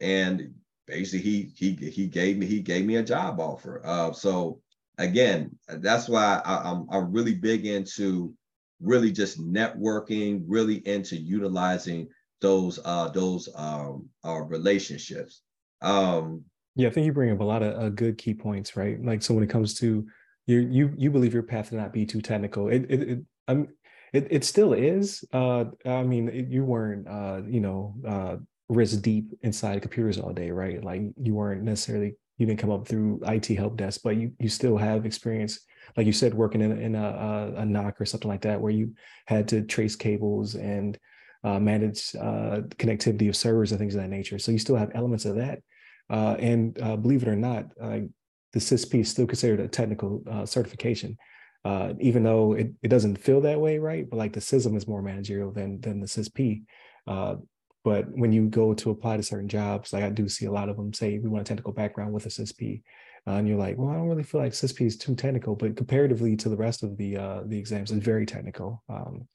and 0.01 0.55
basically 0.87 1.20
he 1.20 1.53
he 1.57 1.91
he 1.91 2.07
gave 2.09 2.37
me 2.39 2.47
he 2.47 2.61
gave 2.61 2.85
me 2.85 2.97
a 2.97 3.03
job 3.03 3.39
offer. 3.39 3.80
Uh, 3.85 4.12
so 4.12 4.61
again, 4.99 5.57
that's 5.68 6.09
why 6.09 6.43
I, 6.45 6.70
I'm 6.70 6.87
I'm 6.91 7.12
really 7.12 7.35
big 7.35 7.66
into 7.66 8.35
really 8.80 9.12
just 9.12 9.41
networking, 9.41 10.43
really 10.47 10.87
into 10.87 11.16
utilizing 11.16 12.09
those 12.41 12.80
uh 12.85 13.09
those 13.09 13.49
um 13.55 14.09
uh, 14.24 14.41
relationships. 14.41 15.43
Um 15.82 16.45
yeah, 16.75 16.89
I 16.89 16.91
think 16.91 17.07
you 17.07 17.12
bring 17.12 17.31
up 17.31 17.41
a 17.41 17.45
lot 17.45 17.62
of 17.62 17.81
uh, 17.81 17.89
good 17.89 18.18
key 18.18 18.35
points, 18.35 18.77
right? 18.77 19.03
Like 19.03 19.22
so 19.22 19.35
when 19.35 19.45
it 19.45 19.51
comes 19.51 19.75
to 19.75 20.07
you 20.47 20.59
you 20.59 20.93
you 20.97 21.11
believe 21.11 21.33
your 21.33 21.43
path 21.43 21.70
to 21.70 21.77
not 21.77 21.93
be 21.93 22.05
too 22.05 22.20
technical. 22.20 22.68
It 22.68 22.87
it, 22.89 23.03
it 23.03 23.18
I'm 23.49 23.68
it, 24.12 24.29
it 24.31 24.45
still 24.45 24.72
is. 24.72 25.25
Uh 25.33 25.66
I 25.87 26.03
mean 26.03 26.29
it, 26.29 26.49
you 26.49 26.64
weren't 26.64 27.09
uh 27.09 27.43
you 27.47 27.61
know 27.61 27.95
uh 28.07 28.37
wrist 28.68 29.03
deep 29.03 29.33
inside 29.43 29.83
computers 29.83 30.18
all 30.18 30.33
day, 30.33 30.51
right? 30.51 30.83
Like 30.83 31.03
you 31.20 31.35
weren't 31.35 31.62
necessarily 31.62 32.16
you 32.39 32.47
didn't 32.47 32.59
come 32.59 32.70
up 32.70 32.89
through 32.89 33.20
IT 33.27 33.47
help 33.55 33.77
desk, 33.77 34.01
but 34.03 34.16
you 34.16 34.33
you 34.41 34.49
still 34.49 34.77
have 34.77 35.07
experience, 35.07 35.61
like 35.97 36.07
you 36.07 36.12
said, 36.12 36.35
working 36.35 36.61
in, 36.61 36.72
in 36.81 36.95
a, 36.97 37.05
a, 37.57 37.62
a 37.62 37.64
NOC 37.64 38.01
or 38.01 38.05
something 38.05 38.29
like 38.29 38.43
that, 38.43 38.61
where 38.61 38.72
you 38.72 38.95
had 39.27 39.47
to 39.49 39.62
trace 39.62 39.95
cables 39.97 40.57
and 40.57 40.99
uh, 41.45 41.61
manage 41.61 42.14
uh, 42.16 42.62
connectivity 42.79 43.29
of 43.29 43.37
servers 43.37 43.70
and 43.70 43.79
things 43.79 43.95
of 43.95 44.01
that 44.01 44.09
nature. 44.09 44.39
So 44.39 44.51
you 44.51 44.59
still 44.59 44.77
have 44.77 44.91
elements 44.95 45.25
of 45.25 45.37
that. 45.37 45.61
Uh, 46.11 46.37
and 46.39 46.81
uh, 46.83 46.97
believe 46.97 47.23
it 47.23 47.29
or 47.29 47.37
not, 47.37 47.75
the 47.77 48.61
CISSP 48.61 49.01
is 49.01 49.11
still 49.11 49.27
considered 49.27 49.61
a 49.61 49.69
technical 49.69 50.23
uh, 50.31 50.47
certification, 50.47 51.17
uh, 51.65 51.93
even 51.99 52.23
though 52.23 52.53
it, 52.53 52.73
it 52.83 52.89
doesn't 52.89 53.17
feel 53.17 53.41
that 53.41 53.61
way, 53.61 53.79
right? 53.79 54.09
But 54.09 54.19
like 54.19 54.33
the 54.33 54.41
CISM 54.41 54.77
is 54.77 54.87
more 54.87 55.03
managerial 55.03 55.51
than 55.51 55.81
than 55.81 56.01
the 56.01 56.07
CISSP. 56.07 56.63
But 57.85 58.11
when 58.17 58.33
you 58.33 58.49
go 58.49 58.73
to 58.73 58.91
apply 58.91 59.19
to 59.19 59.23
certain 59.23 59.49
jobs, 59.49 59.93
like 59.93 60.03
I 60.03 60.09
do 60.09 60.27
see 60.27 60.47
a 60.47 60.51
lot 60.51 60.71
of 60.71 60.77
them 60.77 60.95
say 60.95 61.19
we 61.19 61.29
want 61.29 61.43
a 61.43 61.45
technical 61.45 61.73
background 61.73 62.15
with 62.15 62.25
a 62.25 62.31
CISSP, 62.31 62.83
uh, 63.27 63.33
and 63.33 63.47
you're 63.47 63.59
like, 63.59 63.77
well, 63.77 63.91
I 63.91 63.95
don't 63.95 64.09
really 64.09 64.23
feel 64.23 64.41
like 64.41 64.53
CISSP 64.53 64.87
is 64.87 64.97
too 64.97 65.15
technical, 65.15 65.55
but 65.55 65.77
comparatively 65.77 66.35
to 66.37 66.49
the 66.49 66.57
rest 66.57 66.83
of 66.83 66.97
the 66.97 67.17
uh, 67.19 67.41
the 67.45 67.59
exams, 67.59 67.91
it's 67.91 68.05
very 68.05 68.25
technical. 68.25 68.83
Um, 68.89 69.29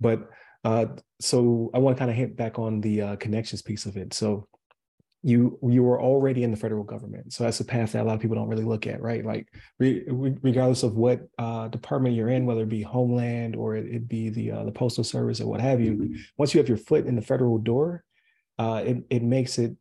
but 0.00 0.30
uh, 0.64 0.86
so 1.20 1.70
I 1.74 1.78
want 1.78 1.96
to 1.96 1.98
kind 1.98 2.10
of 2.10 2.16
hit 2.16 2.36
back 2.36 2.58
on 2.58 2.80
the 2.80 3.02
uh, 3.02 3.16
connections 3.16 3.60
piece 3.60 3.86
of 3.86 3.96
it. 3.96 4.14
So 4.14 4.46
you 5.24 5.58
you 5.62 5.82
were 5.82 6.00
already 6.00 6.44
in 6.44 6.50
the 6.50 6.56
federal 6.56 6.84
government. 6.84 7.32
So 7.32 7.44
that's 7.44 7.60
a 7.60 7.64
path 7.64 7.92
that 7.92 8.02
a 8.02 8.04
lot 8.04 8.14
of 8.14 8.20
people 8.20 8.36
don't 8.36 8.48
really 8.48 8.64
look 8.64 8.86
at 8.86 9.00
right? 9.00 9.24
Like 9.24 9.48
re, 9.78 10.04
regardless 10.08 10.82
of 10.82 10.96
what 10.96 11.22
uh, 11.38 11.68
department 11.68 12.14
you're 12.14 12.28
in 12.28 12.46
whether 12.46 12.62
it 12.62 12.68
be 12.68 12.82
homeland 12.82 13.56
or 13.56 13.74
it, 13.76 13.86
it 13.86 14.08
be 14.08 14.28
the 14.28 14.50
uh, 14.52 14.64
the 14.64 14.72
postal 14.72 15.04
service 15.04 15.40
or 15.40 15.46
what 15.46 15.60
have 15.60 15.80
you 15.80 15.92
mm-hmm. 15.92 16.14
once 16.36 16.54
you 16.54 16.60
have 16.60 16.68
your 16.68 16.78
foot 16.78 17.06
in 17.06 17.16
the 17.16 17.22
federal 17.22 17.58
door 17.58 18.04
uh, 18.58 18.82
it, 18.84 18.98
it 19.10 19.22
makes 19.22 19.58
it 19.58 19.76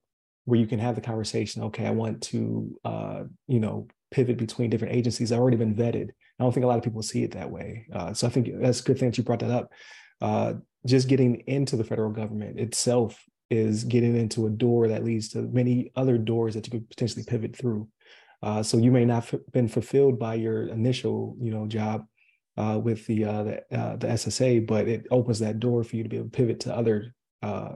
where 0.45 0.59
you 0.59 0.67
can 0.67 0.79
have 0.79 0.95
the 0.95 1.01
conversation 1.01 1.63
okay 1.63 1.85
i 1.85 1.91
want 1.91 2.21
to 2.21 2.79
uh, 2.85 3.23
you 3.47 3.59
know 3.59 3.87
pivot 4.13 4.37
between 4.37 4.69
different 4.69 4.95
agencies. 4.95 5.31
I've 5.31 5.39
already 5.39 5.57
been 5.57 5.75
vetted. 5.75 6.09
I 6.39 6.43
don't 6.43 6.53
think 6.53 6.63
a 6.63 6.67
lot 6.67 6.77
of 6.77 6.83
people 6.83 7.01
see 7.01 7.23
it 7.23 7.31
that 7.31 7.49
way. 7.49 7.87
Uh, 7.91 8.13
so 8.13 8.27
i 8.27 8.29
think 8.29 8.47
that's 8.61 8.79
a 8.79 8.83
good 8.83 8.97
thing 8.97 9.09
that 9.09 9.17
you 9.17 9.23
brought 9.23 9.39
that 9.39 9.51
up. 9.51 9.71
Uh, 10.21 10.53
just 10.85 11.07
getting 11.07 11.43
into 11.47 11.75
the 11.75 11.83
federal 11.83 12.11
government 12.11 12.59
itself 12.59 13.21
is 13.53 13.83
getting 13.83 14.15
into 14.15 14.47
a 14.47 14.49
door 14.49 14.87
that 14.87 15.03
leads 15.03 15.29
to 15.29 15.43
many 15.43 15.91
other 15.95 16.17
doors 16.17 16.55
that 16.55 16.65
you 16.65 16.71
could 16.71 16.89
potentially 16.89 17.23
pivot 17.23 17.55
through. 17.55 17.87
Uh, 18.41 18.61
so 18.61 18.77
you 18.77 18.91
may 18.91 19.05
not 19.05 19.25
have 19.25 19.51
been 19.51 19.67
fulfilled 19.67 20.19
by 20.19 20.33
your 20.33 20.67
initial, 20.67 21.37
you 21.39 21.51
know, 21.51 21.65
job 21.65 22.05
uh, 22.57 22.79
with 22.83 23.05
the 23.07 23.23
uh, 23.23 23.43
the, 23.43 23.77
uh, 23.77 23.95
the, 23.95 24.07
SSA, 24.07 24.67
but 24.67 24.87
it 24.87 25.05
opens 25.11 25.39
that 25.39 25.59
door 25.59 25.83
for 25.83 25.95
you 25.95 26.03
to 26.03 26.09
be 26.09 26.17
able 26.17 26.29
to 26.29 26.37
pivot 26.37 26.59
to 26.61 26.75
other 26.75 27.15
uh, 27.41 27.73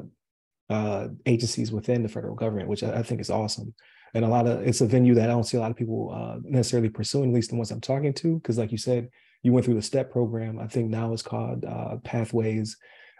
uh, 0.69 1.07
agencies 1.25 1.71
within 1.71 2.03
the 2.03 2.09
federal 2.09 2.35
government, 2.35 2.67
which 2.67 2.83
I, 2.83 2.99
I, 2.99 3.03
think 3.03 3.21
is 3.21 3.29
awesome. 3.29 3.73
And 4.13 4.25
a 4.25 4.27
lot 4.27 4.45
of 4.45 4.61
it's 4.67 4.81
a 4.81 4.85
venue 4.85 5.15
that 5.15 5.29
I 5.29 5.33
don't 5.33 5.45
see 5.45 5.57
a 5.57 5.59
lot 5.59 5.71
of 5.71 5.77
people 5.77 6.41
necessarily 6.43 6.89
pursuing, 6.89 7.29
at 7.29 7.35
least 7.35 7.51
the 7.51 7.55
ones 7.55 7.71
I'm 7.71 7.81
talking 7.81 8.13
to, 8.13 8.35
because 8.35 8.57
like 8.57 8.71
you 8.71 8.77
said, 8.77 9.09
you 9.43 9.53
went 9.53 9.65
through 9.65 9.75
the 9.75 9.81
STEP 9.81 10.11
program. 10.11 10.59
I 10.59 10.67
think 10.67 10.89
now 10.89 11.13
it's 11.13 11.21
called 11.21 11.65
Pathways. 12.03 12.77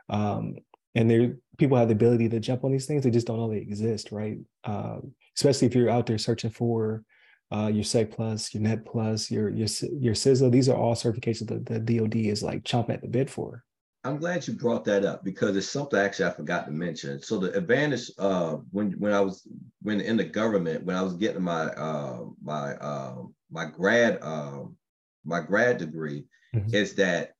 Um, 0.09 0.55
and 0.97 1.09
there 1.09 1.35
people 1.57 1.77
have 1.77 1.87
the 1.87 1.93
ability 1.93 2.29
to 2.29 2.39
jump 2.39 2.63
on 2.63 2.71
these 2.71 2.85
things 2.85 3.03
they 3.03 3.11
just 3.11 3.27
don't 3.27 3.37
know 3.37 3.49
they 3.49 3.57
exist 3.57 4.11
right? 4.11 4.37
Uh, 4.63 4.97
especially 5.35 5.67
if 5.67 5.75
you're 5.75 5.89
out 5.89 6.05
there 6.05 6.17
searching 6.17 6.49
for 6.49 7.03
uh, 7.51 7.67
your 7.67 7.83
sec 7.83 8.11
plus 8.11 8.53
your 8.53 8.63
net 8.63 8.85
plus 8.85 9.31
your 9.31 9.49
your 9.49 9.67
your 9.99 10.13
CISA 10.13 10.51
these 10.51 10.67
are 10.67 10.75
all 10.75 10.95
certifications 10.95 11.47
that 11.47 11.65
the 11.65 11.79
dod 11.79 12.15
is 12.15 12.43
like 12.43 12.63
chomping 12.63 12.91
at 12.91 13.01
the 13.01 13.07
bit 13.07 13.29
for. 13.29 13.63
I'm 14.03 14.17
glad 14.17 14.47
you 14.47 14.53
brought 14.53 14.85
that 14.85 15.03
up 15.03 15.23
because 15.23 15.55
it's 15.57 15.69
something 15.69 15.99
actually 15.99 16.25
i 16.25 16.31
forgot 16.31 16.65
to 16.65 16.71
mention. 16.71 17.21
So 17.21 17.39
the 17.39 17.51
advantage 17.57 18.09
uh, 18.17 18.57
when 18.71 18.91
when 18.93 19.13
i 19.13 19.21
was 19.21 19.47
when 19.81 20.01
in 20.01 20.17
the 20.17 20.23
government 20.25 20.83
when 20.85 20.95
i 20.95 21.01
was 21.01 21.13
getting 21.13 21.43
my 21.43 21.65
uh, 21.67 22.25
my 22.43 22.73
uh, 22.75 23.15
my 23.51 23.65
grad 23.65 24.19
um, 24.21 24.75
my 25.25 25.39
grad 25.39 25.77
degree 25.77 26.25
mm-hmm. 26.55 26.73
is 26.73 26.95
that 26.95 27.33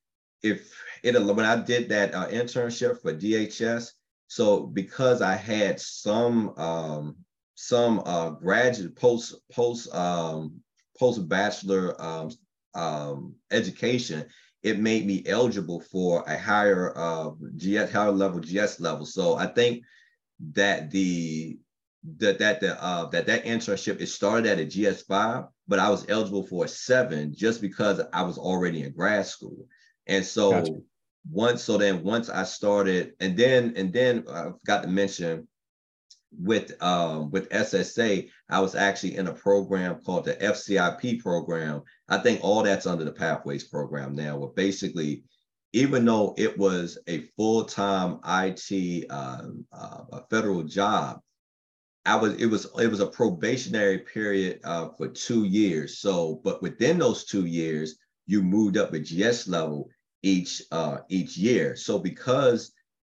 if 0.43 0.74
it 1.16 1.22
when 1.22 1.45
I 1.45 1.62
did 1.62 1.89
that 1.89 2.14
uh, 2.14 2.28
internship 2.28 3.01
for 3.01 3.14
DHS, 3.14 3.91
so 4.28 4.66
because 4.66 5.22
I 5.22 5.36
had 5.36 5.80
some 5.80 6.53
um, 6.58 7.16
some 7.55 8.01
uh, 8.05 8.32
graduate 8.32 8.95
post 8.95 9.36
post 9.51 9.93
um, 9.93 10.62
post 10.99 11.28
bachelor 11.28 11.99
um, 12.01 12.32
um, 12.76 13.36
education, 13.51 14.26
it 14.64 14.80
made 14.80 15.05
me 15.05 15.24
eligible 15.26 15.80
for 15.80 16.24
a 16.28 16.38
higher 16.38 16.93
uh, 16.97 17.32
GS 17.55 17.91
higher 17.91 18.12
level 18.12 18.39
GS 18.39 18.80
level. 18.80 19.05
So 19.05 19.36
I 19.36 19.47
think 19.47 19.84
that 20.53 20.91
the 20.91 21.58
that 22.20 22.39
that 22.39 22.62
the 22.62 22.82
uh, 22.84 23.10
that 23.10 23.26
that 23.28 23.45
internship 23.45 24.01
it 24.01 24.08
started 24.08 24.47
at 24.47 24.60
a 24.60 24.66
GS 24.66 25.03
five, 25.03 25.45
but 25.68 25.80
I 25.80 25.89
was 25.89 26.05
eligible 26.10 26.45
for 26.45 26.66
a 26.66 26.68
seven 26.68 27.34
just 27.36 27.62
because 27.62 28.01
I 28.14 28.24
was 28.24 28.38
already 28.38 28.84
in 28.84 28.93
grad 28.93 29.26
school. 29.26 29.68
And 30.05 30.24
so 30.24 30.51
gotcha. 30.51 30.82
Once, 31.30 31.64
so 31.64 31.78
then 31.78 32.04
once 32.04 32.30
I 32.30 32.44
started, 32.44 33.14
and 33.20 33.38
then 33.38 33.74
and 33.76 33.92
then 33.92 34.26
I 34.30 34.52
forgot 34.60 34.84
to 34.84 34.90
mention 34.90 35.48
with 36.32 36.82
um 36.82 37.32
with 37.32 37.50
SSA, 37.50 38.30
I 38.50 38.60
was 38.60 38.76
actually 38.76 39.16
in 39.16 39.28
a 39.28 39.34
program 39.34 40.02
called 40.04 40.26
the 40.26 40.36
FCIP 40.36 41.22
program. 41.22 41.84
I 42.10 42.18
think 42.20 42.42
all 42.44 42.64
that's 42.64 42.86
under 42.86 43.06
the 43.06 43.12
Pathways 43.12 43.64
program 43.64 44.16
now. 44.16 44.38
Where 44.38 44.50
basically, 44.50 45.24
even 45.74 46.06
though 46.06 46.34
it 46.38 46.58
was 46.58 46.98
a 47.08 47.22
full-time 47.38 48.20
IT 48.26 49.06
uh, 49.10 49.42
uh, 49.72 50.04
a 50.12 50.24
federal 50.30 50.64
job, 50.64 51.22
I 52.06 52.16
was 52.16 52.36
it 52.36 52.48
was 52.48 52.68
it 52.80 52.88
was 52.88 53.02
a 53.02 53.08
probationary 53.08 54.00
period 54.00 54.60
uh, 54.64 54.90
for 54.98 55.08
two 55.08 55.44
years. 55.44 56.00
So, 56.00 56.42
but 56.44 56.62
within 56.62 57.00
those 57.00 57.26
two 57.26 57.46
years, 57.46 57.98
you 58.28 58.42
moved 58.42 58.78
up 58.78 58.94
a 58.94 59.00
GS 59.00 59.48
level 59.48 59.90
each 60.28 60.62
uh, 60.72 60.98
each 61.08 61.38
year. 61.38 61.76
So 61.76 62.00
because 62.00 62.74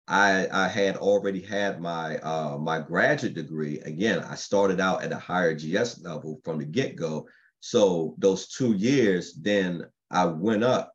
I, 0.09 0.49
I 0.51 0.69
had 0.69 0.97
already 0.97 1.41
had 1.41 1.81
my 1.81 2.17
uh, 2.19 2.59
my 2.59 2.81
graduate 2.81 3.35
degree, 3.35 3.81
again, 3.81 4.21
I 4.21 4.35
started 4.35 4.81
out 4.81 5.03
at 5.03 5.13
a 5.13 5.19
higher 5.19 5.55
GS 5.55 6.03
level 6.03 6.41
from 6.45 6.59
the 6.59 6.65
get 6.65 6.97
go. 6.97 7.27
So 7.61 8.15
those 8.19 8.49
two 8.49 8.73
years, 8.73 9.35
then 9.35 9.85
I 10.11 10.25
went 10.27 10.65
up 10.65 10.93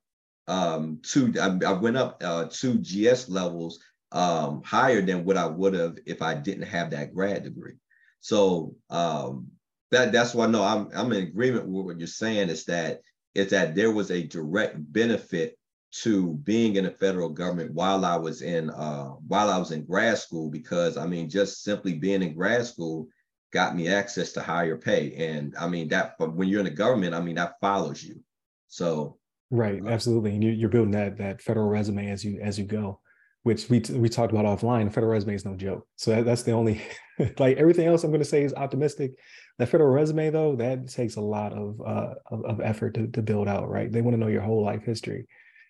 um, 0.47 0.99
two. 1.03 1.33
I, 1.39 1.57
I 1.65 1.73
went 1.73 1.97
up 1.97 2.21
uh, 2.23 2.45
two 2.51 2.79
GS 2.79 3.29
levels 3.29 3.79
um, 4.11 4.63
higher 4.63 5.01
than 5.01 5.23
what 5.23 5.37
I 5.37 5.45
would 5.45 5.75
have 5.75 5.97
if 6.05 6.21
I 6.21 6.33
didn't 6.33 6.67
have 6.67 6.91
that 6.91 7.13
grad 7.13 7.43
degree. 7.43 7.75
So 8.21 8.75
um, 8.89 9.47
that 9.91 10.11
that's 10.11 10.33
why 10.33 10.47
no, 10.47 10.63
I'm 10.63 10.89
I'm 10.95 11.11
in 11.13 11.27
agreement 11.27 11.67
with 11.67 11.85
what 11.85 11.99
you're 11.99 12.07
saying. 12.07 12.49
Is 12.49 12.65
that 12.65 13.01
is 13.35 13.51
that 13.51 13.75
there 13.75 13.91
was 13.91 14.09
a 14.09 14.23
direct 14.23 14.75
benefit 14.91 15.57
to 16.03 16.33
being 16.43 16.75
in 16.75 16.83
the 16.83 16.91
federal 16.91 17.29
government 17.29 17.73
while 17.73 18.05
I 18.05 18.15
was 18.15 18.41
in 18.41 18.69
uh, 18.69 19.09
while 19.27 19.49
I 19.49 19.57
was 19.57 19.71
in 19.71 19.85
grad 19.85 20.17
school 20.17 20.49
because 20.49 20.97
I 20.97 21.07
mean 21.07 21.29
just 21.29 21.63
simply 21.63 21.93
being 21.93 22.21
in 22.21 22.35
grad 22.35 22.65
school 22.65 23.07
got 23.51 23.75
me 23.75 23.87
access 23.87 24.31
to 24.33 24.41
higher 24.41 24.77
pay. 24.77 25.13
And 25.15 25.55
I 25.59 25.67
mean 25.67 25.87
that 25.89 26.15
but 26.19 26.35
when 26.35 26.49
you're 26.49 26.59
in 26.59 26.65
the 26.65 26.71
government 26.71 27.15
I 27.15 27.21
mean 27.21 27.35
that 27.35 27.59
follows 27.61 28.03
you. 28.03 28.21
So 28.67 29.17
right 29.49 29.81
uh, 29.83 29.89
absolutely. 29.89 30.35
And 30.35 30.43
you, 30.43 30.67
are 30.67 30.69
building 30.69 30.91
that 30.91 31.17
that 31.17 31.41
federal 31.41 31.67
resume 31.67 32.09
as 32.09 32.23
you 32.23 32.39
as 32.41 32.59
you 32.59 32.65
go 32.65 32.99
which 33.43 33.69
we 33.69 33.79
we 33.91 34.09
talked 34.09 34.33
about 34.33 34.45
offline. 34.45 34.93
Federal 34.93 35.13
resume 35.13 35.35
is 35.35 35.45
no 35.45 35.55
joke. 35.55 35.87
So 35.95 36.11
that, 36.11 36.25
that's 36.25 36.43
the 36.43 36.51
only 36.51 36.81
like 37.39 37.57
everything 37.57 37.87
else 37.87 38.03
I'm 38.03 38.11
going 38.11 38.19
to 38.19 38.25
say 38.25 38.43
is 38.43 38.53
optimistic. 38.53 39.13
That 39.57 39.69
federal 39.69 39.89
resume 39.89 40.29
though 40.29 40.55
that 40.57 40.89
takes 40.89 41.15
a 41.15 41.21
lot 41.21 41.53
of 41.53 41.81
uh 41.81 42.13
of, 42.29 42.45
of 42.45 42.61
effort 42.61 42.93
to, 42.95 43.07
to 43.07 43.21
build 43.23 43.47
out 43.47 43.67
right? 43.67 43.91
They 43.91 44.01
want 44.01 44.13
to 44.13 44.19
know 44.19 44.27
your 44.27 44.41
whole 44.41 44.63
life 44.63 44.83
history 44.83 45.27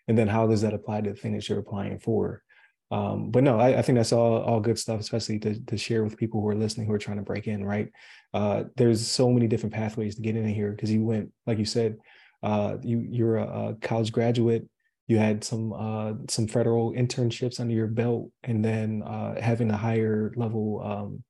and 0.08 0.18
then 0.18 0.28
how 0.28 0.48
does 0.48 0.62
that 0.62 0.74
apply 0.74 1.02
to 1.02 1.12
the 1.12 1.16
thing 1.16 1.34
that 1.34 1.48
you're 1.48 1.60
applying 1.60 2.00
for? 2.00 2.44
Um, 2.90 3.32
but 3.32 3.44
no 3.44 3.60
I, 3.60 3.80
I, 3.80 3.82
think 3.82 3.98
that's 3.98 4.14
all, 4.14 4.42
all 4.44 4.62
good 4.62 4.80
stuff 4.80 5.02
especially 5.02 5.40
to, 5.40 5.60
to 5.66 5.78
share 5.78 6.06
with 6.06 6.16
people 6.16 6.40
who 6.40 6.48
are 6.48 6.56
listening 6.56 6.88
who 6.88 6.94
are 6.94 6.98
trying 6.98 7.18
to 7.18 7.24
break 7.24 7.46
in 7.48 7.66
right? 7.66 7.92
Uh, 8.34 8.64
there's 8.78 9.06
so 9.06 9.30
many 9.30 9.46
different 9.46 9.74
pathways 9.74 10.16
to 10.16 10.22
get 10.22 10.38
in 10.38 10.48
here 10.48 10.72
because 10.72 10.90
you 10.90 11.04
went 11.04 11.30
like 11.46 11.58
you 11.58 11.66
said 11.66 11.98
uh, 12.44 12.78
you 12.84 13.06
you're 13.10 13.38
a, 13.38 13.70
a, 13.70 13.76
college 13.76 14.12
graduate. 14.12 14.68
You 15.08 15.18
had 15.18 15.44
some 15.44 15.74
uh, 15.74 16.14
some 16.30 16.48
federal 16.48 16.94
internships 16.94 17.60
under 17.60 17.74
your 17.74 17.88
belt 17.88 18.30
and 18.44 18.64
then 18.64 19.04
uh, 19.04 19.40
having 19.42 19.72
a 19.72 19.78
higher 19.78 20.34
level 20.36 20.82
um, 20.84 21.24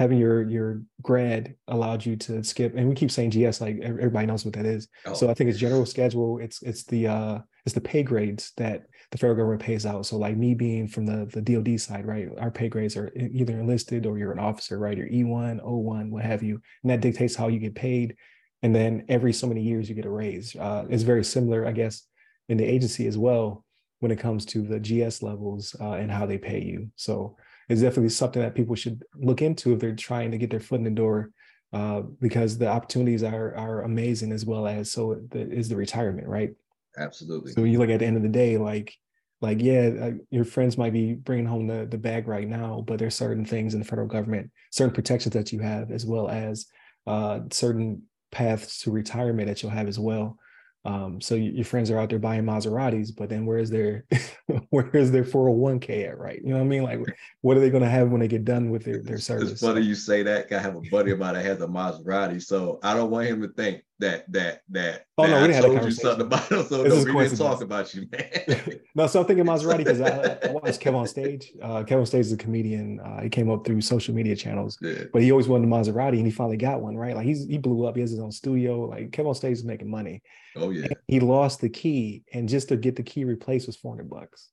having 0.00 0.16
your 0.16 0.48
your 0.48 0.80
grad 1.02 1.54
allowed 1.68 2.04
you 2.06 2.16
to 2.16 2.42
skip 2.42 2.74
and 2.74 2.88
we 2.88 2.94
keep 2.94 3.10
saying 3.10 3.28
gs 3.28 3.60
like 3.60 3.78
everybody 3.82 4.26
knows 4.26 4.46
what 4.46 4.54
that 4.54 4.64
is. 4.64 4.88
Oh. 5.04 5.12
so 5.12 5.28
i 5.28 5.34
think 5.34 5.50
it's 5.50 5.58
general 5.58 5.84
schedule 5.84 6.38
it's 6.38 6.62
it's 6.62 6.84
the 6.84 7.06
uh 7.06 7.38
it's 7.66 7.74
the 7.74 7.82
pay 7.82 8.02
grades 8.02 8.52
that 8.56 8.84
the 9.10 9.18
federal 9.18 9.36
government 9.36 9.60
pays 9.60 9.84
out. 9.84 10.06
So 10.06 10.16
like 10.16 10.36
me 10.36 10.54
being 10.54 10.88
from 10.88 11.04
the 11.04 11.26
the 11.26 11.42
dod 11.42 11.78
side 11.78 12.06
right 12.06 12.28
our 12.38 12.50
pay 12.50 12.68
grades 12.70 12.96
are 12.96 13.12
either 13.14 13.60
enlisted 13.60 14.06
or 14.06 14.16
you're 14.16 14.32
an 14.32 14.38
officer 14.38 14.78
right 14.78 14.96
you're 14.96 15.08
e1 15.08 15.62
o1 15.62 16.10
what 16.10 16.24
have 16.24 16.42
you 16.42 16.60
and 16.82 16.90
that 16.90 17.02
dictates 17.02 17.36
how 17.36 17.48
you 17.48 17.58
get 17.58 17.74
paid. 17.74 18.16
And 18.62 18.74
then 18.74 19.04
every 19.08 19.34
so 19.34 19.46
many 19.46 19.62
years 19.62 19.88
you 19.88 19.94
get 19.94 20.06
a 20.06 20.10
raise. 20.10 20.56
Uh, 20.56 20.86
it's 20.88 21.02
very 21.02 21.24
similar 21.24 21.66
i 21.66 21.72
guess 21.72 22.06
in 22.48 22.56
the 22.56 22.64
agency 22.64 23.06
as 23.06 23.18
well 23.18 23.66
when 23.98 24.10
it 24.10 24.18
comes 24.18 24.46
to 24.46 24.62
the 24.62 24.80
gs 24.80 25.22
levels 25.22 25.76
uh, 25.78 25.92
and 25.92 26.10
how 26.10 26.24
they 26.24 26.38
pay 26.38 26.62
you. 26.62 26.88
So 26.96 27.36
is 27.70 27.80
definitely 27.80 28.10
something 28.10 28.42
that 28.42 28.54
people 28.54 28.74
should 28.74 29.02
look 29.14 29.40
into 29.40 29.72
if 29.72 29.78
they're 29.78 29.94
trying 29.94 30.30
to 30.32 30.38
get 30.38 30.50
their 30.50 30.60
foot 30.60 30.78
in 30.78 30.84
the 30.84 30.90
door 30.90 31.30
uh, 31.72 32.00
because 32.20 32.58
the 32.58 32.66
opportunities 32.66 33.22
are 33.22 33.54
are 33.54 33.82
amazing 33.82 34.32
as 34.32 34.44
well 34.44 34.66
as 34.66 34.90
so 34.90 35.20
the, 35.30 35.40
is 35.50 35.68
the 35.68 35.76
retirement 35.76 36.26
right? 36.26 36.50
Absolutely. 36.98 37.52
So 37.52 37.64
you 37.64 37.78
look 37.78 37.90
at 37.90 38.00
the 38.00 38.06
end 38.06 38.16
of 38.16 38.22
the 38.22 38.28
day 38.28 38.58
like 38.58 38.94
like 39.40 39.62
yeah 39.62 39.90
uh, 40.02 40.10
your 40.30 40.44
friends 40.44 40.76
might 40.76 40.92
be 40.92 41.14
bringing 41.14 41.46
home 41.46 41.68
the, 41.68 41.86
the 41.86 41.96
bag 41.96 42.26
right 42.26 42.48
now 42.48 42.84
but 42.86 42.98
there's 42.98 43.14
certain 43.14 43.44
things 43.44 43.72
in 43.72 43.80
the 43.80 43.86
federal 43.86 44.08
government 44.08 44.50
certain 44.70 44.92
protections 44.92 45.32
that 45.32 45.52
you 45.52 45.60
have 45.60 45.90
as 45.90 46.04
well 46.04 46.28
as 46.28 46.66
uh, 47.06 47.40
certain 47.50 48.02
paths 48.32 48.80
to 48.82 48.90
retirement 48.90 49.48
that 49.48 49.62
you'll 49.62 49.72
have 49.72 49.88
as 49.88 49.98
well 49.98 50.36
um, 50.84 51.20
so 51.20 51.34
your 51.34 51.64
friends 51.64 51.90
are 51.90 51.98
out 51.98 52.08
there 52.08 52.18
buying 52.18 52.44
Maseratis, 52.44 53.14
but 53.14 53.28
then 53.28 53.44
where's 53.44 53.68
their 53.68 54.06
where's 54.70 55.10
their 55.10 55.24
401k 55.24 56.08
at, 56.08 56.18
right? 56.18 56.40
You 56.42 56.50
know 56.50 56.56
what 56.56 56.64
I 56.64 56.68
mean? 56.68 56.82
Like, 56.84 57.00
what 57.42 57.56
are 57.56 57.60
they 57.60 57.68
going 57.70 57.82
to 57.82 57.88
have 57.88 58.08
when 58.08 58.20
they 58.20 58.28
get 58.28 58.46
done 58.46 58.70
with 58.70 58.84
their, 58.84 59.02
their 59.02 59.18
service? 59.18 59.50
It's 59.52 59.60
funny 59.60 59.82
you 59.82 59.94
say 59.94 60.22
that. 60.22 60.50
I 60.50 60.58
have 60.58 60.76
a 60.76 60.80
buddy 60.90 61.10
of 61.10 61.18
mine 61.18 61.34
that 61.34 61.44
has 61.44 61.60
a 61.60 61.66
Maserati, 61.66 62.42
so 62.42 62.78
I 62.82 62.94
don't 62.94 63.10
want 63.10 63.26
him 63.26 63.42
to 63.42 63.48
think 63.48 63.82
that 64.00 64.30
that 64.32 64.62
that. 64.70 65.04
Oh 65.16 65.26
that 65.26 65.40
no, 65.40 65.46
we 65.46 65.54
I 65.54 65.60
told 65.60 65.84
you 65.84 65.90
something 65.90 66.26
about 66.26 66.50
him, 66.50 66.64
so 66.66 66.82
no, 66.82 67.04
we 67.04 67.24
didn't 67.24 67.38
talk 67.38 67.62
about 67.62 67.94
you, 67.94 68.06
man. 68.10 68.80
no, 68.94 69.06
so 69.06 69.20
I'm 69.20 69.26
thinking 69.26 69.44
Maserati 69.44 69.78
because 69.78 70.00
I, 70.00 70.38
I, 70.48 70.50
watched 70.50 71.10
stage. 71.10 71.52
Uh, 71.62 71.84
KevOnStage 71.84 72.20
is 72.20 72.32
a 72.32 72.36
comedian. 72.36 73.00
Uh, 73.00 73.22
he 73.22 73.28
came 73.28 73.50
up 73.50 73.64
through 73.64 73.80
social 73.82 74.14
media 74.14 74.34
channels, 74.34 74.78
yeah. 74.80 75.04
but 75.12 75.22
he 75.22 75.30
always 75.30 75.48
wanted 75.48 75.66
a 75.66 75.70
Maserati, 75.70 76.16
and 76.16 76.26
he 76.26 76.32
finally 76.32 76.56
got 76.56 76.80
one. 76.80 76.96
Right, 76.96 77.14
like 77.14 77.26
he's 77.26 77.46
he 77.46 77.58
blew 77.58 77.86
up. 77.86 77.94
He 77.94 78.00
has 78.00 78.10
his 78.10 78.20
own 78.20 78.32
studio. 78.32 78.86
Like 78.86 79.10
KevOnStage 79.10 79.52
is 79.52 79.64
making 79.64 79.90
money. 79.90 80.22
Oh 80.56 80.70
yeah. 80.70 80.84
And 80.84 80.96
he 81.06 81.20
lost 81.20 81.60
the 81.60 81.68
key, 81.68 82.24
and 82.32 82.48
just 82.48 82.68
to 82.68 82.76
get 82.76 82.96
the 82.96 83.02
key 83.02 83.24
replaced 83.24 83.66
was 83.66 83.76
400 83.76 84.08
bucks. 84.08 84.48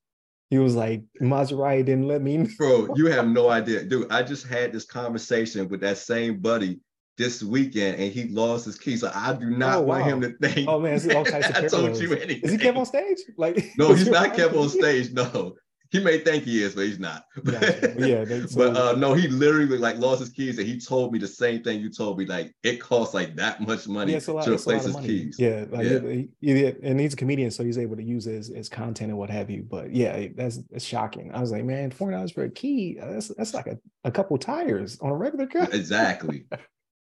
He 0.49 0.57
was 0.57 0.75
like, 0.75 1.03
Maserati 1.21 1.83
didn't 1.83 2.07
let 2.07 2.21
me. 2.21 2.47
Bro, 2.57 2.95
you 2.95 3.07
have 3.07 3.27
no 3.27 3.49
idea, 3.59 3.83
dude. 3.83 4.09
I 4.11 4.23
just 4.23 4.47
had 4.47 4.71
this 4.71 4.85
conversation 4.85 5.67
with 5.67 5.81
that 5.81 5.97
same 5.97 6.39
buddy 6.39 6.79
this 7.17 7.41
weekend 7.41 7.99
and 7.99 8.11
he 8.11 8.25
lost 8.25 8.65
his 8.65 8.77
key. 8.77 8.95
So 8.95 9.11
I 9.13 9.33
do 9.33 9.49
not 9.49 9.77
oh, 9.77 9.81
wow. 9.81 9.87
want 9.99 10.05
him 10.05 10.21
to 10.21 10.47
think. 10.47 10.69
Oh 10.69 10.79
man, 10.79 10.93
all 11.15 11.25
types 11.25 11.49
of 11.49 11.55
I 11.63 11.67
told 11.67 11.97
you 11.97 12.13
anything. 12.13 12.43
Is 12.43 12.51
he 12.51 12.57
KevOnStage? 12.57 13.19
Like 13.37 13.73
no, 13.77 13.93
he's 13.93 14.07
not 14.09 14.35
kept 14.35 14.55
on 14.55 14.69
stage. 14.69 15.11
No, 15.11 15.55
he 15.89 15.99
may 15.99 16.19
think 16.19 16.43
he 16.43 16.61
is, 16.61 16.75
but 16.75 16.85
he's 16.85 16.99
not. 16.99 17.23
Gotcha. 17.43 17.95
yeah, 17.97 18.25
but 18.55 18.75
uh, 18.77 18.93
no, 18.93 19.13
he 19.13 19.27
literally 19.29 19.77
like 19.77 19.97
lost 19.97 20.19
his 20.19 20.29
keys, 20.29 20.59
and 20.59 20.67
he 20.67 20.79
told 20.79 21.11
me 21.11 21.17
the 21.17 21.27
same 21.27 21.63
thing 21.63 21.79
you 21.79 21.89
told 21.89 22.19
me. 22.19 22.25
Like 22.25 22.53
it 22.61 22.79
costs 22.81 23.13
like 23.13 23.35
that 23.37 23.61
much 23.61 23.87
money 23.87 24.13
yeah, 24.13 24.19
lot, 24.27 24.43
to 24.43 24.53
replace 24.53 24.83
his 24.83 24.95
keys. 24.97 25.37
Yeah, 25.39 25.65
like 25.69 25.87
yeah. 25.87 25.99
He, 25.99 26.29
he, 26.41 26.65
and 26.83 26.99
he's 26.99 27.13
a 27.13 27.17
comedian, 27.17 27.49
so 27.49 27.63
he's 27.63 27.77
able 27.77 27.95
to 27.95 28.03
use 28.03 28.25
his, 28.25 28.69
content 28.69 29.09
and 29.09 29.17
what 29.17 29.29
have 29.29 29.49
you. 29.49 29.63
But 29.63 29.91
yeah, 29.91 30.27
that's 30.35 30.59
it's 30.71 30.85
shocking. 30.85 31.33
I 31.33 31.39
was 31.39 31.51
like, 31.51 31.63
man, 31.63 31.89
four 31.89 32.11
dollars 32.11 32.31
for 32.31 32.43
a 32.43 32.49
key. 32.49 32.97
That's 32.99 33.29
that's 33.29 33.53
like 33.53 33.67
a, 33.67 33.79
a 34.03 34.11
couple 34.11 34.37
tires 34.37 34.99
on 34.99 35.09
a 35.09 35.15
regular 35.15 35.47
car. 35.47 35.67
Exactly. 35.71 36.45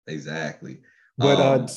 Exactly. 0.08 0.80
But 1.16 1.38
uh, 1.38 1.54
um, 1.54 1.64
uh, 1.64 1.68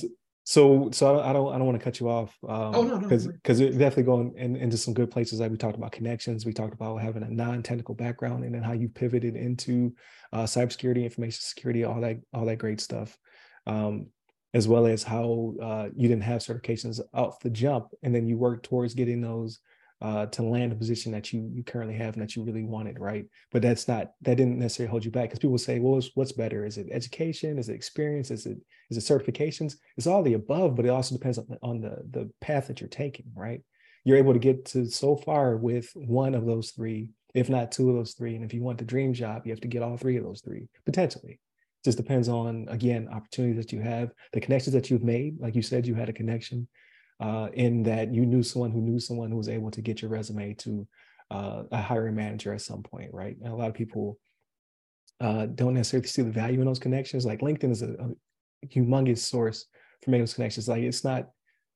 so 0.44 0.90
so 0.92 1.20
I 1.20 1.34
don't 1.34 1.54
I 1.54 1.58
don't 1.58 1.66
want 1.66 1.80
to 1.80 1.84
cut 1.84 2.00
you 2.00 2.10
off. 2.10 2.36
Um, 2.48 2.76
oh 2.76 2.84
no, 2.84 2.98
because 2.98 3.28
no, 3.28 3.34
because 3.34 3.60
it's 3.60 3.78
definitely 3.78 4.04
going 4.04 4.34
in, 4.38 4.56
into 4.56 4.78
some 4.78 4.94
good 4.94 5.12
places. 5.12 5.40
Like 5.40 5.52
we 5.52 5.58
talked 5.58 5.78
about 5.78 5.92
connections, 5.92 6.46
we 6.46 6.54
talked 6.54 6.74
about 6.74 7.02
having 7.02 7.24
a 7.24 7.30
non-technical 7.30 7.96
background, 7.96 8.44
and 8.44 8.54
then 8.54 8.64
how 8.64 8.74
you 8.74 8.90
pivoted 8.90 9.36
into 9.36 9.94
uh, 10.34 10.44
cybersecurity, 10.44 11.04
information 11.04 11.42
security, 11.42 11.84
all 11.84 12.02
that 12.02 12.18
all 12.34 12.46
that 12.46 12.58
great 12.58 12.82
stuff, 12.82 13.18
um, 13.68 14.08
as 14.54 14.68
well 14.68 14.88
as 14.88 15.04
how 15.04 15.54
uh, 15.62 15.90
you 15.96 16.08
didn't 16.08 16.24
have 16.24 16.42
certifications 16.42 17.00
off 17.14 17.40
the 17.40 17.50
jump, 17.50 17.90
and 18.04 18.14
then 18.14 18.28
you 18.28 18.38
worked 18.38 18.66
towards 18.66 18.96
getting 18.96 19.22
those 19.22 19.60
uh, 20.02 20.26
to 20.26 20.42
land 20.42 20.72
a 20.72 20.76
position 20.76 21.12
that 21.12 21.32
you 21.32 21.50
you 21.54 21.64
currently 21.64 21.96
have 21.96 22.16
and 22.16 22.24
that 22.24 22.36
you 22.36 22.44
really 22.44 22.64
wanted, 22.64 23.00
right? 23.00 23.26
But 23.52 23.62
that's 23.62 23.88
not 23.88 24.12
that 24.22 24.36
didn't 24.36 24.58
necessarily 24.58 24.90
hold 24.90 25.06
you 25.06 25.12
back 25.12 25.30
because 25.30 25.40
people 25.40 25.58
say, 25.58 25.80
well, 25.80 26.02
what's, 26.16 26.32
better? 26.32 26.66
Is 26.66 26.78
it 26.78 26.88
education? 26.92 27.60
Is 27.60 27.70
it 27.70 27.76
experience? 27.76 28.32
Is 28.32 28.46
it 28.46 28.58
is 28.90 28.98
it 28.98 29.02
certifications? 29.02 29.76
It's 29.98 30.08
all 30.08 30.24
the 30.24 30.34
above, 30.34 30.76
but 30.76 30.86
it 30.86 30.90
also 30.90 31.16
depends 31.16 31.38
on, 31.38 31.46
on 31.62 31.82
the 31.82 31.98
the 32.10 32.32
path 32.42 32.68
that 32.68 32.82
you're 32.82 32.90
taking, 32.90 33.26
right? 33.36 33.62
You're 34.04 34.18
able 34.18 34.34
to 34.34 34.40
get 34.40 34.66
to 34.68 34.86
so 34.88 35.16
far 35.16 35.58
with 35.58 35.92
one 35.94 36.34
of 36.34 36.48
those 36.48 36.72
three, 36.72 37.10
if 37.36 37.50
not 37.50 37.72
two 37.72 37.90
of 37.90 37.96
those 37.96 38.14
three. 38.14 38.36
And 38.36 38.44
if 38.44 38.54
you 38.54 38.64
want 38.64 38.80
the 38.80 38.86
dream 38.86 39.14
job, 39.14 39.46
you 39.46 39.52
have 39.52 39.62
to 39.62 39.68
get 39.68 39.84
all 39.84 39.98
three 39.98 40.18
of 40.18 40.24
those 40.24 40.42
three 40.42 40.68
potentially. 40.86 41.34
It 41.34 41.86
just 41.86 41.98
depends 41.98 42.28
on 42.28 42.68
again 42.70 43.08
opportunities 43.12 43.58
that 43.58 43.72
you 43.72 43.82
have, 43.82 44.12
the 44.34 44.42
connections 44.42 44.74
that 44.74 44.90
you've 44.90 45.04
made. 45.04 45.40
Like 45.40 45.56
you 45.56 45.62
said, 45.62 45.86
you 45.86 45.94
had 45.94 46.10
a 46.10 46.14
connection 46.14 46.68
uh, 47.22 47.50
in 47.54 47.84
that 47.84 48.14
you 48.14 48.26
knew 48.26 48.42
someone 48.42 48.72
who 48.72 48.82
knew 48.82 49.00
someone 49.00 49.30
who 49.30 49.38
was 49.38 49.48
able 49.48 49.70
to 49.72 49.82
get 49.82 50.02
your 50.02 50.10
resume 50.10 50.54
to 50.56 50.88
uh, 51.30 51.64
a 51.72 51.82
hiring 51.82 52.16
manager 52.16 52.52
at 52.54 52.62
some 52.62 52.82
point, 52.82 53.14
right? 53.14 53.38
And 53.42 53.54
a 53.54 53.56
lot 53.56 53.70
of 53.70 53.76
people 53.76 54.18
uh, 55.22 55.46
don't 55.46 55.76
necessarily 55.76 56.08
see 56.08 56.24
the 56.24 56.32
value 56.32 56.60
in 56.60 56.66
those 56.66 56.80
connections. 56.80 57.26
Like 57.26 57.42
LinkedIn 57.42 57.72
is 57.72 57.84
a, 57.84 57.92
a 57.94 58.68
humongous 58.68 59.20
source 59.20 59.68
for 60.02 60.10
making 60.10 60.24
those 60.24 60.34
connections. 60.34 60.68
Like 60.68 60.82
it's 60.82 61.04
not 61.04 61.30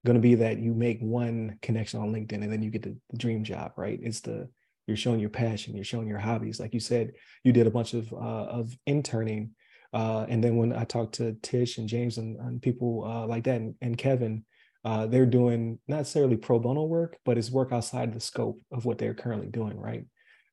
going 0.03 0.15
to 0.15 0.21
be 0.21 0.35
that 0.35 0.59
you 0.59 0.73
make 0.73 0.99
one 0.99 1.57
connection 1.61 1.99
on 1.99 2.11
LinkedIn 2.11 2.43
and 2.43 2.51
then 2.51 2.63
you 2.63 2.71
get 2.71 2.81
the, 2.81 2.97
the, 3.11 3.17
dream 3.17 3.43
job, 3.43 3.73
right? 3.77 3.99
It's 4.01 4.21
the 4.21 4.49
you're 4.87 4.97
showing 4.97 5.19
your 5.19 5.29
passion, 5.29 5.75
you're 5.75 5.85
showing 5.85 6.07
your 6.07 6.19
hobbies. 6.19 6.59
Like 6.59 6.73
you 6.73 6.79
said, 6.79 7.13
you 7.43 7.51
did 7.51 7.67
a 7.67 7.71
bunch 7.71 7.93
of 7.93 8.11
uh, 8.13 8.45
of 8.45 8.75
interning, 8.85 9.51
uh, 9.93 10.25
and 10.29 10.43
then 10.43 10.57
when 10.57 10.73
I 10.73 10.83
talked 10.83 11.15
to 11.15 11.33
Tish 11.41 11.79
and 11.79 11.89
James 11.89 12.17
and, 12.17 12.37
and 12.39 12.61
people 12.61 13.03
uh, 13.03 13.25
like 13.25 13.45
that 13.45 13.61
and, 13.61 13.73
and 13.81 13.97
Kevin, 13.97 14.45
uh, 14.85 15.07
they're 15.07 15.25
doing 15.25 15.79
not 15.87 15.97
necessarily 15.97 16.37
pro 16.37 16.59
bono 16.59 16.83
work, 16.83 17.17
but 17.25 17.39
it's 17.39 17.49
work 17.49 17.71
outside 17.71 18.13
the 18.13 18.19
scope 18.19 18.61
of 18.71 18.85
what 18.85 18.99
they're 18.99 19.15
currently 19.15 19.47
doing, 19.47 19.79
right? 19.79 20.05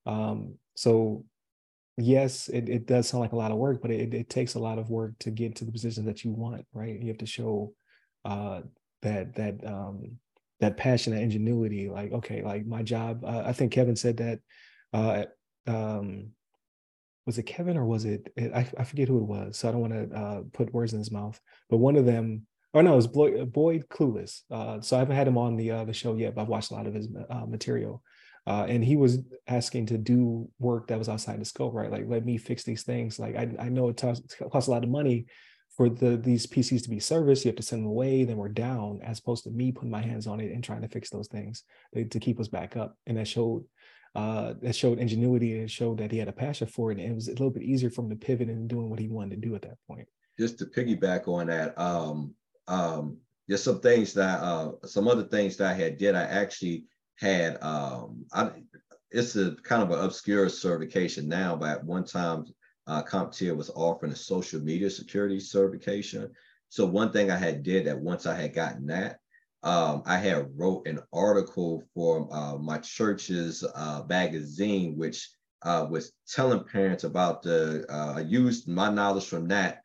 Um, 0.07 0.55
so 0.75 1.27
yes, 1.99 2.49
it, 2.49 2.71
it 2.71 2.87
does 2.87 3.07
sound 3.07 3.21
like 3.21 3.33
a 3.33 3.37
lot 3.37 3.53
of 3.53 3.59
work, 3.59 3.83
but 3.83 3.91
it, 3.91 4.15
it 4.15 4.31
takes 4.31 4.55
a 4.55 4.59
lot 4.59 4.79
of 4.79 4.89
work 4.89 5.13
to 5.21 5.31
get 5.31 5.57
to 5.57 5.67
the 5.67 5.71
position 5.71 6.07
that 6.07 6.25
you 6.25 6.33
want, 6.33 6.65
right? 6.73 6.99
You 6.99 7.09
have 7.09 7.19
to 7.19 7.27
show 7.27 7.75
uh, 8.25 8.63
that 9.03 9.35
that 9.35 9.67
um, 9.67 10.17
that 10.61 10.79
passion, 10.79 11.15
that 11.15 11.23
ingenuity. 11.23 11.91
Like, 11.91 12.13
okay, 12.13 12.43
like 12.43 12.65
my 12.65 12.83
job. 12.83 13.25
Uh, 13.25 13.43
I 13.45 13.53
think 13.53 13.73
Kevin 13.73 13.97
said 13.97 14.17
that. 14.17 14.41
Uh, 14.95 15.25
um, 15.67 16.31
was 17.27 17.39
it 17.39 17.45
Kevin 17.45 17.77
or 17.77 17.85
was 17.85 18.05
it? 18.05 18.33
I, 18.39 18.67
I 18.79 18.85
forget 18.85 19.09
who 19.09 19.19
it 19.19 19.27
was. 19.27 19.59
So 19.59 19.69
I 19.69 19.73
don't 19.73 19.81
want 19.81 19.93
to 19.93 20.17
uh, 20.17 20.41
put 20.53 20.73
words 20.73 20.93
in 20.93 20.99
his 20.99 21.13
mouth. 21.13 21.39
But 21.71 21.77
one 21.77 21.97
of 21.97 22.07
them 22.07 22.47
Oh 22.75 22.81
no, 22.81 22.95
it 22.95 22.97
was 22.97 23.07
Boyd, 23.07 23.53
Boyd 23.53 23.85
Clewis. 23.89 24.43
Uh, 24.51 24.81
so 24.81 24.97
I 24.97 25.01
haven't 25.01 25.17
had 25.17 25.29
him 25.29 25.39
on 25.39 25.57
the 25.57 25.71
uh, 25.71 25.85
the 25.85 25.93
show 25.93 26.15
yet, 26.17 26.35
but 26.35 26.43
I've 26.43 26.49
watched 26.49 26.71
a 26.71 26.75
lot 26.75 26.87
of 26.87 26.95
his 26.95 27.09
uh, 27.31 27.47
material. 27.47 28.03
Uh, 28.47 28.67
and 28.69 28.83
he 28.85 28.97
was 28.97 29.19
asking 29.47 29.87
to 29.87 29.99
do 29.99 30.49
work 30.59 30.89
that 30.89 30.99
was 30.99 31.09
outside 31.09 31.41
the 31.41 31.45
scope, 31.45 31.75
right? 31.75 31.93
Like, 31.93 32.07
let 32.09 32.25
me 32.25 32.39
fix 32.39 32.65
these 32.65 32.83
things. 32.83 33.19
Like, 33.19 33.37
I, 33.37 33.49
I 33.57 33.69
know 33.69 33.89
it 33.89 33.97
costs, 33.97 34.35
costs 34.51 34.67
a 34.67 34.73
lot 34.73 34.83
of 34.83 34.91
money 34.91 35.27
for 35.77 35.89
the 35.89 36.17
these 36.17 36.47
PCs 36.47 36.83
to 36.83 36.91
be 36.91 36.99
serviced. 36.99 37.45
You 37.45 37.51
have 37.51 37.57
to 37.57 37.63
send 37.63 37.83
them 37.83 37.91
away, 37.91 38.25
then 38.25 38.37
we're 38.37 38.49
down, 38.49 39.01
as 39.03 39.21
opposed 39.21 39.45
to 39.45 39.51
me 39.51 39.71
putting 39.71 39.91
my 39.91 40.03
hands 40.03 40.27
on 40.27 40.41
it 40.41 40.53
and 40.53 40.65
trying 40.65 40.83
to 40.83 40.89
fix 40.89 41.09
those 41.11 41.29
things 41.29 41.65
to 41.95 42.21
keep 42.21 42.41
us 42.41 42.49
back 42.49 42.77
up. 42.77 42.97
And 43.07 43.17
that 43.17 43.29
showed 43.29 43.65
uh, 44.15 44.55
that 44.61 44.77
showed 44.77 44.99
ingenuity 44.99 45.59
and 45.59 45.71
showed 45.71 45.99
that 45.99 46.11
he 46.11 46.19
had 46.19 46.29
a 46.29 46.33
passion 46.33 46.67
for 46.67 46.91
it. 46.91 46.99
And 46.99 47.11
it 47.11 47.15
was 47.15 47.29
a 47.29 47.33
little 47.33 47.51
bit 47.51 47.63
easier 47.63 47.91
for 47.91 48.03
him 48.03 48.11
to 48.11 48.17
pivot 48.17 48.49
and 48.49 48.69
doing 48.69 48.91
what 48.91 48.99
he 48.99 49.09
wanted 49.09 49.41
to 49.41 49.49
do 49.49 49.55
at 49.55 49.63
that 49.63 49.79
point. 49.89 50.07
Just 50.39 50.59
to 50.59 50.67
piggyback 50.67 51.29
on 51.29 51.47
that, 51.47 51.79
um, 51.79 52.35
um, 52.69 53.19
there's 53.49 53.63
some 53.63 53.81
things 53.81 54.15
that 54.15 54.41
uh, 54.41 54.73
some 54.85 55.09
other 55.09 55.25
things 55.25 55.57
that 55.57 55.71
I 55.71 55.75
had 55.75 55.99
did. 55.99 56.15
I 56.15 56.23
actually 56.23 56.85
had 57.17 57.63
um, 57.63 58.25
I, 58.33 58.51
it's 59.11 59.37
a 59.37 59.57
kind 59.63 59.83
of 59.83 59.91
an 59.91 60.05
obscure 60.05 60.49
certification 60.49 61.29
now, 61.29 61.57
but 61.57 61.71
at 61.71 61.85
one 61.85 62.05
time 62.05 62.47
uh, 62.87 63.03
CompTIA 63.03 63.57
was 63.57 63.71
offering 63.71 64.13
a 64.13 64.17
social 64.17 64.61
media 64.61 64.91
security 64.91 65.39
certification. 65.39 66.31
So 66.69 66.87
one 66.87 67.13
thing 67.13 67.31
I 67.31 67.37
had 67.37 67.63
did 67.63 67.87
that 67.87 68.01
once 68.01 68.27
I 68.27 68.35
had 68.35 68.55
gotten 68.55 68.87
that, 68.87 69.19
um, 69.63 70.03
I 70.07 70.17
had 70.17 70.49
wrote 70.57 70.87
an 70.89 71.01
article 71.13 71.83
for 71.95 72.29
uh, 72.35 72.57
my 72.57 72.79
church's 72.79 73.63
uh, 73.63 74.03
magazine, 74.09 74.97
which 74.97 75.31
uh, 75.63 75.87
was 75.89 76.13
telling 76.27 76.65
parents 76.65 77.05
about 77.05 77.43
the. 77.43 77.85
Uh, 77.89 78.15
I 78.17 78.21
used 78.21 78.67
my 78.67 78.91
knowledge 78.91 79.27
from 79.27 79.47
that 79.49 79.82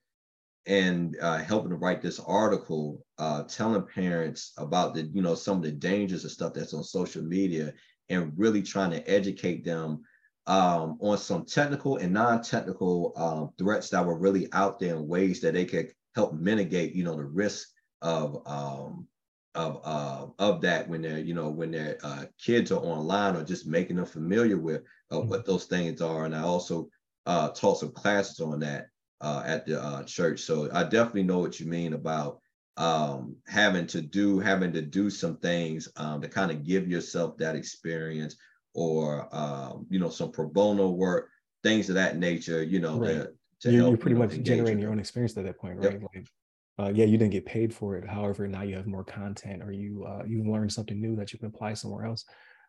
and 0.68 1.15
uh, 1.22 1.38
helping 1.38 1.70
to 1.70 1.76
write 1.78 2.01
this 2.01 2.20
article, 2.20 3.05
uh, 3.18 3.43
telling 3.43 3.86
parents 3.88 4.53
about 4.57 4.93
the, 4.93 5.03
you 5.13 5.22
know, 5.22 5.34
some 5.34 5.57
of 5.57 5.63
the 5.63 5.72
dangers 5.72 6.24
and 6.24 6.32
stuff 6.32 6.53
that's 6.53 6.74
on 6.74 6.84
social 6.84 7.24
media, 7.24 7.74
and 8.09 8.34
really 8.36 8.61
trying 8.61 8.91
to 8.91 9.09
educate 9.09 9.63
them 9.63 10.03
um, 10.45 10.97
on 11.01 11.18
some 11.18 11.45
technical 11.45 11.97
and 11.97 12.13
non-technical 12.13 13.13
um, 13.15 13.49
threats 13.57 13.89
that 13.89 14.05
were 14.05 14.18
really 14.18 14.47
out 14.53 14.80
there 14.80 14.95
in 14.95 15.07
ways 15.07 15.41
that 15.41 15.53
they 15.53 15.65
could 15.65 15.91
help 16.15 16.34
mitigate, 16.34 16.93
you 16.93 17.03
know, 17.03 17.15
the 17.15 17.26
risk 17.26 17.70
of 18.01 18.41
um, 18.45 19.07
of 19.55 19.82
uh, 19.84 20.28
of 20.38 20.61
that 20.61 20.88
when 20.88 21.01
they're 21.01 21.20
you 21.20 21.34
know 21.34 21.49
when 21.49 21.72
their 21.72 21.97
uh, 22.03 22.26
kids 22.43 22.72
are 22.72 22.80
online 22.80 23.36
or 23.36 23.43
just 23.43 23.65
making 23.65 23.95
them 23.95 24.05
familiar 24.05 24.57
with 24.57 24.84
uh, 25.11 25.15
mm-hmm. 25.15 25.30
what 25.30 25.45
those 25.45 25.65
things 25.65 26.01
are. 26.01 26.26
And 26.26 26.36
I 26.36 26.41
also 26.41 26.89
uh, 27.26 27.49
taught 27.49 27.80
some 27.80 27.91
classes 27.91 28.39
on 28.39 28.59
that 28.59 28.88
uh, 29.22 29.43
at 29.45 29.65
the 29.65 29.82
uh, 29.82 30.03
church. 30.03 30.41
So 30.41 30.70
I 30.74 30.84
definitely 30.84 31.24
know 31.24 31.39
what 31.39 31.59
you 31.59 31.65
mean 31.65 31.93
about 31.93 32.39
um, 32.78 33.36
having 33.47 33.88
to 33.88 34.01
do 34.01 34.39
having 34.39 34.72
to 34.74 34.82
do 34.82 35.09
some 35.09 35.38
things 35.38 35.89
um, 35.97 36.22
to 36.22 36.28
kind 36.28 36.51
of 36.51 36.63
give 36.63 36.88
yourself 36.88 37.38
that 37.38 37.55
experience 37.55 38.36
or 38.76 39.28
um, 39.36 39.88
you 39.89 39.99
know 39.99 40.09
some 40.09 40.32
pro 40.32 40.47
bono 40.47 40.89
work, 40.89 41.30
things 41.63 41.89
of 41.89 41.95
that 41.95 42.18
nature. 42.18 42.63
You 42.63 42.80
know, 42.80 42.99
right. 42.99 43.09
to, 43.09 43.32
to 43.61 43.72
you're, 43.72 43.82
help, 43.82 43.89
you're 43.89 43.97
pretty 43.97 44.15
you 44.15 44.20
know, 44.20 44.28
much 44.28 44.41
generating 44.43 44.80
your 44.80 44.91
own 44.91 44.99
experience 44.99 45.36
at 45.38 45.45
that 45.45 45.57
point, 45.57 45.80
right? 45.80 45.93
Yep. 45.93 46.01
Like, 46.13 46.28
uh, 46.80 46.91
yeah, 46.93 47.05
you 47.05 47.18
didn't 47.18 47.32
get 47.32 47.47
paid 47.47 47.74
for 47.74 47.95
it. 47.95 48.07
However, 48.07 48.47
now 48.47 48.61
you 48.61 48.76
have 48.76 48.86
more 48.86 49.03
content, 49.03 49.63
or 49.63 49.72
you 49.72 50.05
uh, 50.05 50.24
you 50.28 50.43
learn 50.43 50.70
something 50.70 51.01
new 51.01 51.15
that 51.15 51.34
you 51.34 51.39
can 51.39 51.47
apply 51.47 51.74
somewhere 51.74 52.05
else. 52.05 52.24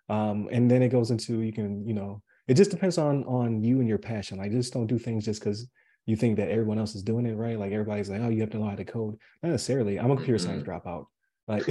Um, 0.08 0.48
and 0.50 0.70
then 0.70 0.82
it 0.82 0.88
goes 0.88 1.10
into 1.10 1.42
you 1.42 1.52
can 1.52 1.86
you 1.86 1.92
know 1.92 2.22
it 2.46 2.54
just 2.54 2.70
depends 2.70 2.96
on 2.96 3.24
on 3.24 3.62
you 3.62 3.80
and 3.80 3.88
your 3.88 3.98
passion. 3.98 4.38
Like 4.38 4.52
just 4.52 4.72
don't 4.72 4.86
do 4.86 4.98
things 4.98 5.26
just 5.26 5.40
because 5.40 5.68
you 6.08 6.16
think 6.16 6.38
that 6.38 6.48
everyone 6.48 6.78
else 6.78 6.94
is 6.94 7.02
doing 7.02 7.26
it 7.26 7.36
right. 7.36 7.58
Like 7.58 7.70
everybody's 7.70 8.08
like, 8.08 8.22
oh, 8.22 8.30
you 8.30 8.40
have 8.40 8.48
to 8.50 8.56
know 8.56 8.70
how 8.70 8.74
to 8.74 8.84
code. 8.84 9.18
Not 9.42 9.50
necessarily. 9.50 10.00
I'm 10.00 10.10
a 10.10 10.16
computer 10.16 10.38
science 10.38 10.66
mm-hmm. 10.66 10.88
dropout. 10.88 11.04
Like 11.46 11.68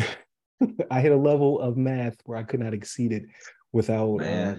I 0.92 1.02
hit 1.02 1.12
a 1.12 1.18
level 1.18 1.60
of 1.60 1.76
math 1.76 2.18
where 2.26 2.38
I 2.38 2.44
could 2.44 2.60
not 2.60 2.76
exceed 2.76 3.14
it 3.14 3.24
without 3.74 4.18
uh, 4.18 4.58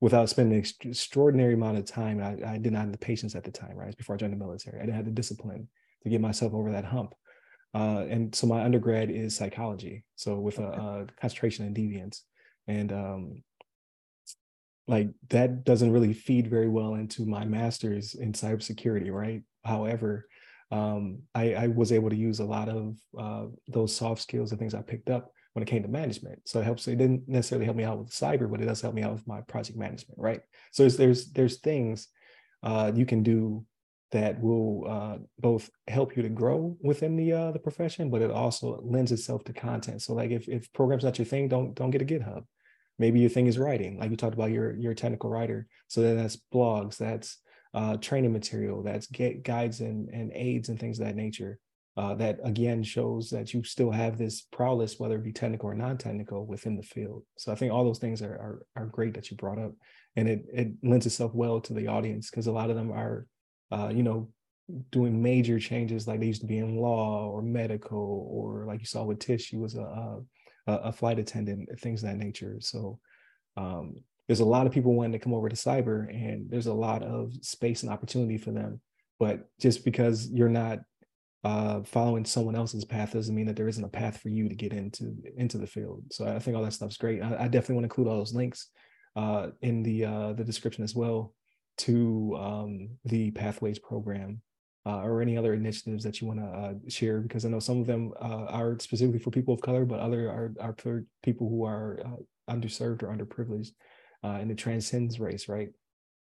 without 0.00 0.28
spending 0.30 0.58
an 0.58 0.64
extraordinary 0.90 1.54
amount 1.54 1.78
of 1.78 1.84
time. 1.84 2.20
I, 2.20 2.54
I 2.54 2.58
did 2.58 2.72
not 2.72 2.80
have 2.80 2.92
the 2.92 2.98
patience 2.98 3.36
at 3.36 3.44
the 3.44 3.52
time, 3.52 3.76
right? 3.76 3.96
Before 3.96 4.16
I 4.16 4.18
joined 4.18 4.32
the 4.32 4.36
military, 4.36 4.78
I 4.78 4.82
didn't 4.82 4.96
have 4.96 5.04
the 5.04 5.12
discipline 5.12 5.68
to 6.02 6.08
get 6.10 6.20
myself 6.20 6.52
over 6.52 6.72
that 6.72 6.84
hump. 6.84 7.14
Uh, 7.72 8.06
and 8.10 8.34
so 8.34 8.48
my 8.48 8.64
undergrad 8.64 9.12
is 9.12 9.36
psychology, 9.36 10.02
so 10.16 10.40
with 10.40 10.58
a, 10.58 10.66
a 10.66 11.06
concentration 11.20 11.66
in 11.66 11.72
deviance, 11.72 12.22
and 12.66 12.92
um, 12.92 13.44
like 14.90 15.08
that 15.28 15.64
doesn't 15.64 15.92
really 15.92 16.12
feed 16.12 16.48
very 16.48 16.68
well 16.68 16.94
into 16.94 17.24
my 17.24 17.44
master's 17.44 18.14
in 18.14 18.32
cybersecurity, 18.32 19.12
right? 19.12 19.42
However, 19.64 20.26
um, 20.72 21.20
I, 21.32 21.54
I, 21.54 21.66
was 21.68 21.92
able 21.92 22.10
to 22.10 22.16
use 22.16 22.40
a 22.40 22.44
lot 22.44 22.68
of 22.68 22.96
uh, 23.18 23.46
those 23.68 23.94
soft 23.94 24.20
skills 24.22 24.50
and 24.50 24.58
things 24.58 24.74
I 24.74 24.82
picked 24.82 25.08
up 25.08 25.32
when 25.52 25.62
it 25.62 25.66
came 25.66 25.82
to 25.82 25.88
management. 25.88 26.40
So 26.44 26.60
it 26.60 26.64
helps. 26.64 26.86
It 26.88 26.98
didn't 26.98 27.28
necessarily 27.28 27.64
help 27.64 27.76
me 27.76 27.84
out 27.84 27.98
with 27.98 28.10
cyber, 28.10 28.50
but 28.50 28.60
it 28.60 28.66
does 28.66 28.80
help 28.80 28.94
me 28.94 29.02
out 29.02 29.12
with 29.12 29.26
my 29.26 29.40
project 29.42 29.78
management, 29.78 30.18
right? 30.18 30.40
So 30.72 30.82
there's 30.82 30.96
there's, 30.96 31.30
there's 31.32 31.58
things 31.60 32.08
uh, 32.62 32.90
you 32.94 33.06
can 33.06 33.22
do 33.22 33.64
that 34.10 34.40
will 34.40 34.86
uh, 34.88 35.18
both 35.38 35.70
help 35.86 36.16
you 36.16 36.22
to 36.22 36.28
grow 36.28 36.76
within 36.82 37.16
the 37.16 37.32
uh, 37.32 37.50
the 37.52 37.58
profession, 37.60 38.10
but 38.10 38.22
it 38.22 38.30
also 38.30 38.80
lends 38.82 39.12
itself 39.12 39.44
to 39.44 39.52
content. 39.52 40.02
So 40.02 40.14
like 40.14 40.30
if 40.30 40.48
if 40.48 40.72
programs 40.72 41.04
not 41.04 41.18
your 41.18 41.26
thing, 41.26 41.48
don't 41.48 41.74
don't 41.74 41.90
get 41.90 42.02
a 42.02 42.04
GitHub. 42.04 42.44
Maybe 43.00 43.18
your 43.18 43.30
thing 43.30 43.48
is 43.48 43.58
writing, 43.58 43.98
like 43.98 44.10
you 44.10 44.16
talked 44.16 44.34
about. 44.34 44.52
You're 44.52 44.76
you're 44.76 44.92
a 44.92 44.96
technical 44.96 45.30
writer, 45.30 45.66
so 45.88 46.02
then 46.02 46.16
that's 46.16 46.38
blogs, 46.54 46.96
that's 46.96 47.38
uh, 47.74 47.96
training 47.96 48.32
material, 48.32 48.82
that's 48.82 49.08
guides 49.08 49.80
and 49.80 50.08
and 50.10 50.30
aids 50.34 50.68
and 50.68 50.78
things 50.78 51.00
of 51.00 51.06
that 51.06 51.16
nature. 51.16 51.58
Uh, 51.96 52.14
that 52.14 52.38
again 52.44 52.82
shows 52.84 53.30
that 53.30 53.52
you 53.52 53.64
still 53.64 53.90
have 53.90 54.16
this 54.16 54.42
prowess, 54.52 55.00
whether 55.00 55.16
it 55.16 55.24
be 55.24 55.32
technical 55.32 55.68
or 55.68 55.74
non-technical, 55.74 56.46
within 56.46 56.76
the 56.76 56.82
field. 56.82 57.24
So 57.36 57.50
I 57.50 57.56
think 57.56 57.72
all 57.72 57.84
those 57.84 57.98
things 57.98 58.22
are 58.22 58.32
are, 58.32 58.66
are 58.76 58.86
great 58.86 59.14
that 59.14 59.30
you 59.30 59.36
brought 59.36 59.58
up, 59.58 59.72
and 60.14 60.28
it 60.28 60.44
it 60.52 60.68
lends 60.84 61.06
itself 61.06 61.34
well 61.34 61.60
to 61.62 61.74
the 61.74 61.88
audience 61.88 62.30
because 62.30 62.46
a 62.46 62.52
lot 62.52 62.70
of 62.70 62.76
them 62.76 62.92
are 62.92 63.26
uh, 63.72 63.90
you 63.94 64.02
know, 64.02 64.28
doing 64.90 65.22
major 65.22 65.58
changes 65.58 66.06
like 66.06 66.20
they 66.20 66.26
used 66.26 66.42
to 66.42 66.46
be 66.46 66.58
in 66.58 66.76
law 66.76 67.28
or 67.28 67.42
medical, 67.42 68.28
or 68.30 68.66
like 68.66 68.80
you 68.80 68.86
saw 68.86 69.04
with 69.04 69.18
Tish, 69.18 69.46
she 69.46 69.56
was 69.56 69.74
a, 69.74 69.82
a, 69.82 70.20
a 70.66 70.92
flight 70.92 71.18
attendant, 71.18 71.68
things 71.80 72.02
of 72.02 72.10
that 72.10 72.18
nature. 72.18 72.56
So 72.60 72.98
um, 73.56 73.96
there's 74.26 74.40
a 74.40 74.44
lot 74.44 74.66
of 74.66 74.72
people 74.72 74.94
wanting 74.94 75.12
to 75.12 75.18
come 75.18 75.34
over 75.34 75.48
to 75.48 75.56
cyber, 75.56 76.08
and 76.08 76.48
there's 76.50 76.68
a 76.68 76.74
lot 76.74 77.02
of 77.02 77.32
space 77.42 77.82
and 77.82 77.92
opportunity 77.92 78.38
for 78.38 78.52
them. 78.52 78.80
But 79.18 79.48
just 79.60 79.84
because 79.84 80.30
you're 80.30 80.48
not 80.48 80.80
uh, 81.42 81.82
following 81.82 82.24
someone 82.24 82.54
else's 82.54 82.84
path 82.84 83.12
doesn't 83.12 83.34
mean 83.34 83.46
that 83.46 83.56
there 83.56 83.68
isn't 83.68 83.84
a 83.84 83.88
path 83.88 84.18
for 84.18 84.28
you 84.28 84.48
to 84.48 84.54
get 84.54 84.72
into 84.72 85.14
into 85.36 85.58
the 85.58 85.66
field. 85.66 86.04
So 86.12 86.26
I 86.26 86.38
think 86.38 86.56
all 86.56 86.62
that 86.62 86.72
stuff's 86.72 86.96
great. 86.96 87.22
I, 87.22 87.44
I 87.44 87.48
definitely 87.48 87.76
want 87.76 87.84
to 87.84 87.86
include 87.86 88.08
all 88.08 88.18
those 88.18 88.34
links 88.34 88.68
uh, 89.16 89.48
in 89.62 89.82
the 89.82 90.04
uh, 90.04 90.32
the 90.34 90.44
description 90.44 90.84
as 90.84 90.94
well 90.94 91.34
to 91.78 92.36
um, 92.38 92.90
the 93.04 93.30
Pathways 93.30 93.78
program 93.78 94.42
uh, 94.86 95.00
or 95.00 95.22
any 95.22 95.36
other 95.36 95.54
initiatives 95.54 96.04
that 96.04 96.20
you 96.20 96.26
want 96.26 96.40
to 96.40 96.46
uh, 96.46 96.74
share? 96.88 97.20
Because 97.20 97.44
I 97.44 97.48
know 97.48 97.60
some 97.60 97.80
of 97.80 97.86
them 97.86 98.12
uh, 98.20 98.46
are 98.46 98.78
specifically 98.78 99.18
for 99.18 99.30
people 99.30 99.54
of 99.54 99.60
color, 99.60 99.84
but 99.84 100.00
other 100.00 100.28
are, 100.28 100.52
are 100.60 100.74
for 100.78 101.04
people 101.22 101.48
who 101.48 101.64
are 101.64 102.00
uh, 102.04 102.52
underserved 102.52 103.02
or 103.02 103.08
underprivileged, 103.08 103.70
uh, 104.24 104.38
and 104.40 104.50
it 104.50 104.58
transcends 104.58 105.20
race, 105.20 105.48
right? 105.48 105.68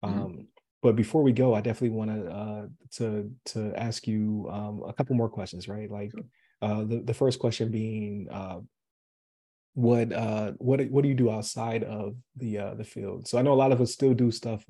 Mm-hmm. 0.04 0.20
Um, 0.20 0.46
but 0.82 0.94
before 0.94 1.22
we 1.22 1.32
go, 1.32 1.54
I 1.54 1.60
definitely 1.60 1.96
want 1.96 2.10
to 2.10 2.30
uh, 2.30 2.66
to 2.96 3.30
to 3.46 3.74
ask 3.76 4.06
you 4.06 4.48
um, 4.50 4.82
a 4.86 4.92
couple 4.92 5.16
more 5.16 5.28
questions, 5.28 5.68
right? 5.68 5.90
Like 5.90 6.12
the 6.60 7.02
the 7.04 7.14
first 7.14 7.38
question 7.38 7.70
being 7.70 8.28
what 9.78 10.12
uh 10.12 10.50
what 10.58 10.80
what 10.90 11.02
do 11.02 11.08
you 11.08 11.14
do 11.14 11.30
outside 11.30 11.84
of 11.84 12.16
the 12.36 12.58
uh 12.58 12.74
the 12.74 12.82
field 12.82 13.28
so 13.28 13.38
i 13.38 13.42
know 13.42 13.52
a 13.52 13.62
lot 13.62 13.70
of 13.70 13.80
us 13.80 13.92
still 13.92 14.12
do 14.12 14.28
stuff 14.28 14.64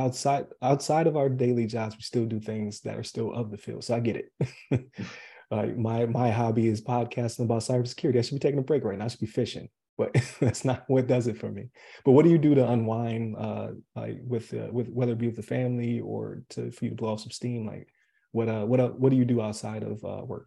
outside 0.00 0.46
outside 0.62 1.06
of 1.06 1.16
our 1.16 1.28
daily 1.28 1.66
jobs, 1.66 1.96
we 1.96 2.02
still 2.02 2.26
do 2.26 2.40
things 2.40 2.80
that 2.80 2.96
are 2.96 3.02
still 3.02 3.32
of 3.32 3.50
the 3.50 3.56
field. 3.56 3.84
So 3.84 3.94
I 3.94 4.00
get 4.00 4.16
it. 4.16 4.86
like 5.50 5.76
my 5.76 6.06
my 6.06 6.30
hobby 6.30 6.68
is 6.68 6.82
podcasting 6.82 7.44
about 7.44 7.62
cybersecurity. 7.62 8.18
I 8.18 8.22
should 8.22 8.34
be 8.34 8.40
taking 8.40 8.58
a 8.58 8.62
break 8.62 8.84
right 8.84 8.98
now. 8.98 9.04
I 9.04 9.08
should 9.08 9.20
be 9.20 9.26
fishing, 9.26 9.68
but 9.98 10.14
that's 10.40 10.64
not 10.64 10.84
what 10.88 11.06
does 11.06 11.26
it 11.26 11.38
for 11.38 11.50
me. 11.50 11.68
But 12.04 12.12
what 12.12 12.24
do 12.24 12.30
you 12.30 12.38
do 12.38 12.54
to 12.54 12.68
unwind, 12.68 13.36
uh, 13.36 13.68
like 13.94 14.20
with 14.26 14.52
uh, 14.54 14.68
with 14.72 14.88
whether 14.88 15.12
it 15.12 15.18
be 15.18 15.26
with 15.26 15.36
the 15.36 15.42
family 15.42 16.00
or 16.00 16.42
to 16.50 16.70
for 16.70 16.84
you 16.84 16.90
to 16.90 16.96
blow 16.96 17.12
off 17.12 17.20
some 17.20 17.30
steam? 17.30 17.66
Like 17.66 17.88
what 18.32 18.48
uh 18.48 18.64
what 18.64 18.80
uh, 18.80 18.88
what 18.88 19.10
do 19.10 19.16
you 19.16 19.24
do 19.24 19.40
outside 19.40 19.82
of 19.82 20.04
uh, 20.04 20.24
work? 20.24 20.46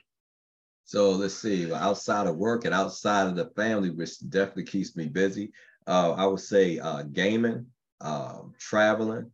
So 0.85 1.11
let's 1.11 1.35
see, 1.35 1.71
outside 1.73 2.27
of 2.27 2.37
work 2.37 2.65
and 2.65 2.73
outside 2.73 3.27
of 3.27 3.35
the 3.35 3.49
family, 3.55 3.89
which 3.89 4.19
definitely 4.29 4.65
keeps 4.65 4.95
me 4.95 5.07
busy. 5.07 5.51
Uh, 5.87 6.13
I 6.13 6.25
would 6.25 6.39
say 6.39 6.79
uh, 6.79 7.03
gaming, 7.03 7.67
um, 8.01 8.53
traveling. 8.59 9.31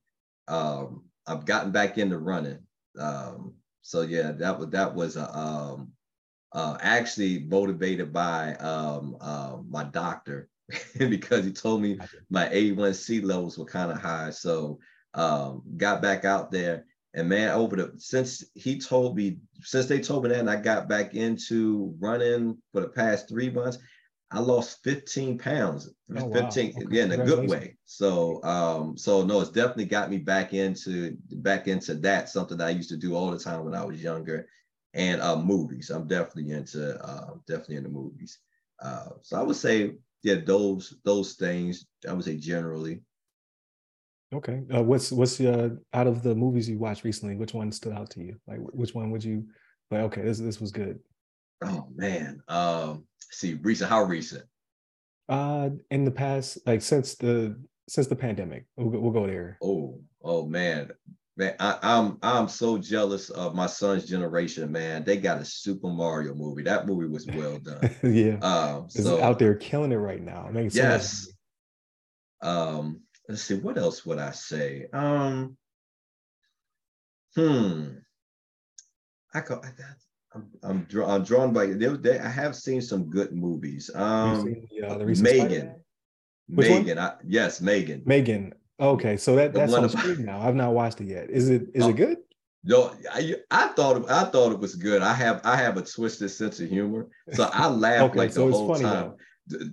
Um, 0.50 1.04
I've 1.28 1.46
gotten 1.46 1.72
back 1.72 1.98
into 1.98 2.18
running. 2.18 2.60
Um, 3.00 3.54
so 3.82 4.02
yeah, 4.02 4.32
that 4.34 4.60
was 4.60 4.70
that 4.70 4.94
was 4.94 5.16
a, 5.16 5.38
um, 5.38 5.92
uh, 6.52 6.78
actually 6.82 7.40
motivated 7.40 8.12
by 8.12 8.56
um, 8.56 9.16
uh, 9.22 9.58
my 9.68 9.84
doctor 9.86 10.50
because 10.98 11.46
he 11.46 11.52
told 11.52 11.82
me 11.82 11.98
my 12.30 12.48
A1C 12.50 13.24
levels 13.24 13.58
were 13.58 13.66
kind 13.66 13.92
of 13.92 14.02
high. 14.02 14.32
So 14.32 14.80
um, 15.14 15.64
got 15.78 16.02
back 16.02 16.26
out 16.26 16.52
there 16.52 16.86
and 17.14 17.28
man, 17.28 17.50
over 17.50 17.76
the 17.76 17.94
since 17.98 18.44
he 18.54 18.80
told 18.80 19.16
me 19.16 19.38
since 19.62 19.88
they 19.88 20.00
told 20.00 20.24
me 20.24 20.30
that, 20.30 20.40
and 20.40 20.50
I 20.50 20.58
got 20.58 20.88
back 20.88 21.16
into 21.16 21.96
running 22.00 22.58
for 22.72 22.82
the 22.82 22.90
past 22.90 23.28
three 23.28 23.50
months. 23.50 23.80
I 24.32 24.40
lost 24.40 24.84
15 24.84 25.38
pounds. 25.40 25.90
Oh, 26.16 26.32
15, 26.32 26.74
wow. 26.74 26.78
okay. 26.78 26.86
yeah, 26.92 27.04
in 27.04 27.12
a 27.14 27.18
good 27.18 27.48
way. 27.50 27.78
So 27.86 28.44
um, 28.44 28.98
so 28.98 29.26
no, 29.26 29.42
it's 29.42 29.50
definitely 29.50 29.86
got 29.86 30.10
me 30.10 30.18
back 30.18 30.54
into 30.54 31.18
back 31.38 31.68
into 31.68 31.96
that, 31.96 32.30
something 32.30 32.58
that 32.58 32.68
I 32.68 32.72
used 32.72 32.90
to 32.90 32.98
do 32.98 33.16
all 33.16 33.32
the 33.32 33.40
time 33.40 33.66
when 33.66 33.74
I 33.74 33.84
was 33.84 34.02
younger. 34.02 34.48
And 34.94 35.22
uh 35.22 35.40
movies. 35.40 35.90
I'm 35.92 36.08
definitely 36.08 36.52
into 36.52 37.00
uh 37.04 37.36
definitely 37.48 37.78
into 37.78 37.90
movies. 37.90 38.40
Uh 38.82 39.10
so 39.22 39.40
I 39.40 39.44
would 39.44 39.56
say, 39.56 39.94
yeah, 40.24 40.36
those 40.46 40.96
those 41.04 41.34
things, 41.34 41.86
I 42.08 42.14
would 42.14 42.26
say 42.26 42.38
generally. 42.38 43.02
Okay. 44.34 44.64
Uh, 44.74 44.84
what's 44.84 45.12
what's 45.12 45.40
uh 45.42 45.70
out 45.94 46.08
of 46.08 46.22
the 46.22 46.36
movies 46.36 46.70
you 46.70 46.78
watched 46.78 47.04
recently, 47.04 47.36
which 47.36 47.54
one 47.54 47.72
stood 47.72 47.94
out 47.94 48.10
to 48.12 48.24
you? 48.24 48.40
Like 48.48 48.60
which 48.60 48.94
one 48.94 49.10
would 49.12 49.24
you 49.24 49.48
like, 49.92 50.02
okay, 50.02 50.22
this 50.22 50.40
this 50.40 50.62
was 50.62 50.72
good. 50.72 51.00
Oh 51.64 51.88
man. 51.96 52.42
Um 52.48 53.06
see 53.32 53.56
recent 53.56 53.90
how 53.90 54.04
recent? 54.04 54.44
Uh 55.28 55.70
in 55.92 56.06
the 56.06 56.12
past 56.12 56.60
like 56.66 56.82
since 56.82 57.16
the 57.16 57.60
since 57.88 58.08
the 58.08 58.16
pandemic. 58.16 58.66
We'll, 58.78 59.02
we'll 59.02 59.12
go 59.12 59.28
there. 59.28 59.58
Oh 59.62 60.00
oh 60.24 60.46
man. 60.46 60.92
Man 61.38 61.56
I, 61.62 61.80
i'm 61.82 62.18
i'm 62.22 62.50
so 62.50 62.78
jealous 62.78 63.30
of 63.30 63.56
my 63.56 63.68
son's 63.68 64.06
generation 64.06 64.70
man. 64.72 65.06
They 65.06 65.16
got 65.18 65.40
a 65.40 65.46
super 65.46 65.88
mario 65.88 66.34
movie. 66.34 66.64
That 66.64 66.86
movie 66.86 67.08
was 67.08 67.28
well 67.28 67.60
done. 67.64 67.96
Yeah. 68.04 68.38
Um 68.42 68.90
so 68.90 69.22
out 69.22 69.40
there 69.40 69.56
killing 69.56 69.92
it 69.94 69.98
right 69.98 70.22
now. 70.22 70.50
Yes. 70.72 71.30
Um 72.42 73.02
let's 73.30 73.42
see 73.44 73.56
what 73.56 73.78
else 73.78 74.06
would 74.06 74.20
i 74.20 74.32
say? 74.32 74.88
Um 74.92 75.56
hmm. 77.36 78.00
I, 79.34 79.42
go, 79.42 79.62
I, 79.64 79.70
I'm 80.34 80.48
I'm, 80.64 80.80
draw, 80.84 81.08
I'm 81.08 81.24
drawn 81.24 81.54
by 81.54 81.68
they, 81.68 81.88
they, 81.88 82.20
I 82.20 82.30
have 82.30 82.56
seen 82.56 82.82
some 82.82 83.10
good 83.10 83.34
movies. 83.34 83.90
Um, 83.96 84.44
the, 84.72 84.88
uh, 84.88 84.98
the 84.98 85.06
Megan, 85.06 85.76
Megan, 86.48 87.00
I, 87.00 87.14
yes, 87.26 87.62
Megan. 87.62 88.04
Megan. 88.06 88.54
Okay, 88.80 89.18
so 89.18 89.36
that 89.36 89.54
that's 89.54 89.74
on 89.74 89.90
screen 89.90 90.26
now. 90.26 90.40
I've 90.40 90.56
not 90.56 90.74
watched 90.74 91.02
it 91.02 91.08
yet. 91.08 91.30
Is 91.30 91.50
it 91.50 91.64
is 91.74 91.84
oh, 91.84 91.90
it 91.90 91.96
good? 91.96 92.18
No, 92.64 92.94
I, 93.12 93.36
I 93.52 93.68
thought 93.70 94.10
I 94.10 94.26
thought 94.26 94.52
it 94.52 94.60
was 94.60 94.76
good. 94.76 95.02
I 95.02 95.14
have 95.14 95.42
I 95.44 95.56
have 95.56 95.78
a 95.78 95.82
twisted 95.82 96.32
sense 96.32 96.60
of 96.60 96.70
humor, 96.70 97.08
so 97.34 97.50
I 97.52 97.68
laughed 97.70 98.12
okay, 98.12 98.20
like 98.20 98.32
so 98.32 98.48
the 98.48 98.54
whole 98.54 98.76
time. 98.76 99.14
Though. 99.48 99.68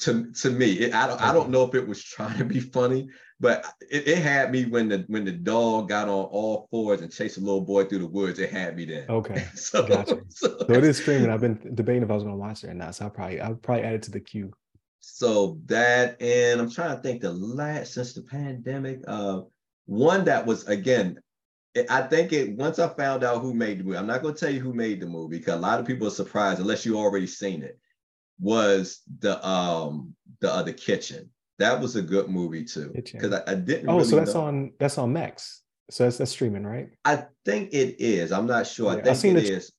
To 0.00 0.32
to 0.32 0.50
me, 0.50 0.72
it, 0.72 0.94
I 0.94 1.06
don't 1.06 1.16
okay. 1.16 1.24
I 1.24 1.32
don't 1.32 1.50
know 1.50 1.62
if 1.62 1.74
it 1.74 1.86
was 1.86 2.02
trying 2.02 2.36
to 2.38 2.44
be 2.44 2.58
funny, 2.58 3.08
but 3.44 3.66
it, 3.90 4.08
it, 4.08 4.18
had 4.20 4.50
me 4.50 4.64
when 4.64 4.88
the 4.88 5.04
when 5.08 5.26
the 5.26 5.30
dog 5.30 5.90
got 5.90 6.08
on 6.08 6.24
all 6.24 6.66
fours 6.70 7.02
and 7.02 7.12
chased 7.12 7.36
a 7.36 7.40
little 7.40 7.60
boy 7.60 7.84
through 7.84 7.98
the 7.98 8.06
woods. 8.06 8.38
It 8.38 8.50
had 8.50 8.74
me 8.74 8.86
then. 8.86 9.04
Okay, 9.06 9.46
so, 9.54 9.86
gotcha. 9.86 10.22
So, 10.30 10.56
so 10.60 10.72
it 10.72 10.82
is 10.82 10.96
streaming. 10.96 11.28
I've 11.28 11.42
been 11.42 11.74
debating 11.74 12.02
if 12.02 12.10
I 12.10 12.14
was 12.14 12.22
going 12.22 12.34
to 12.34 12.40
watch 12.40 12.64
it 12.64 12.70
or 12.70 12.74
not. 12.74 12.94
So 12.94 13.04
I'll 13.04 13.10
probably 13.10 13.42
I'll 13.42 13.56
probably 13.56 13.84
add 13.84 13.96
it 13.96 14.02
to 14.04 14.10
the 14.10 14.20
queue. 14.20 14.50
So 15.00 15.58
that 15.66 16.22
and 16.22 16.58
I'm 16.58 16.70
trying 16.70 16.96
to 16.96 17.02
think 17.02 17.20
the 17.20 17.34
last 17.34 17.92
since 17.92 18.14
the 18.14 18.22
pandemic. 18.22 19.00
Uh, 19.06 19.42
one 19.84 20.24
that 20.24 20.46
was 20.46 20.66
again 20.66 21.20
I 21.90 22.00
think 22.00 22.32
it 22.32 22.56
once 22.56 22.78
I 22.78 22.88
found 22.88 23.24
out 23.24 23.42
who 23.42 23.52
made 23.52 23.80
the 23.80 23.84
movie, 23.84 23.98
I'm 23.98 24.06
not 24.06 24.22
going 24.22 24.32
to 24.32 24.40
tell 24.40 24.54
you 24.54 24.60
who 24.60 24.72
made 24.72 25.00
the 25.00 25.06
movie 25.06 25.36
because 25.36 25.56
a 25.56 25.58
lot 25.58 25.80
of 25.80 25.86
people 25.86 26.06
are 26.06 26.12
surprised 26.12 26.60
unless 26.60 26.86
you 26.86 26.96
already 26.96 27.26
seen 27.26 27.62
it. 27.62 27.78
Was 28.40 29.02
the 29.18 29.46
um 29.46 30.14
the 30.40 30.50
other 30.50 30.70
uh, 30.70 30.76
kitchen? 30.78 31.28
That 31.58 31.80
was 31.80 31.96
a 31.96 32.02
good 32.02 32.28
movie 32.28 32.64
too 32.64 32.90
because 32.94 33.32
I, 33.32 33.52
I, 33.52 33.54
didn't. 33.54 33.88
Oh, 33.88 33.96
really 33.96 34.08
so 34.08 34.16
that's 34.16 34.34
know. 34.34 34.42
on 34.42 34.72
that's 34.78 34.98
on 34.98 35.12
Max. 35.12 35.62
So 35.90 36.04
that's 36.04 36.18
that's 36.18 36.30
streaming, 36.32 36.64
right? 36.64 36.88
I 37.04 37.24
think 37.44 37.72
it 37.72 38.00
is. 38.00 38.32
I'm 38.32 38.46
not 38.46 38.66
sure. 38.66 38.86
Yeah, 38.86 38.92
I 38.92 38.94
think 38.96 39.08
I've 39.08 39.16
seen 39.18 39.36
it 39.36 39.44
is. 39.44 39.72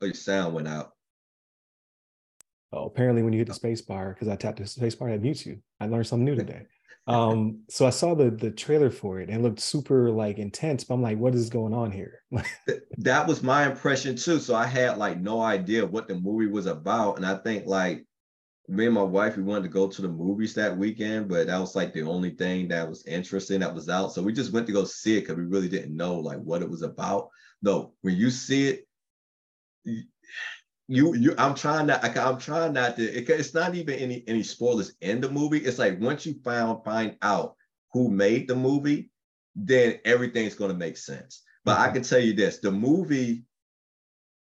Oh, 0.00 0.06
your 0.06 0.14
sound 0.14 0.54
went 0.54 0.68
out. 0.68 0.92
Oh, 2.72 2.84
apparently 2.84 3.22
when 3.22 3.32
you 3.32 3.38
hit 3.38 3.48
the 3.48 3.54
space 3.54 3.80
bar, 3.80 4.14
because 4.14 4.28
I 4.28 4.36
tapped 4.36 4.58
the 4.58 4.66
space 4.66 4.94
bar, 4.94 5.08
it 5.08 5.22
mutes 5.22 5.44
you. 5.44 5.58
I 5.80 5.86
learned 5.86 6.06
something 6.06 6.24
new 6.24 6.34
today. 6.36 6.62
Um, 7.08 7.60
so 7.70 7.86
I 7.86 7.90
saw 7.90 8.14
the 8.14 8.30
the 8.30 8.50
trailer 8.50 8.90
for 8.90 9.18
it 9.18 9.30
and 9.30 9.38
it 9.38 9.42
looked 9.42 9.60
super 9.60 10.10
like 10.10 10.38
intense, 10.38 10.84
but 10.84 10.94
I'm 10.94 11.02
like, 11.02 11.18
what 11.18 11.34
is 11.34 11.48
going 11.48 11.72
on 11.72 11.90
here? 11.90 12.20
that 12.98 13.26
was 13.26 13.42
my 13.42 13.66
impression 13.66 14.14
too. 14.14 14.38
So 14.38 14.54
I 14.54 14.66
had 14.66 14.98
like 14.98 15.18
no 15.18 15.40
idea 15.40 15.86
what 15.86 16.06
the 16.06 16.16
movie 16.16 16.48
was 16.48 16.66
about. 16.66 17.16
And 17.16 17.24
I 17.24 17.36
think 17.36 17.66
like 17.66 18.04
me 18.68 18.84
and 18.84 18.94
my 18.94 19.02
wife, 19.02 19.36
we 19.36 19.42
wanted 19.42 19.62
to 19.62 19.68
go 19.70 19.88
to 19.88 20.02
the 20.02 20.08
movies 20.08 20.54
that 20.54 20.76
weekend, 20.76 21.28
but 21.28 21.46
that 21.46 21.58
was 21.58 21.74
like 21.74 21.94
the 21.94 22.02
only 22.02 22.30
thing 22.30 22.68
that 22.68 22.88
was 22.88 23.06
interesting 23.06 23.60
that 23.60 23.74
was 23.74 23.88
out. 23.88 24.12
So 24.12 24.22
we 24.22 24.32
just 24.32 24.52
went 24.52 24.66
to 24.66 24.72
go 24.72 24.84
see 24.84 25.16
it 25.16 25.22
because 25.22 25.36
we 25.36 25.44
really 25.44 25.68
didn't 25.68 25.96
know 25.96 26.16
like 26.16 26.38
what 26.38 26.60
it 26.62 26.68
was 26.68 26.82
about. 26.82 27.30
No, 27.62 27.94
when 28.02 28.16
you 28.16 28.30
see 28.30 28.68
it, 28.68 28.88
you 30.88 31.14
you 31.14 31.34
I'm 31.38 31.54
trying 31.54 31.86
not 31.86 32.04
I'm 32.16 32.38
trying 32.38 32.74
not 32.74 32.96
to 32.96 33.02
it, 33.02 33.28
it's 33.28 33.54
not 33.54 33.74
even 33.74 33.94
any 33.94 34.22
any 34.26 34.42
spoilers 34.42 34.94
in 35.00 35.20
the 35.20 35.30
movie. 35.30 35.58
It's 35.58 35.78
like 35.78 36.00
once 36.00 36.26
you 36.26 36.36
found 36.44 36.84
find 36.84 37.16
out 37.22 37.56
who 37.92 38.10
made 38.10 38.48
the 38.48 38.56
movie, 38.56 39.10
then 39.56 39.98
everything's 40.04 40.54
gonna 40.54 40.74
make 40.74 40.96
sense. 40.96 41.42
But 41.64 41.76
mm-hmm. 41.76 41.90
I 41.90 41.92
can 41.92 42.02
tell 42.02 42.20
you 42.20 42.34
this: 42.34 42.58
the 42.58 42.70
movie, 42.70 43.44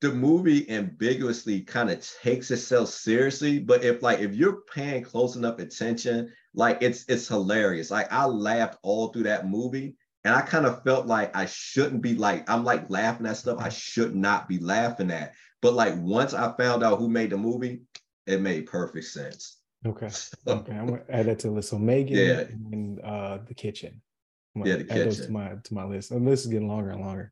the 0.02 0.12
movie 0.12 0.70
ambiguously 0.70 1.62
kind 1.62 1.92
of 1.92 2.06
takes 2.22 2.50
itself 2.50 2.90
seriously. 2.90 3.60
But 3.60 3.84
if 3.84 4.02
like 4.02 4.20
if 4.20 4.34
you're 4.34 4.62
paying 4.74 5.04
close 5.04 5.36
enough 5.36 5.60
attention, 5.60 6.34
like 6.56 6.80
it's 6.82 7.06
it's 7.08 7.28
hilarious. 7.28 7.92
Like 7.92 8.12
I 8.12 8.26
laughed 8.26 8.80
all 8.82 9.10
through 9.10 9.24
that 9.24 9.48
movie. 9.48 9.96
And 10.24 10.36
I 10.36 10.42
kind 10.42 10.68
of 10.68 10.84
felt 10.84 11.08
like 11.08 11.36
I 11.36 11.48
shouldn't 11.48 12.04
be 12.04 12.14
like, 12.14 12.48
I'm 12.48 12.64
like 12.64 12.90
laughing 12.92 13.26
at 13.26 13.38
stuff 13.38 13.58
I 13.60 13.70
should 13.70 14.16
not 14.16 14.48
be 14.48 14.60
laughing 14.60 15.10
at. 15.10 15.34
But 15.64 15.74
like 15.74 15.96
once 15.98 16.36
I 16.36 16.56
found 16.58 16.84
out 16.84 17.00
who 17.00 17.10
made 17.10 17.32
the 17.32 17.38
movie, 17.38 17.82
it 18.28 18.40
made 18.40 18.68
perfect 18.68 19.06
sense. 19.06 19.58
Okay. 19.86 20.10
So, 20.44 20.54
okay. 20.54 20.74
I'm 20.74 20.88
gonna 20.88 21.04
add 21.10 21.28
that 21.28 21.40
to 21.40 21.48
the 21.48 21.54
list. 21.54 21.70
So 21.70 21.78
Megan 21.78 22.18
yeah. 22.18 22.42
and 22.72 23.00
uh 23.02 23.40
the 23.48 23.54
kitchen. 23.54 24.02
yeah, 24.56 24.78
the 24.78 24.84
kitchen. 24.84 25.26
to 25.26 25.32
my 25.32 25.56
to 25.64 25.74
my 25.74 25.86
list. 25.86 26.10
And 26.10 26.28
this 26.28 26.42
is 26.42 26.48
getting 26.48 26.68
longer 26.68 26.90
and 26.90 27.02
longer. 27.02 27.32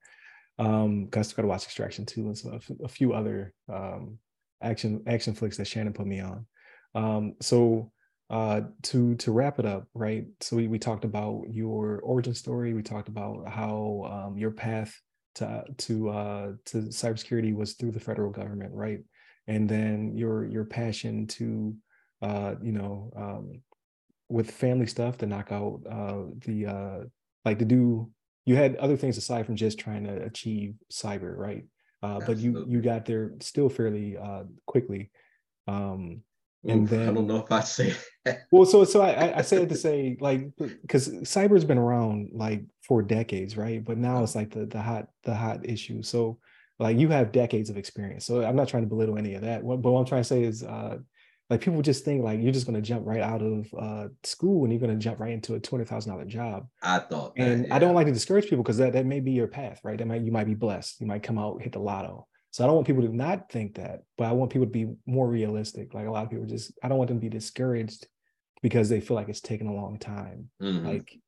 Um, 0.60 1.08
guys 1.08 1.34
got 1.34 1.44
to 1.44 1.48
watch 1.48 1.64
Extraction 1.64 2.06
too, 2.06 2.28
and 2.28 2.38
so 2.38 2.52
a, 2.52 2.84
a 2.84 2.88
few 2.88 3.14
other 3.14 3.54
um 3.72 4.20
action 4.62 5.02
action 5.08 5.34
flicks 5.34 5.58
that 5.58 5.68
Shannon 5.68 5.94
put 5.94 6.06
me 6.08 6.20
on. 6.20 6.46
Um, 6.96 7.36
so 7.42 7.92
uh 8.30 8.62
to 8.84 9.16
to 9.16 9.32
wrap 9.32 9.60
it 9.60 9.66
up, 9.66 9.88
right? 9.94 10.26
So 10.42 10.58
we, 10.58 10.68
we 10.68 10.78
talked 10.78 11.06
about 11.06 11.46
your 11.50 12.02
origin 12.04 12.36
story, 12.36 12.74
we 12.74 12.84
talked 12.84 13.08
about 13.08 13.48
how 13.50 14.28
um 14.28 14.38
your 14.38 14.52
path 14.52 15.00
to 15.36 15.64
to 15.78 16.10
uh, 16.10 16.52
to 16.66 16.78
cybersecurity 16.78 17.56
was 17.56 17.74
through 17.74 17.92
the 17.92 18.00
federal 18.00 18.32
government, 18.32 18.72
right? 18.74 19.00
And 19.48 19.68
then 19.68 20.16
your 20.16 20.46
your 20.46 20.66
passion 20.66 21.28
to 21.28 21.76
uh, 22.22 22.56
you 22.62 22.72
know 22.74 23.12
um, 23.16 23.62
with 24.28 24.52
family 24.52 24.86
stuff 24.86 25.18
to 25.20 25.26
knock 25.26 25.52
out 25.52 25.82
uh, 25.90 26.24
the 26.46 26.66
uh, 26.66 27.00
like 27.46 27.60
to 27.60 27.66
do. 27.66 28.12
You 28.50 28.56
had 28.56 28.78
other 28.78 28.98
things 28.98 29.16
aside 29.16 29.46
from 29.46 29.56
just 29.56 29.78
trying 29.78 30.06
to 30.06 30.24
achieve 30.24 30.74
cyber, 30.92 31.38
right? 31.38 31.66
Uh, 32.02 32.20
but 32.26 32.38
you 32.38 32.66
you 32.68 32.82
got 32.82 33.06
there 33.06 33.34
still 33.42 33.70
fairly 33.70 34.18
uh, 34.18 34.46
quickly. 34.66 35.12
Um, 35.68 36.24
and 36.68 36.84
Oof, 36.84 36.90
then 36.90 37.10
I 37.10 37.14
don't 37.14 37.28
know 37.28 37.44
if 37.44 37.52
I 37.52 37.62
say 37.62 37.94
well, 38.52 38.66
so 38.66 38.86
so 38.86 39.02
I 39.02 39.38
I 39.38 39.42
say 39.44 39.62
it 39.62 39.70
to 39.70 39.76
say 39.76 40.18
like 40.20 40.50
because 40.58 41.10
cyber's 41.34 41.64
been 41.64 41.78
around 41.78 42.32
like 42.34 42.64
for 42.82 43.04
decades, 43.04 43.56
right? 43.56 43.86
But 43.86 44.00
now 44.00 44.24
it's 44.24 44.34
like 44.34 44.50
the 44.50 44.66
the 44.66 44.82
hot 44.82 45.10
the 45.26 45.36
hot 45.36 45.70
issue. 45.70 46.02
So 46.02 46.40
like 46.80 46.98
you 46.98 47.10
have 47.10 47.32
decades 47.32 47.70
of 47.70 47.78
experience. 47.78 48.26
So 48.26 48.44
I'm 48.44 48.56
not 48.56 48.68
trying 48.68 48.84
to 48.84 48.90
belittle 48.90 49.20
any 49.20 49.36
of 49.36 49.44
that. 49.44 49.64
What, 49.64 49.84
but 49.84 49.92
what 49.92 50.00
I'm 50.00 50.06
trying 50.08 50.24
to 50.24 50.28
say 50.28 50.42
is 50.42 50.64
uh 50.64 50.98
like 51.50 51.62
people 51.62 51.82
just 51.82 52.06
think 52.06 52.24
like 52.24 52.40
you're 52.42 52.52
just 52.52 52.68
going 52.68 52.76
to 52.76 52.88
jump 52.88 53.08
right 53.08 53.22
out 53.22 53.42
of 53.42 53.74
uh, 53.80 54.08
school 54.24 54.64
and 54.64 54.72
you're 54.72 54.80
going 54.80 54.94
to 54.94 55.04
jump 55.04 55.20
right 55.20 55.32
into 55.32 55.56
a 55.56 55.60
twenty 55.60 55.86
thousand 55.86 56.12
dollar 56.12 56.26
job. 56.26 56.68
I 56.84 57.00
thought, 57.00 57.36
that, 57.36 57.48
and 57.48 57.68
yeah. 57.68 57.76
I 57.76 57.80
don't 57.80 57.96
like 57.96 58.08
to 58.08 58.14
discourage 58.14 58.46
people 58.46 58.64
because 58.64 58.78
that 58.78 58.94
that 58.94 59.06
may 59.06 59.20
be 59.20 59.32
your 59.32 59.48
path, 59.48 59.82
right? 59.84 59.98
That 59.98 60.08
might 60.08 60.22
you 60.22 60.32
might 60.32 60.48
be 60.48 60.54
blessed, 60.54 61.02
you 61.02 61.08
might 61.08 61.24
come 61.24 61.40
out 61.40 61.62
hit 61.62 61.74
the 61.74 61.80
lotto. 61.80 62.28
So 62.52 62.64
I 62.64 62.68
don't 62.68 62.76
want 62.76 62.88
people 62.88 63.04
to 63.04 63.16
not 63.16 63.52
think 63.52 63.76
that, 63.76 64.04
but 64.18 64.26
I 64.26 64.32
want 64.32 64.52
people 64.52 64.66
to 64.66 64.72
be 64.72 64.88
more 65.06 65.28
realistic. 65.28 65.94
Like 65.94 66.08
a 66.08 66.12
lot 66.12 66.24
of 66.24 66.32
people 66.32 66.48
just, 66.48 66.72
I 66.82 66.88
don't 66.88 66.98
want 66.98 67.10
them 67.10 67.18
to 67.18 67.22
be 67.22 67.30
discouraged 67.30 68.08
because 68.64 68.90
they 68.90 69.02
feel 69.02 69.14
like 69.14 69.30
it's 69.30 69.40
taking 69.40 69.68
a 69.68 69.74
long 69.74 70.00
time. 70.00 70.50
Mm-hmm. 70.62 70.88
Like 70.88 71.20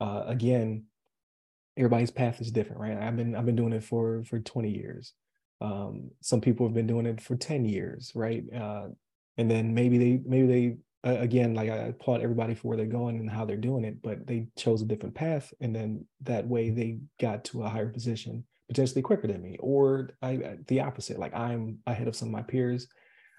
uh, 0.00 0.24
again, 0.26 0.84
everybody's 1.76 2.10
path 2.10 2.40
is 2.40 2.50
different, 2.50 2.80
right? 2.80 2.96
I've 2.96 3.16
been 3.16 3.34
I've 3.34 3.46
been 3.46 3.56
doing 3.56 3.72
it 3.72 3.84
for 3.84 4.24
for 4.24 4.38
20 4.38 4.70
years. 4.70 5.12
Um, 5.60 6.10
some 6.20 6.40
people 6.40 6.66
have 6.66 6.74
been 6.74 6.86
doing 6.86 7.06
it 7.06 7.20
for 7.20 7.34
10 7.34 7.64
years, 7.64 8.12
right? 8.14 8.44
Uh, 8.54 8.88
and 9.38 9.50
then 9.50 9.74
maybe 9.74 9.98
they 9.98 10.20
maybe 10.24 10.46
they 10.46 11.10
uh, 11.10 11.18
again 11.20 11.54
like 11.54 11.70
I 11.70 11.76
applaud 11.76 12.22
everybody 12.22 12.54
for 12.54 12.68
where 12.68 12.76
they're 12.76 12.86
going 12.86 13.18
and 13.18 13.30
how 13.30 13.44
they're 13.44 13.56
doing 13.56 13.84
it, 13.84 14.02
but 14.02 14.26
they 14.26 14.48
chose 14.56 14.82
a 14.82 14.86
different 14.86 15.14
path, 15.14 15.52
and 15.60 15.74
then 15.74 16.04
that 16.22 16.46
way 16.46 16.70
they 16.70 16.98
got 17.20 17.44
to 17.46 17.62
a 17.62 17.68
higher 17.68 17.88
position 17.88 18.44
potentially 18.68 19.02
quicker 19.02 19.28
than 19.28 19.42
me, 19.42 19.56
or 19.60 20.10
I, 20.22 20.56
the 20.66 20.80
opposite. 20.80 21.18
Like 21.18 21.34
I'm 21.34 21.78
ahead 21.86 22.08
of 22.08 22.16
some 22.16 22.28
of 22.28 22.32
my 22.32 22.42
peers, 22.42 22.88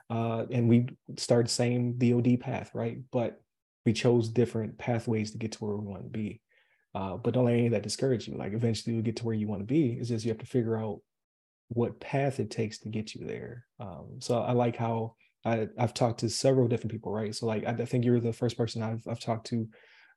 uh, 0.10 0.45
and 0.52 0.70
we 0.70 0.88
started 1.18 1.50
same 1.50 1.98
DoD 1.98 2.39
path, 2.39 2.72
right? 2.74 3.00
But 3.12 3.41
we 3.86 3.93
chose 3.93 4.30
different 4.30 4.78
pathways 4.78 5.32
to 5.32 5.38
get 5.38 5.54
to 5.54 5.66
where 5.66 5.76
we 5.76 5.86
want 5.86 6.04
to 6.04 6.10
be. 6.10 6.41
Uh, 6.93 7.16
but 7.16 7.34
don't 7.34 7.45
let 7.45 7.54
any 7.54 7.68
of 7.68 7.72
that 7.74 7.84
discourage 7.84 8.28
you. 8.28 8.36
Like 8.36 8.54
eventually 8.54 8.93
you'll 8.93 9.04
get 9.04 9.18
to 9.18 9.26
where 9.26 9.36
you 9.36 9.48
want 9.48 9.62
to 9.62 9.66
be. 9.66 9.93
It's 9.93 10.10
just 10.10 10.26
you 10.26 10.32
have 10.32 10.39
to 10.39 10.45
figure 10.45 10.78
out 10.78 11.00
what 11.70 12.00
path 12.00 12.39
it 12.39 12.50
takes 12.50 12.80
to 12.80 12.89
get 12.89 13.14
you 13.14 13.26
there. 13.26 13.66
Um, 13.80 14.18
so 14.20 14.39
I 14.39 14.54
like 14.54 14.76
how 14.76 15.16
I, 15.48 15.68
have 15.78 15.93
talked 15.93 16.20
to 16.22 16.30
several 16.30 16.68
different 16.68 16.91
people, 16.91 17.12
right? 17.12 17.34
So 17.34 17.45
like 17.45 17.66
I, 17.66 17.72
I 17.72 17.86
think 17.86 18.06
you're 18.06 18.20
the 18.20 18.34
first 18.34 18.58
person 18.58 18.84
I've 18.84 19.04
I've 19.08 19.20
talked 19.20 19.48
to 19.48 19.68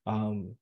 um, 0.07 0.57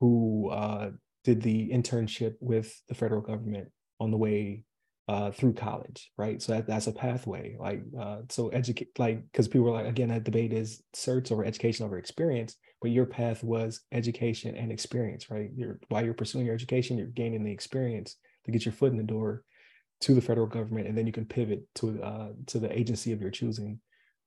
who 0.00 0.50
uh, 0.50 0.90
did 1.24 1.42
the 1.42 1.70
internship 1.70 2.34
with 2.40 2.80
the 2.88 2.94
federal 2.94 3.20
government 3.20 3.68
on 4.00 4.10
the 4.10 4.16
way 4.16 4.64
uh, 5.08 5.30
through 5.30 5.54
college, 5.54 6.10
right? 6.16 6.42
So 6.42 6.52
that, 6.52 6.66
that's 6.66 6.88
a 6.88 6.92
pathway. 6.92 7.56
Like, 7.58 7.82
uh, 7.98 8.18
so 8.28 8.48
educate, 8.48 8.98
like, 8.98 9.22
because 9.30 9.48
people 9.48 9.68
are 9.68 9.82
like, 9.82 9.86
again, 9.86 10.08
that 10.08 10.24
debate 10.24 10.52
is 10.52 10.82
certs 10.94 11.30
over 11.30 11.44
education 11.44 11.86
over 11.86 11.98
experience, 11.98 12.56
but 12.82 12.90
your 12.90 13.06
path 13.06 13.44
was 13.44 13.82
education 13.92 14.56
and 14.56 14.72
experience, 14.72 15.30
right? 15.30 15.50
You're 15.56 15.78
while 15.88 16.04
you're 16.04 16.14
pursuing 16.14 16.44
your 16.44 16.54
education, 16.54 16.98
you're 16.98 17.06
gaining 17.08 17.44
the 17.44 17.52
experience 17.52 18.16
to 18.44 18.50
get 18.50 18.64
your 18.64 18.72
foot 18.72 18.92
in 18.92 18.98
the 18.98 19.04
door 19.04 19.44
to 20.02 20.14
the 20.14 20.20
federal 20.20 20.46
government, 20.46 20.86
and 20.86 20.96
then 20.96 21.06
you 21.06 21.12
can 21.12 21.24
pivot 21.24 21.62
to 21.76 22.02
uh, 22.02 22.28
to 22.46 22.58
the 22.58 22.76
agency 22.76 23.12
of 23.12 23.20
your 23.20 23.30
choosing 23.30 23.80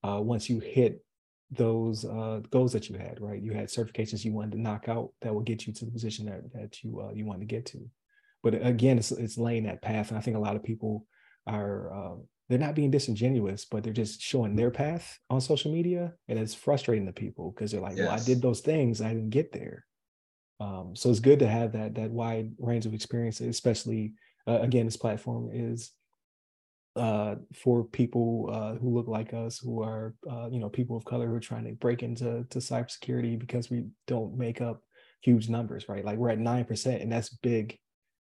uh, 0.04 0.20
once 0.22 0.50
you 0.50 0.60
hit 0.60 1.04
those 1.52 2.06
uh, 2.06 2.42
goals 2.52 2.74
that 2.74 2.90
you 2.90 2.98
had, 2.98 3.20
right? 3.20 3.42
You 3.42 3.54
had 3.54 3.68
certifications 3.68 4.24
you 4.24 4.34
wanted 4.34 4.52
to 4.52 4.62
knock 4.62 4.88
out 4.88 5.12
that 5.22 5.34
will 5.34 5.42
get 5.42 5.66
you 5.66 5.74
to 5.74 5.86
the 5.86 5.92
position 5.92 6.26
that 6.28 6.52
that 6.54 6.84
you 6.84 7.02
uh, 7.02 7.12
you 7.14 7.26
want 7.26 7.40
to 7.40 7.46
get 7.46 7.66
to. 7.68 7.80
But 8.44 8.54
again, 8.66 8.98
it's 8.98 9.12
it's 9.12 9.38
laying 9.38 9.64
that 9.64 9.82
path, 9.82 10.10
and 10.10 10.18
I 10.18 10.22
think 10.22 10.38
a 10.38 10.42
lot 10.42 10.56
of 10.56 10.64
people 10.64 11.06
are 11.48 11.94
uh, 11.94 12.16
they're 12.48 12.60
not 12.60 12.76
being 12.76 12.92
disingenuous, 12.92 13.66
but 13.66 13.84
they're 13.84 13.94
just 13.94 14.22
showing 14.22 14.56
their 14.56 14.72
path 14.72 15.18
on 15.30 15.42
social 15.42 15.72
media, 15.72 16.14
and 16.28 16.38
it's 16.38 16.54
frustrating 16.54 17.08
to 17.08 17.14
people 17.14 17.52
because 17.52 17.72
they're 17.72 17.82
like, 17.82 17.98
yes. 17.98 18.08
"Well, 18.08 18.16
I 18.16 18.24
did 18.24 18.42
those 18.42 18.62
things, 18.62 19.02
I 19.02 19.10
didn't 19.10 19.32
get 19.32 19.52
there." 19.52 19.86
Um, 20.60 20.96
so 20.96 21.10
it's 21.10 21.20
good 21.20 21.40
to 21.40 21.48
have 21.48 21.74
that 21.74 21.96
that 21.96 22.12
wide 22.12 22.52
range 22.60 22.86
of 22.86 22.94
experiences, 22.94 23.48
especially 23.48 24.14
uh, 24.48 24.60
again, 24.62 24.86
this 24.86 24.98
platform 24.98 25.50
is 25.52 25.92
uh, 27.00 27.36
for 27.56 27.86
people 27.86 28.50
uh, 28.52 28.76
who 28.76 28.94
look 28.94 29.08
like 29.08 29.34
us, 29.34 29.58
who 29.58 29.82
are 29.82 30.14
uh, 30.30 30.50
you 30.52 30.60
know 30.60 30.70
people 30.70 30.98
of 30.98 31.06
color 31.06 31.28
who 31.28 31.36
are 31.36 31.40
trying 31.40 31.64
to 31.64 31.72
break 31.74 32.04
into 32.04 32.46
to 32.50 32.60
cybersecurity 32.60 33.40
because 33.40 33.70
we 33.70 33.86
don't 34.06 34.38
make 34.38 34.60
up 34.60 34.84
huge 35.22 35.50
numbers, 35.50 35.88
right? 35.88 36.04
Like 36.04 36.18
we're 36.18 36.30
at 36.30 36.40
nine 36.40 36.66
percent, 36.66 37.02
and 37.02 37.12
that's 37.12 37.30
big 37.30 37.80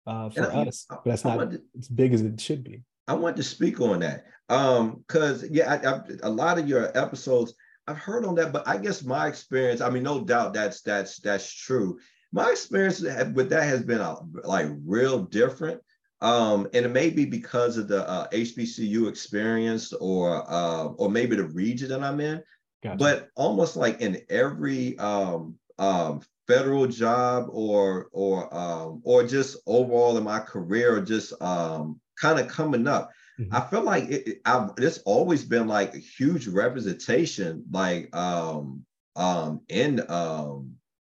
uh, 0.07 0.29
for 0.29 0.51
I, 0.51 0.63
us, 0.63 0.85
but 0.89 1.03
that's 1.05 1.25
not 1.25 1.51
to, 1.51 1.61
as 1.77 1.89
big 1.89 2.13
as 2.13 2.21
it 2.21 2.39
should 2.39 2.63
be. 2.63 2.83
I 3.07 3.13
want 3.15 3.35
to 3.37 3.43
speak 3.43 3.81
on 3.81 3.99
that 3.99 4.25
because 4.47 5.43
um, 5.43 5.49
yeah, 5.51 5.73
I, 5.73 5.95
I, 5.95 6.01
a 6.23 6.29
lot 6.29 6.57
of 6.57 6.67
your 6.67 6.97
episodes 6.97 7.53
I've 7.87 7.97
heard 7.97 8.25
on 8.25 8.35
that, 8.35 8.53
but 8.53 8.67
I 8.67 8.77
guess 8.77 9.03
my 9.03 9.27
experience, 9.27 9.81
I 9.81 9.89
mean, 9.89 10.03
no 10.03 10.23
doubt 10.23 10.53
that's 10.53 10.81
that's 10.81 11.19
that's 11.19 11.51
true. 11.53 11.99
My 12.31 12.49
experience 12.51 13.01
with 13.01 13.49
that 13.49 13.63
has 13.63 13.83
been 13.83 13.99
a, 13.99 14.15
like 14.43 14.67
real 14.85 15.23
different. 15.23 15.81
Um, 16.23 16.69
and 16.73 16.85
it 16.85 16.89
may 16.89 17.09
be 17.09 17.25
because 17.25 17.77
of 17.77 17.89
the 17.89 18.07
uh, 18.09 18.29
HBCU 18.29 19.09
experience 19.09 19.91
or 19.91 20.49
uh, 20.49 20.85
or 20.85 21.11
maybe 21.11 21.35
the 21.35 21.43
region 21.43 21.89
that 21.89 22.01
I'm 22.01 22.21
in. 22.21 22.41
Gotcha. 22.81 22.97
But 22.97 23.29
almost 23.35 23.75
like 23.75 23.99
in 23.99 24.21
every 24.29 24.97
um, 24.99 25.55
um, 25.77 26.21
federal 26.47 26.87
job 26.87 27.47
or 27.51 28.07
or 28.13 28.53
um, 28.55 29.01
or 29.03 29.27
just 29.27 29.57
overall 29.67 30.17
in 30.17 30.23
my 30.23 30.39
career, 30.39 30.95
or 30.95 31.01
just 31.01 31.33
um, 31.41 31.99
kind 32.17 32.39
of 32.39 32.47
coming 32.47 32.87
up, 32.87 33.11
mm-hmm. 33.37 33.53
I 33.53 33.59
feel 33.59 33.83
like 33.83 34.05
it, 34.05 34.27
it, 34.27 34.41
I've, 34.45 34.71
it's 34.77 34.99
always 34.99 35.43
been 35.43 35.67
like 35.67 35.93
a 35.93 35.99
huge 35.99 36.47
representation, 36.47 37.65
like 37.69 38.15
um, 38.15 38.85
um, 39.17 39.59
in 39.67 40.01
um, 40.09 40.75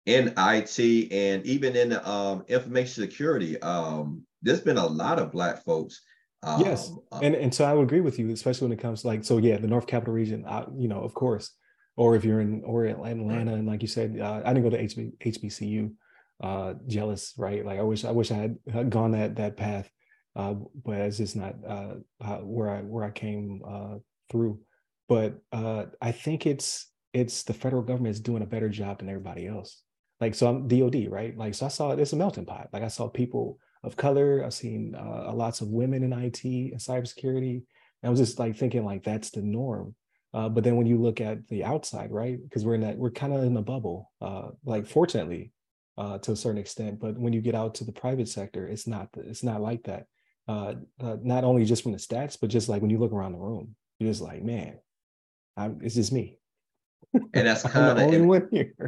in 0.07 0.33
IT 0.35 1.11
and 1.11 1.45
even 1.45 1.75
in 1.75 1.93
um, 1.93 2.43
information 2.47 3.03
security. 3.03 3.61
Um, 3.61 4.24
there's 4.45 4.61
been 4.61 4.77
a 4.77 4.85
lot 4.85 5.19
of 5.19 5.31
black 5.31 5.63
folks. 5.65 6.01
Um, 6.43 6.61
yes, 6.61 6.91
uh, 7.11 7.19
and 7.23 7.35
and 7.35 7.53
so 7.53 7.65
I 7.65 7.73
would 7.73 7.83
agree 7.83 8.01
with 8.01 8.19
you, 8.19 8.29
especially 8.29 8.67
when 8.67 8.77
it 8.77 8.81
comes 8.81 9.01
to 9.01 9.07
like 9.07 9.25
so 9.25 9.39
yeah, 9.39 9.57
the 9.57 9.67
North 9.67 9.87
Capital 9.87 10.13
region. 10.13 10.45
I, 10.47 10.65
you 10.77 10.87
know, 10.87 11.01
of 11.01 11.13
course, 11.13 11.51
or 11.97 12.15
if 12.15 12.23
you're 12.23 12.39
in 12.39 12.63
or 12.63 12.85
Atlanta, 12.85 13.53
and 13.53 13.67
like 13.67 13.81
you 13.81 13.87
said, 13.87 14.19
uh, 14.21 14.41
I 14.45 14.53
didn't 14.53 14.69
go 14.69 14.77
to 14.77 14.83
HB, 14.83 15.17
HBCU. 15.17 15.91
Uh, 16.43 16.73
jealous, 16.85 17.33
right? 17.37 17.65
Like 17.65 17.79
I 17.79 17.83
wish 17.83 18.03
I 18.03 18.11
wish 18.11 18.29
I 18.29 18.51
had, 18.71 18.89
gone 18.89 19.11
that 19.11 19.37
that 19.37 19.55
path, 19.55 19.89
uh, 20.35 20.53
but 20.83 20.97
it's 20.97 21.17
just 21.17 21.35
not 21.35 21.55
uh, 21.65 21.95
where 22.41 22.69
I 22.69 22.81
where 22.81 23.05
I 23.05 23.11
came 23.11 23.61
uh, 23.67 23.95
through. 24.29 24.59
But 25.07 25.39
uh, 25.53 25.85
I 26.01 26.11
think 26.11 26.45
it's 26.45 26.91
it's 27.13 27.43
the 27.43 27.53
federal 27.53 27.81
government 27.81 28.15
is 28.15 28.19
doing 28.19 28.43
a 28.43 28.45
better 28.47 28.67
job 28.67 28.99
than 28.99 29.07
everybody 29.07 29.47
else. 29.47 29.81
Like 30.19 30.35
so, 30.35 30.47
I'm 30.47 30.67
DoD, 30.67 31.07
right? 31.09 31.35
Like 31.37 31.55
so, 31.55 31.67
I 31.67 31.69
saw 31.69 31.91
it's 31.91 32.13
a 32.13 32.17
melting 32.17 32.45
pot. 32.45 32.67
Like 32.73 32.83
I 32.83 32.89
saw 32.89 33.07
people 33.07 33.57
of 33.85 33.95
color. 33.95 34.43
I've 34.43 34.53
seen 34.53 34.95
uh, 34.95 35.31
lots 35.33 35.61
of 35.61 35.69
women 35.69 36.03
in 36.03 36.13
IT 36.13 36.43
and 36.43 36.79
cybersecurity. 36.79 37.55
And 37.55 37.63
I 38.03 38.09
was 38.09 38.19
just 38.19 38.39
like 38.39 38.55
thinking 38.55 38.83
like 38.85 39.03
that's 39.03 39.29
the 39.29 39.41
norm. 39.41 39.95
Uh, 40.33 40.49
but 40.49 40.63
then 40.63 40.75
when 40.75 40.87
you 40.87 41.01
look 41.01 41.21
at 41.21 41.47
the 41.47 41.63
outside, 41.63 42.11
right? 42.11 42.37
Because 42.41 42.65
we're 42.65 42.75
in 42.75 42.81
that 42.81 42.97
we're 42.97 43.11
kind 43.11 43.33
of 43.33 43.43
in 43.43 43.55
a 43.55 43.61
bubble. 43.61 44.11
Uh, 44.19 44.49
like 44.65 44.85
fortunately, 44.85 45.51
uh, 45.97 46.17
to 46.19 46.33
a 46.33 46.35
certain 46.35 46.57
extent. 46.57 46.99
But 46.99 47.17
when 47.17 47.31
you 47.31 47.41
get 47.41 47.55
out 47.55 47.75
to 47.75 47.85
the 47.85 47.93
private 47.93 48.27
sector, 48.27 48.67
it's 48.67 48.87
not 48.87 49.09
it's 49.15 49.43
not 49.43 49.61
like 49.61 49.83
that. 49.83 50.07
Uh, 50.47 50.73
uh, 50.99 51.17
not 51.23 51.43
only 51.43 51.65
just 51.65 51.83
from 51.83 51.93
the 51.93 51.97
stats, 51.97 52.37
but 52.39 52.49
just 52.49 52.69
like 52.69 52.81
when 52.81 52.91
you 52.91 52.99
look 52.99 53.13
around 53.13 53.31
the 53.31 53.39
room, 53.39 53.75
you're 53.97 54.11
just 54.11 54.21
like, 54.21 54.43
man, 54.43 54.77
I'm, 55.57 55.79
it's 55.81 55.95
just 55.95 56.11
me 56.11 56.37
and 57.13 57.47
that's 57.47 57.63
kind 57.71 57.97
of 57.97 57.97
and, 57.97 58.31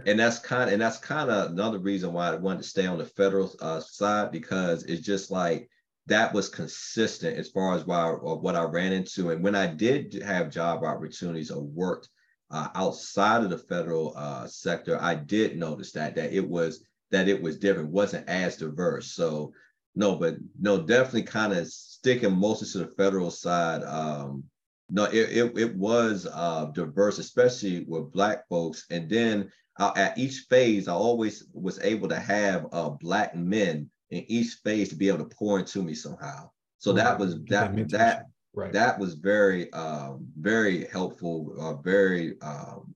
and, 0.06 0.20
that's 0.20 0.40
kind 0.40 0.70
and 0.70 0.82
that's 0.82 0.98
kind 0.98 1.30
of 1.30 1.52
another 1.52 1.80
reason 1.80 2.14
why 2.14 2.30
I 2.30 2.36
wanted 2.36 2.64
to 2.64 2.70
stay 2.70 2.86
on 2.86 2.98
the 2.98 3.06
federal 3.06 3.54
uh, 3.62 3.80
side 3.80 4.32
because 4.32 4.84
it's 4.84 5.06
just 5.06 5.32
like 5.32 5.70
that 6.08 6.34
was 6.34 6.50
consistent 6.50 7.38
as 7.38 7.50
far 7.50 7.76
as 7.76 7.86
why 7.86 8.08
or 8.10 8.40
what 8.40 8.56
I 8.56 8.64
ran 8.64 8.94
into. 8.94 9.32
And 9.32 9.44
when 9.44 9.56
I 9.56 9.68
did 9.68 10.22
have 10.24 10.50
job 10.50 10.84
opportunities 10.84 11.52
or 11.52 11.62
worked 11.62 12.10
uh, 12.50 12.70
outside 12.76 13.44
of 13.44 13.50
the 13.50 13.58
federal 13.58 14.14
uh, 14.16 14.48
sector 14.48 14.98
I 15.02 15.16
did 15.16 15.58
notice 15.58 15.92
that 15.92 16.16
that 16.16 16.32
it 16.32 16.48
was 16.48 16.84
that 17.12 17.28
it 17.28 17.42
was 17.42 17.58
different 17.58 17.90
wasn't 17.90 18.28
as 18.30 18.58
diverse. 18.58 19.12
So 19.12 19.54
no 19.96 20.16
but 20.16 20.36
no 20.60 20.82
definitely 20.82 21.24
kind 21.24 21.54
of 21.54 21.68
sticking 21.68 22.36
mostly 22.36 22.68
to 22.70 22.88
the 22.88 22.96
federal 22.96 23.32
side 23.32 23.84
um, 23.84 24.44
no, 24.90 25.06
it, 25.06 25.38
it, 25.38 25.58
it 25.58 25.76
was 25.76 26.28
uh, 26.32 26.66
diverse, 26.74 27.20
especially 27.20 27.86
with 27.88 28.12
Black 28.12 28.48
folks. 28.48 28.86
And 28.90 29.10
then 29.10 29.52
uh, 29.80 29.92
at 29.96 30.18
each 30.18 30.46
phase, 30.50 30.88
I 30.88 30.94
always 30.94 31.46
was 31.54 31.80
able 31.84 32.08
to 32.10 32.20
have 32.20 32.68
uh, 32.72 32.90
Black 32.90 33.36
men 33.36 33.90
in 34.12 34.24
each 34.28 34.60
phase 34.64 34.90
to 34.90 34.96
be 34.96 35.10
able 35.10 35.20
to 35.20 35.36
pour 35.36 35.60
into 35.60 35.84
me 35.84 35.94
somehow. 35.94 36.50
So 36.78 36.92
right. 36.92 37.04
that 37.04 37.20
was 37.20 37.36
that 37.46 37.76
that, 37.76 37.90
that 37.90 38.26
right. 38.54 38.72
that 38.72 39.00
was 39.00 39.16
very 39.16 39.72
um, 39.74 40.26
very 40.40 40.86
helpful, 40.86 41.54
uh, 41.60 41.82
very 41.82 42.40
um, 42.42 42.96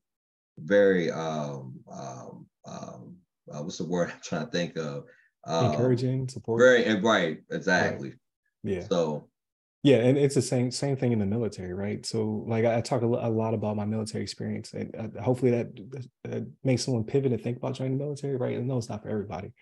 very 0.60 1.12
um, 1.12 1.80
um, 1.92 2.46
um, 2.66 3.16
uh, 3.52 3.64
what's 3.64 3.80
the 3.80 3.86
word 3.86 4.12
I'm 4.14 4.22
trying 4.24 4.46
to 4.46 4.52
think 4.52 4.78
of? 4.78 5.04
Um, 5.46 5.72
Encouraging, 5.72 6.30
support. 6.30 6.62
Very 6.62 6.86
and 6.86 7.04
right, 7.04 7.40
exactly. 7.50 8.10
Right. 8.10 8.18
Yeah. 8.76 8.88
So 8.88 9.28
yeah, 9.84 9.98
and 9.98 10.18
it's 10.18 10.36
the 10.36 10.42
same 10.42 10.70
same 10.70 10.96
thing 10.96 11.12
in 11.12 11.20
the 11.20 11.26
military, 11.26 11.74
right? 11.74 12.06
So, 12.06 12.44
like, 12.48 12.66
I, 12.66 12.82
talk 12.82 13.02
a, 13.02 13.08
lot 13.08 13.54
about 13.54 13.76
my 13.76 13.86
military 13.86 14.24
experience, 14.24 14.74
and 14.74 14.96
uh, 14.96 15.22
hopefully 15.22 15.52
that, 15.52 15.68
that 16.24 16.48
makes 16.64 16.86
someone 16.86 17.04
pivot 17.04 17.32
and 17.32 17.42
think 17.42 17.58
about 17.58 17.74
joining 17.74 17.98
the 17.98 18.04
military, 18.04 18.36
right? 18.36 18.58
And 18.58 18.68
no, 18.68 18.78
it's 18.78 18.90
not 18.90 19.02
for 19.02 19.10
everybody, 19.10 19.54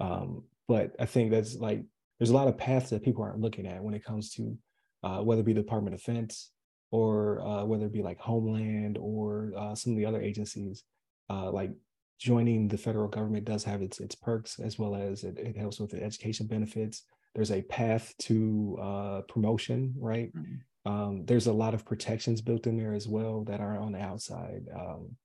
um, 0.00 0.42
but 0.66 0.96
I 0.98 1.06
think 1.06 1.30
that's 1.30 1.54
like 1.56 1.84
there's 2.18 2.30
a 2.30 2.34
lot 2.34 2.48
of 2.48 2.58
paths 2.58 2.90
that 2.90 3.04
people 3.04 3.22
aren't 3.22 3.40
looking 3.40 3.66
at 3.66 3.82
when 3.82 3.94
it 3.94 4.04
comes 4.04 4.30
to 4.34 4.58
uh, 5.04 5.18
whether 5.18 5.40
it 5.40 5.46
be 5.46 5.52
the 5.52 5.62
Department 5.62 5.94
of 5.94 6.00
Defense 6.00 6.50
or 6.90 7.40
uh, 7.40 7.64
whether 7.64 7.86
it 7.86 7.92
be 7.92 8.02
like 8.02 8.18
Homeland 8.18 8.98
or 9.00 9.52
uh, 9.56 9.74
some 9.76 9.92
of 9.92 9.98
the 9.98 10.06
other 10.06 10.20
agencies. 10.20 10.82
Uh, 11.28 11.48
like 11.52 11.70
joining 12.18 12.66
the 12.66 12.76
federal 12.76 13.06
government 13.06 13.44
does 13.44 13.62
have 13.62 13.82
its 13.82 14.00
its 14.00 14.16
perks 14.16 14.58
as 14.58 14.80
well 14.80 14.96
as 14.96 15.22
it, 15.22 15.38
it 15.38 15.56
helps 15.56 15.78
with 15.78 15.90
the 15.90 16.02
education 16.02 16.46
benefits 16.46 17.04
there's 17.34 17.52
a 17.52 17.62
path 17.62 18.14
to 18.20 18.78
uh, 18.80 19.20
promotion, 19.28 19.94
right? 19.98 20.34
Mm-hmm. 20.34 20.90
Um, 20.90 21.26
there's 21.26 21.46
a 21.46 21.52
lot 21.52 21.74
of 21.74 21.84
protections 21.84 22.40
built 22.40 22.66
in 22.66 22.76
there 22.76 22.94
as 22.94 23.06
well 23.06 23.44
that 23.44 23.60
are 23.60 23.78
on 23.78 23.92
the 23.92 24.00
outside. 24.00 24.62
Um, 24.74 25.16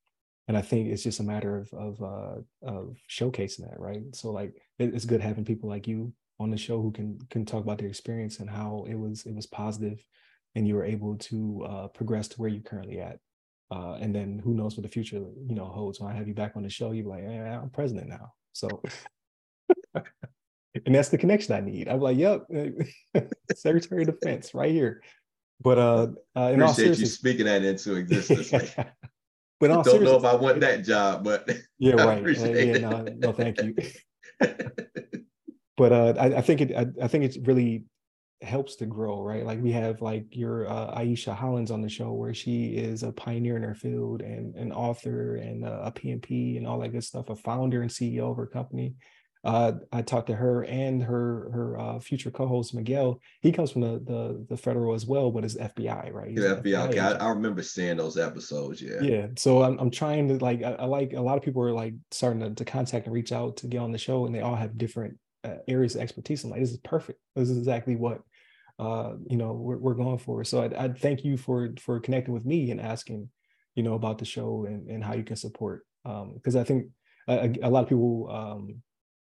and 0.48 0.58
I 0.58 0.62
think 0.62 0.90
it's 0.90 1.04
just 1.04 1.20
a 1.20 1.24
matter 1.24 1.58
of 1.58 1.74
of, 1.74 2.02
uh, 2.04 2.42
of 2.62 2.98
showcasing 3.10 3.70
that, 3.70 3.80
right? 3.80 4.04
So 4.14 4.32
like 4.32 4.54
it, 4.78 4.94
it's 4.94 5.06
good 5.06 5.22
having 5.22 5.46
people 5.46 5.70
like 5.70 5.88
you 5.88 6.14
on 6.40 6.52
the 6.52 6.58
show 6.58 6.82
who 6.82 6.92
can 6.92 7.18
can 7.30 7.46
talk 7.46 7.64
about 7.64 7.78
their 7.80 7.88
experience 7.88 8.40
and 8.40 8.50
how 8.50 8.86
it 8.88 8.96
was 8.96 9.26
it 9.26 9.34
was 9.34 9.48
positive, 9.48 10.06
and 10.54 10.68
you 10.68 10.76
were 10.76 10.86
able 10.86 11.18
to 11.18 11.66
uh, 11.68 11.88
progress 11.88 12.28
to 12.30 12.38
where 12.38 12.50
you're 12.50 12.62
currently 12.62 13.00
at. 13.00 13.18
Uh, 13.72 13.94
and 13.94 14.14
then 14.14 14.40
who 14.44 14.54
knows 14.54 14.78
what 14.78 14.84
the 14.84 14.90
future 14.90 15.18
you 15.18 15.56
know 15.56 15.66
holds? 15.66 16.00
When 16.00 16.12
I 16.12 16.16
have 16.16 16.28
you 16.28 16.36
back 16.36 16.56
on 16.56 16.64
the 16.64 16.70
show, 16.70 16.92
you're 16.92 17.08
like, 17.08 17.24
hey, 17.24 17.40
I'm 17.40 17.72
president 17.72 18.10
now. 18.10 18.34
So 18.54 18.84
and 20.86 20.94
that's 20.94 21.10
the 21.10 21.18
connection 21.18 21.54
I 21.54 21.62
need. 21.62 21.88
I'm 21.88 22.00
like, 22.00 22.18
yep, 22.18 22.46
Secretary 23.56 24.04
of 24.04 24.08
Defense 24.08 24.54
right 24.54 24.72
here. 24.72 25.02
But 25.62 25.78
uh, 25.78 26.08
uh 26.36 26.52
in 26.54 26.62
appreciate 26.62 26.98
you 26.98 27.06
speaking 27.06 27.46
that 27.46 27.64
into 27.64 27.96
existence. 27.96 28.52
but 29.60 29.84
don't 29.84 30.04
know 30.04 30.18
if 30.18 30.26
I 30.26 30.36
want 30.36 30.60
that 30.62 30.84
job, 30.84 31.24
but 31.24 31.50
yeah, 31.80 31.94
right. 31.94 32.26
Uh, 32.26 32.50
yeah, 32.50 32.78
no, 32.78 33.04
no, 33.04 33.32
thank 33.32 33.62
you. 33.62 33.76
but 35.78 35.94
uh, 35.94 36.14
I, 36.20 36.26
I 36.38 36.42
think 36.42 36.62
it, 36.62 36.76
I, 36.76 36.88
I, 37.02 37.08
think 37.08 37.24
it 37.24 37.48
really 37.48 37.86
helps 38.42 38.76
to 38.78 38.86
grow, 38.86 39.22
right? 39.22 39.46
Like 39.46 39.62
we 39.62 39.72
have 39.72 40.02
like 40.02 40.26
your 40.32 40.70
uh, 40.70 41.00
Aisha 41.00 41.34
Hollins 41.34 41.72
on 41.72 41.82
the 41.82 41.88
show, 41.88 42.12
where 42.12 42.34
she 42.34 42.76
is 42.76 43.04
a 43.04 43.14
pioneer 43.14 43.56
in 43.56 43.64
her 43.64 43.76
field 43.76 44.22
and 44.22 44.56
an 44.56 44.74
author 44.74 45.38
and 45.38 45.64
a 45.64 45.94
PMP 45.96 46.58
and 46.58 46.68
all 46.68 46.80
that 46.80 46.90
good 46.90 47.06
stuff, 47.06 47.30
a 47.30 47.36
founder 47.36 47.82
and 47.82 47.90
CEO 47.90 48.32
of 48.32 48.38
her 48.38 48.48
company 48.48 48.96
uh, 49.46 49.74
I 49.92 50.02
talked 50.02 50.28
to 50.28 50.36
her 50.36 50.64
and 50.64 51.04
her 51.04 51.52
her 51.52 51.80
uh, 51.80 52.00
future 52.00 52.32
co-host 52.32 52.74
Miguel. 52.74 53.22
He 53.42 53.52
comes 53.52 53.72
from 53.72 53.82
the 53.82 54.00
the, 54.00 54.46
the 54.50 54.58
federal 54.58 54.96
as 54.96 55.06
well, 55.06 55.30
but 55.30 55.46
is 55.46 55.56
FBI, 55.56 56.12
right? 56.12 56.32
He's 56.32 56.42
yeah, 56.42 56.56
FBI. 56.56 56.90
Okay. 56.90 57.00
I, 57.00 57.12
I, 57.12 57.30
remember 57.30 57.62
seeing 57.62 57.98
those 57.98 58.18
episodes. 58.18 58.82
Yeah. 58.82 59.02
Yeah. 59.02 59.28
So 59.38 59.62
I'm 59.62 59.78
I'm 59.78 59.92
trying 59.92 60.28
to 60.30 60.44
like 60.44 60.64
I, 60.64 60.72
I, 60.72 60.86
like 60.86 61.14
a 61.14 61.22
lot 61.22 61.38
of 61.38 61.44
people 61.44 61.62
are 61.62 61.72
like 61.72 61.94
starting 62.10 62.40
to, 62.40 62.56
to 62.56 62.66
contact 62.66 63.06
and 63.06 63.14
reach 63.14 63.32
out 63.32 63.58
to 63.58 63.68
get 63.68 63.82
on 63.82 63.92
the 63.92 64.00
show, 64.00 64.26
and 64.26 64.34
they 64.34 64.42
all 64.42 64.56
have 64.56 64.80
different 64.80 65.16
uh, 65.44 65.58
areas 65.68 65.94
of 65.94 66.02
expertise. 66.02 66.44
I'm 66.44 66.50
like, 66.50 66.62
this 66.62 66.72
is 66.72 66.78
perfect. 66.78 67.20
This 67.36 67.50
is 67.52 67.58
exactly 67.60 67.96
what 67.96 68.22
uh, 68.80 69.14
you 69.30 69.38
know 69.38 69.54
we're, 69.54 69.78
we're 69.78 69.94
going 69.94 70.18
for. 70.18 70.44
So 70.44 70.64
I, 70.64 70.86
I 70.86 70.88
thank 70.90 71.24
you 71.24 71.38
for 71.38 71.70
for 71.80 72.00
connecting 72.00 72.34
with 72.34 72.46
me 72.46 72.72
and 72.72 72.82
asking, 72.82 73.30
you 73.76 73.84
know, 73.84 73.94
about 73.94 74.18
the 74.18 74.26
show 74.26 74.66
and 74.66 74.90
and 74.90 75.04
how 75.04 75.14
you 75.14 75.24
can 75.24 75.36
support. 75.36 75.86
Because 76.04 76.56
um, 76.56 76.62
I 76.62 76.64
think 76.64 76.88
a, 77.28 77.56
a, 77.64 77.70
lot 77.70 77.84
of 77.84 77.90
people 77.90 78.30
um, 78.32 78.82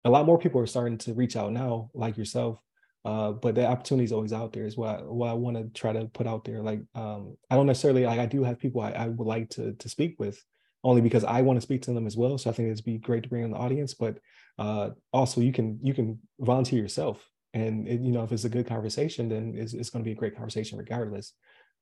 a 0.05 0.11
lot 0.11 0.27
more 0.27 0.39
people 0.39 0.61
are 0.61 0.67
starting 0.67 0.99
to 0.99 1.15
reach 1.15 1.37
out 1.37 1.53
now, 1.53 1.91
like 1.95 2.17
yourself. 2.17 2.59
Uh, 3.05 3.33
but 3.33 3.55
the 3.55 3.67
opportunity 3.67 4.05
is 4.05 4.13
always 4.13 4.33
out 4.33 4.53
there 4.53 4.65
is 4.65 4.77
what 4.77 5.01
I, 5.01 5.03
what 5.03 5.29
I 5.29 5.35
want 5.35 5.57
to 5.57 5.65
try 5.79 5.93
to 5.93 6.07
put 6.07 6.27
out 6.27 6.45
there. 6.45 6.63
Like 6.63 6.81
um, 6.95 7.37
I 7.51 7.57
don't 7.57 7.67
necessarily 7.67 8.07
like 8.07 8.19
I 8.19 8.27
do 8.27 8.43
have 8.45 8.59
people 8.59 8.81
I, 8.81 8.93
I 8.93 9.09
would 9.09 9.27
like 9.27 9.51
to 9.51 9.73
to 9.75 9.89
speak 9.89 10.17
with, 10.19 10.43
only 10.83 11.03
because 11.03 11.25
I 11.25 11.43
want 11.43 11.59
to 11.59 11.61
speak 11.61 11.83
to 11.83 11.93
them 11.93 12.07
as 12.07 12.17
well. 12.17 12.39
So 12.39 12.49
I 12.49 12.53
think 12.55 12.71
it'd 12.71 12.85
be 12.85 12.99
great 12.99 13.23
to 13.25 13.29
bring 13.29 13.45
in 13.45 13.51
the 13.51 13.59
audience. 13.59 13.95
But 13.95 14.19
uh, 14.59 14.91
also 15.13 15.41
you 15.43 15.53
can 15.53 15.79
you 15.83 15.93
can 15.93 16.19
volunteer 16.41 16.81
yourself 16.81 17.29
And 17.55 17.87
it, 17.89 18.01
you 18.01 18.11
know, 18.11 18.25
if 18.25 18.33
it's 18.33 18.45
a 18.45 18.49
good 18.49 18.67
conversation, 18.67 19.29
then 19.29 19.55
it's, 19.57 19.75
it's 19.75 19.91
going 19.91 20.05
to 20.05 20.09
be 20.09 20.13
a 20.13 20.17
great 20.17 20.35
conversation 20.35 20.77
regardless. 20.77 21.33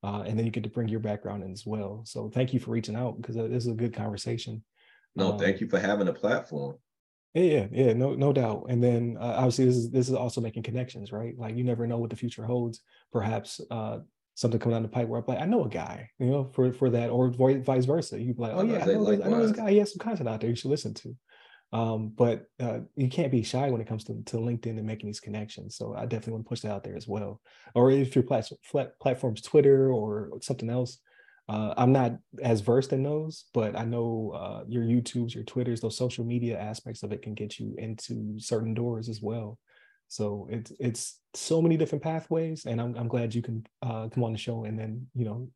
Uh, 0.04 0.22
and 0.26 0.36
then 0.36 0.44
you 0.44 0.50
get 0.52 0.64
to 0.64 0.68
bring 0.68 0.88
your 0.88 1.00
background 1.00 1.42
in 1.42 1.52
as 1.52 1.64
well. 1.64 2.02
So 2.04 2.28
thank 2.28 2.52
you 2.52 2.60
for 2.60 2.72
reaching 2.72 2.96
out 2.96 3.16
because 3.20 3.36
uh, 3.36 3.44
this 3.44 3.64
is 3.64 3.72
a 3.72 3.74
good 3.74 3.94
conversation. 3.94 4.62
No, 5.16 5.32
um, 5.32 5.38
thank 5.38 5.60
you 5.60 5.68
for 5.68 5.78
having 5.78 6.08
a 6.08 6.12
platform. 6.12 6.76
Yeah, 7.34 7.42
yeah, 7.42 7.66
yeah, 7.72 7.92
no, 7.94 8.14
no 8.14 8.32
doubt. 8.32 8.66
And 8.68 8.82
then 8.82 9.16
uh, 9.18 9.34
obviously 9.38 9.64
this 9.64 9.76
is 9.76 9.90
this 9.90 10.08
is 10.08 10.14
also 10.14 10.40
making 10.40 10.64
connections, 10.64 11.12
right? 11.12 11.34
Like 11.38 11.56
you 11.56 11.64
never 11.64 11.86
know 11.86 11.98
what 11.98 12.10
the 12.10 12.16
future 12.16 12.44
holds. 12.44 12.80
Perhaps 13.10 13.60
uh, 13.70 14.00
something 14.34 14.60
coming 14.60 14.76
down 14.76 14.82
the 14.82 14.88
pipe 14.88 15.08
where 15.08 15.20
I'm 15.20 15.26
like, 15.26 15.40
I 15.40 15.46
know 15.46 15.64
a 15.64 15.68
guy, 15.68 16.10
you 16.18 16.26
know, 16.26 16.50
for 16.52 16.72
for 16.72 16.90
that, 16.90 17.08
or 17.10 17.30
vice 17.30 17.86
versa. 17.86 18.20
You'd 18.20 18.36
be 18.36 18.42
like, 18.42 18.52
oh 18.54 18.62
yeah, 18.62 18.82
I 18.82 18.86
know, 18.86 19.04
this, 19.04 19.24
I 19.24 19.28
know 19.28 19.46
this 19.46 19.56
guy. 19.56 19.70
He 19.70 19.78
has 19.78 19.92
some 19.92 20.04
content 20.04 20.28
out 20.28 20.40
there 20.40 20.50
you 20.50 20.56
should 20.56 20.70
listen 20.70 20.94
to. 20.94 21.16
Um, 21.72 22.12
but 22.14 22.44
uh, 22.60 22.80
you 22.96 23.08
can't 23.08 23.32
be 23.32 23.42
shy 23.42 23.70
when 23.70 23.80
it 23.80 23.86
comes 23.86 24.04
to, 24.04 24.22
to 24.26 24.36
LinkedIn 24.36 24.76
and 24.76 24.84
making 24.84 25.06
these 25.08 25.20
connections. 25.20 25.74
So 25.74 25.94
I 25.94 26.02
definitely 26.02 26.34
want 26.34 26.44
to 26.44 26.48
push 26.50 26.60
that 26.60 26.72
out 26.72 26.84
there 26.84 26.96
as 26.96 27.08
well. 27.08 27.40
Or 27.74 27.90
if 27.90 28.14
your 28.14 28.24
plat- 28.24 28.50
platform's 29.00 29.40
Twitter 29.40 29.90
or 29.90 30.32
something 30.42 30.68
else, 30.68 30.98
uh, 31.48 31.74
I'm 31.76 31.92
not 31.92 32.12
as 32.42 32.60
versed 32.60 32.92
in 32.92 33.02
those, 33.02 33.46
but 33.52 33.76
I 33.76 33.84
know 33.84 34.32
uh, 34.34 34.64
your 34.68 34.84
YouTubes, 34.84 35.34
your 35.34 35.44
Twitters, 35.44 35.80
those 35.80 35.96
social 35.96 36.24
media 36.24 36.58
aspects 36.58 37.02
of 37.02 37.12
it 37.12 37.22
can 37.22 37.34
get 37.34 37.58
you 37.58 37.74
into 37.78 38.38
certain 38.38 38.74
doors 38.74 39.08
as 39.08 39.20
well. 39.20 39.58
So 40.08 40.46
it's 40.50 40.72
it's 40.78 41.20
so 41.34 41.60
many 41.62 41.76
different 41.76 42.04
pathways, 42.04 42.66
and 42.66 42.80
I'm 42.80 42.94
I'm 42.96 43.08
glad 43.08 43.34
you 43.34 43.42
can 43.42 43.66
uh, 43.80 44.08
come 44.08 44.24
on 44.24 44.32
the 44.32 44.38
show 44.38 44.64
and 44.64 44.78
then 44.78 45.06
you 45.14 45.24
know 45.24 45.48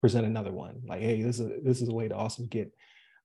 present 0.00 0.26
another 0.26 0.52
one. 0.52 0.80
Like, 0.86 1.00
hey, 1.00 1.22
this 1.22 1.40
is 1.40 1.50
this 1.62 1.82
is 1.82 1.88
a 1.88 1.94
way 1.94 2.08
to 2.08 2.16
also 2.16 2.44
get 2.44 2.72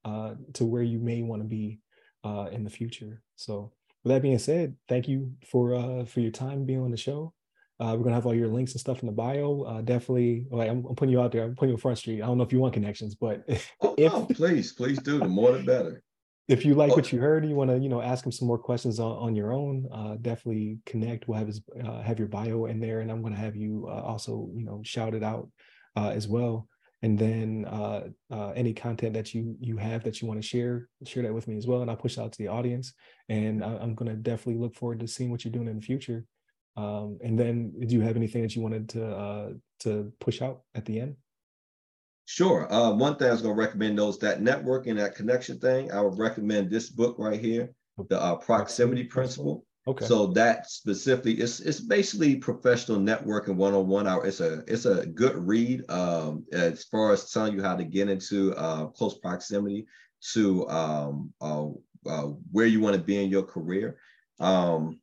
uh, 0.03 0.35
to 0.53 0.65
where 0.65 0.83
you 0.83 0.99
may 0.99 1.21
want 1.21 1.41
to 1.41 1.47
be 1.47 1.79
uh, 2.23 2.47
in 2.51 2.63
the 2.63 2.69
future. 2.69 3.21
So 3.35 3.71
with 4.03 4.13
that 4.13 4.21
being 4.21 4.39
said, 4.39 4.75
thank 4.89 5.07
you 5.07 5.33
for 5.49 5.75
uh, 5.75 6.05
for 6.05 6.19
your 6.19 6.31
time 6.31 6.65
being 6.65 6.81
on 6.81 6.91
the 6.91 6.97
show. 6.97 7.33
Uh, 7.83 7.95
we're 7.97 8.03
gonna 8.03 8.15
have 8.15 8.25
all 8.25 8.33
your 8.33 8.47
links 8.47 8.71
and 8.71 8.79
stuff 8.79 9.01
in 9.01 9.07
the 9.07 9.11
bio. 9.11 9.63
Uh, 9.63 9.81
definitely, 9.81 10.45
like 10.49 10.69
I'm, 10.69 10.85
I'm, 10.85 10.95
putting 10.95 11.11
you 11.11 11.19
out 11.19 11.33
there. 11.33 11.43
I'm 11.43 11.53
putting 11.53 11.69
you 11.69 11.75
on 11.75 11.81
Front 11.81 11.97
Street. 11.97 12.21
I 12.21 12.27
don't 12.27 12.37
know 12.37 12.45
if 12.45 12.53
you 12.53 12.59
want 12.59 12.73
connections, 12.73 13.13
but 13.13 13.43
oh, 13.81 13.95
if, 13.97 14.37
please, 14.37 14.71
please 14.71 14.99
do. 14.99 15.19
The 15.19 15.27
more 15.27 15.51
the 15.51 15.63
better. 15.63 16.01
If 16.47 16.63
you 16.63 16.75
like 16.75 16.91
oh. 16.91 16.95
what 16.95 17.11
you 17.11 17.19
heard, 17.19 17.45
you 17.45 17.55
want 17.55 17.71
to, 17.71 17.77
you 17.77 17.89
know, 17.89 18.01
ask 18.01 18.25
him 18.25 18.31
some 18.31 18.47
more 18.47 18.57
questions 18.57 19.01
on, 19.01 19.17
on 19.17 19.35
your 19.35 19.51
own. 19.51 19.89
Uh, 19.93 20.15
definitely 20.21 20.79
connect. 20.85 21.27
We'll 21.27 21.37
have 21.37 21.47
his 21.47 21.61
uh, 21.85 22.01
have 22.01 22.19
your 22.19 22.29
bio 22.29 22.67
in 22.67 22.79
there, 22.79 23.01
and 23.01 23.11
I'm 23.11 23.21
gonna 23.21 23.35
have 23.35 23.57
you 23.57 23.85
uh, 23.89 24.01
also, 24.01 24.49
you 24.55 24.63
know, 24.63 24.81
shout 24.85 25.13
it 25.13 25.23
out 25.23 25.49
uh, 25.97 26.09
as 26.09 26.25
well 26.25 26.69
and 27.01 27.19
then 27.19 27.65
uh, 27.65 28.07
uh, 28.31 28.51
any 28.51 28.73
content 28.73 29.13
that 29.13 29.33
you 29.33 29.55
you 29.59 29.77
have 29.77 30.03
that 30.03 30.21
you 30.21 30.27
want 30.27 30.41
to 30.41 30.47
share 30.47 30.87
share 31.05 31.21
that 31.21 31.33
with 31.33 31.47
me 31.47 31.57
as 31.57 31.67
well 31.67 31.81
and 31.81 31.91
i'll 31.91 31.97
push 31.97 32.17
out 32.17 32.31
to 32.31 32.37
the 32.37 32.47
audience 32.47 32.93
and 33.29 33.63
I, 33.63 33.77
going 33.93 34.09
to 34.09 34.15
definitely 34.15 34.61
look 34.61 34.73
forward 34.73 35.01
to 35.01 35.07
seeing 35.07 35.29
what 35.29 35.43
you're 35.43 35.51
doing 35.51 35.67
in 35.67 35.75
the 35.75 35.85
future 35.85 36.25
um, 36.75 37.17
and 37.23 37.37
then 37.37 37.73
do 37.87 37.95
you 37.95 38.01
have 38.01 38.15
anything 38.15 38.41
that 38.41 38.55
you 38.55 38.61
wanted 38.61 38.89
to 38.89 39.05
uh, 39.05 39.49
to 39.79 40.11
push 40.19 40.41
out 40.41 40.61
at 40.75 40.85
the 40.85 40.99
end 40.99 41.15
sure 42.25 42.71
uh, 42.73 42.91
one 42.91 43.15
thing 43.15 43.27
i 43.27 43.31
was 43.31 43.41
going 43.41 43.55
to 43.55 43.61
recommend 43.61 43.97
those 43.97 44.17
that 44.19 44.41
networking 44.41 44.95
that 44.97 45.15
connection 45.15 45.59
thing 45.59 45.91
i 45.91 46.01
would 46.01 46.17
recommend 46.17 46.69
this 46.69 46.89
book 46.89 47.15
right 47.19 47.39
here 47.39 47.73
the 48.09 48.19
uh, 48.19 48.35
proximity 48.35 49.03
principle 49.03 49.65
Okay. 49.85 50.05
So 50.05 50.27
that 50.27 50.69
specifically, 50.69 51.33
it's 51.33 51.59
it's 51.59 51.81
basically 51.81 52.37
professional 52.37 52.99
networking 52.99 53.55
one 53.55 53.73
on 53.73 53.87
one. 53.87 54.07
It's 54.25 54.39
a 54.39 54.63
it's 54.65 54.85
a 54.85 55.05
good 55.05 55.35
read 55.35 55.89
um, 55.91 56.45
as 56.53 56.85
far 56.85 57.11
as 57.11 57.29
telling 57.31 57.53
you 57.53 57.61
how 57.61 57.75
to 57.75 57.83
get 57.83 58.07
into 58.07 58.55
uh, 58.55 58.85
close 58.87 59.17
proximity 59.17 59.85
to 60.33 60.67
um, 60.69 61.33
uh, 61.41 61.67
uh, 62.05 62.27
where 62.51 62.65
you 62.65 62.79
want 62.79 62.95
to 62.95 63.01
be 63.01 63.21
in 63.21 63.29
your 63.29 63.43
career. 63.43 63.97
Um, 64.39 65.01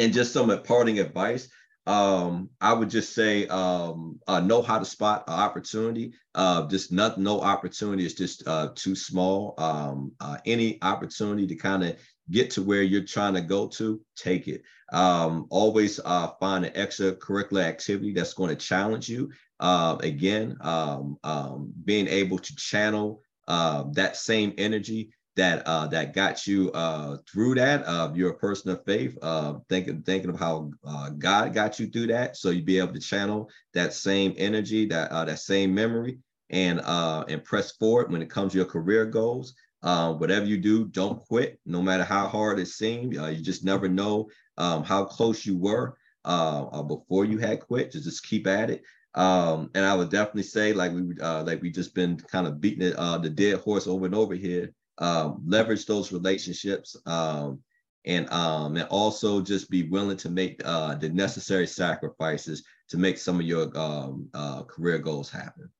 and 0.00 0.14
just 0.14 0.32
some 0.32 0.50
parting 0.62 0.98
advice. 0.98 1.48
Um, 1.86 2.50
I 2.60 2.72
would 2.72 2.90
just 2.90 3.14
say 3.14 3.46
um, 3.48 4.18
uh, 4.26 4.40
know 4.40 4.62
how 4.62 4.78
to 4.78 4.84
spot 4.84 5.24
an 5.28 5.34
opportunity. 5.34 6.14
Uh, 6.34 6.66
just 6.68 6.92
not 6.92 7.18
no 7.18 7.40
opportunity 7.40 8.04
is 8.06 8.14
just 8.14 8.46
uh, 8.46 8.70
too 8.74 8.94
small. 8.94 9.54
Um, 9.58 10.12
uh, 10.20 10.38
any 10.46 10.78
opportunity 10.82 11.46
to 11.46 11.54
kind 11.56 11.84
of 11.84 11.96
get 12.30 12.50
to 12.52 12.62
where 12.62 12.82
you're 12.82 13.04
trying 13.04 13.34
to 13.34 13.40
go 13.40 13.66
to, 13.68 14.00
take 14.16 14.46
it. 14.48 14.62
Um, 14.92 15.46
always 15.50 16.00
uh, 16.04 16.28
find 16.38 16.64
an 16.64 16.72
extracurricular 16.72 17.62
activity 17.64 18.12
that's 18.12 18.34
going 18.34 18.50
to 18.50 18.56
challenge 18.56 19.08
you. 19.08 19.30
Uh, 19.58 19.96
again, 20.00 20.56
um, 20.60 21.18
um, 21.24 21.72
being 21.84 22.06
able 22.08 22.38
to 22.38 22.56
channel 22.56 23.22
that 23.48 24.16
same 24.16 24.54
energy 24.58 25.10
that 25.40 25.66
uh, 25.66 25.86
that 25.86 26.12
got 26.12 26.46
you 26.46 26.70
uh, 26.72 27.16
through 27.26 27.54
that. 27.54 27.82
Uh, 27.86 28.12
you're 28.14 28.32
a 28.32 28.38
person 28.38 28.70
of 28.70 28.84
faith, 28.84 29.16
uh, 29.22 29.54
thinking 29.70 30.02
thinking 30.02 30.28
of 30.28 30.38
how 30.38 30.70
uh, 30.86 31.08
God 31.08 31.54
got 31.54 31.80
you 31.80 31.86
through 31.86 32.08
that, 32.08 32.36
so 32.36 32.50
you'd 32.50 32.66
be 32.66 32.78
able 32.78 32.92
to 32.92 33.00
channel 33.00 33.48
that 33.72 33.94
same 33.94 34.34
energy, 34.36 34.84
that 34.86 35.10
uh, 35.10 35.24
that 35.24 35.38
same 35.38 35.74
memory, 35.74 36.18
and 36.50 36.82
uh, 36.84 37.24
and 37.26 37.42
press 37.42 37.72
forward 37.72 38.12
when 38.12 38.20
it 38.20 38.28
comes 38.28 38.52
to 38.52 38.58
your 38.58 38.66
career 38.66 39.06
goals. 39.06 39.54
Uh, 39.82 40.12
whatever 40.12 40.44
you 40.44 40.58
do, 40.58 40.84
don't 40.84 41.20
quit, 41.20 41.58
no 41.64 41.80
matter 41.80 42.04
how 42.04 42.28
hard 42.28 42.58
it 42.58 42.68
seems. 42.68 43.16
You 43.16 43.42
just 43.42 43.64
never 43.64 43.88
know 43.88 44.28
um, 44.58 44.84
how 44.84 45.06
close 45.06 45.46
you 45.46 45.56
were 45.56 45.96
before 46.22 47.24
you 47.24 47.38
had 47.38 47.60
quit. 47.60 47.92
To 47.92 48.00
just 48.02 48.26
keep 48.26 48.46
at 48.46 48.68
it. 48.68 48.82
Um, 49.14 49.70
and 49.74 49.86
I 49.86 49.94
would 49.94 50.10
definitely 50.10 50.42
say, 50.42 50.74
like 50.74 50.92
we 50.92 51.14
like 51.14 51.62
we 51.62 51.70
just 51.70 51.94
been 51.94 52.18
kind 52.18 52.46
of 52.46 52.60
beating 52.60 52.88
it, 52.88 52.96
the 53.22 53.30
dead 53.30 53.60
horse 53.60 53.86
over 53.86 54.04
and 54.04 54.14
over 54.14 54.34
here. 54.34 54.74
Um, 55.00 55.42
leverage 55.46 55.86
those 55.86 56.12
relationships, 56.12 56.96
um, 57.06 57.60
and 58.04 58.30
um, 58.30 58.76
and 58.76 58.86
also 58.88 59.40
just 59.40 59.70
be 59.70 59.84
willing 59.84 60.18
to 60.18 60.30
make 60.30 60.58
the 60.58 61.10
necessary 61.12 61.66
sacrifices 61.66 62.62
to 62.88 62.98
make 62.98 63.18
some 63.18 63.40
of 63.40 63.46
your 63.46 63.76
um, 63.78 64.28
career 64.68 64.98
goals 64.98 65.30
happen. 65.30 65.70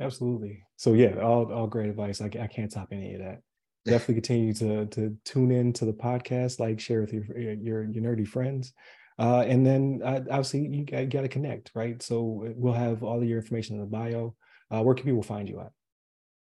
Absolutely. 0.00 0.62
So 0.76 0.92
yeah, 0.92 1.18
all 1.20 1.52
all 1.52 1.66
great 1.66 1.88
advice. 1.88 2.20
I, 2.20 2.26
I 2.26 2.46
can't 2.46 2.70
top 2.70 2.88
any 2.92 3.14
of 3.14 3.20
that. 3.20 3.40
Definitely 3.86 4.14
continue 4.16 4.52
to 4.54 4.86
to 4.86 5.16
tune 5.24 5.50
in 5.50 5.72
to 5.74 5.84
the 5.84 5.92
podcast, 5.92 6.60
like 6.60 6.80
share 6.80 7.00
with 7.00 7.12
your 7.12 7.24
your, 7.38 7.84
your 7.84 8.02
nerdy 8.02 8.26
friends. 8.26 8.72
Uh, 9.18 9.44
and 9.46 9.64
then 9.64 10.02
uh, 10.04 10.20
obviously 10.30 10.60
you 10.60 10.84
got, 10.84 11.08
got 11.08 11.22
to 11.22 11.28
connect, 11.28 11.70
right? 11.74 12.02
So 12.02 12.52
we'll 12.54 12.74
have 12.74 13.02
all 13.02 13.22
of 13.22 13.28
your 13.28 13.38
information 13.38 13.76
in 13.76 13.80
the 13.80 13.86
bio. 13.86 14.34
Uh, 14.70 14.82
where 14.82 14.94
can 14.94 15.06
people 15.06 15.22
find 15.22 15.48
you 15.48 15.60
at? 15.60 15.72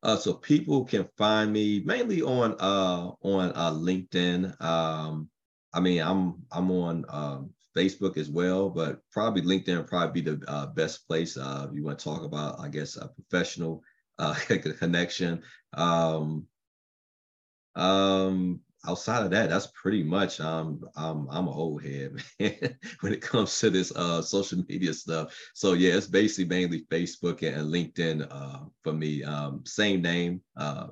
Uh, 0.02 0.16
so 0.16 0.34
people 0.34 0.84
can 0.84 1.08
find 1.16 1.52
me 1.52 1.82
mainly 1.84 2.22
on 2.22 2.56
uh, 2.58 3.10
on 3.22 3.52
uh, 3.54 3.70
LinkedIn. 3.70 4.60
Um, 4.60 5.28
I 5.72 5.80
mean, 5.80 6.02
I'm 6.02 6.42
I'm 6.50 6.70
on 6.72 7.04
um, 7.08 7.50
Facebook 7.76 8.16
as 8.16 8.28
well, 8.28 8.68
but 8.68 9.00
probably 9.10 9.42
LinkedIn 9.42 9.76
would 9.76 9.86
probably 9.86 10.22
be 10.22 10.30
the 10.30 10.50
uh, 10.50 10.66
best 10.66 11.06
place 11.06 11.36
uh, 11.36 11.68
you 11.72 11.84
want 11.84 11.98
to 11.98 12.04
talk 12.04 12.24
about, 12.24 12.60
I 12.60 12.68
guess, 12.68 12.96
a 12.96 13.08
professional 13.08 13.82
uh, 14.18 14.34
connection. 14.78 15.42
Um, 15.72 16.46
um, 17.74 18.60
outside 18.86 19.24
of 19.24 19.30
that, 19.30 19.50
that's 19.50 19.68
pretty 19.68 20.02
much 20.02 20.40
um, 20.40 20.80
I'm 20.96 21.28
I'm 21.30 21.48
an 21.48 21.54
old 21.54 21.84
head 21.84 22.12
man, 22.40 22.78
when 23.00 23.12
it 23.12 23.22
comes 23.22 23.58
to 23.60 23.70
this 23.70 23.92
uh, 23.94 24.22
social 24.22 24.62
media 24.68 24.92
stuff. 24.92 25.36
So 25.54 25.74
yeah, 25.74 25.94
it's 25.94 26.06
basically 26.06 26.46
mainly 26.46 26.84
Facebook 26.90 27.42
and 27.42 27.72
LinkedIn 27.72 28.26
uh, 28.30 28.64
for 28.82 28.92
me. 28.92 29.22
Um, 29.22 29.62
same 29.64 30.02
name, 30.02 30.40
uh, 30.56 30.88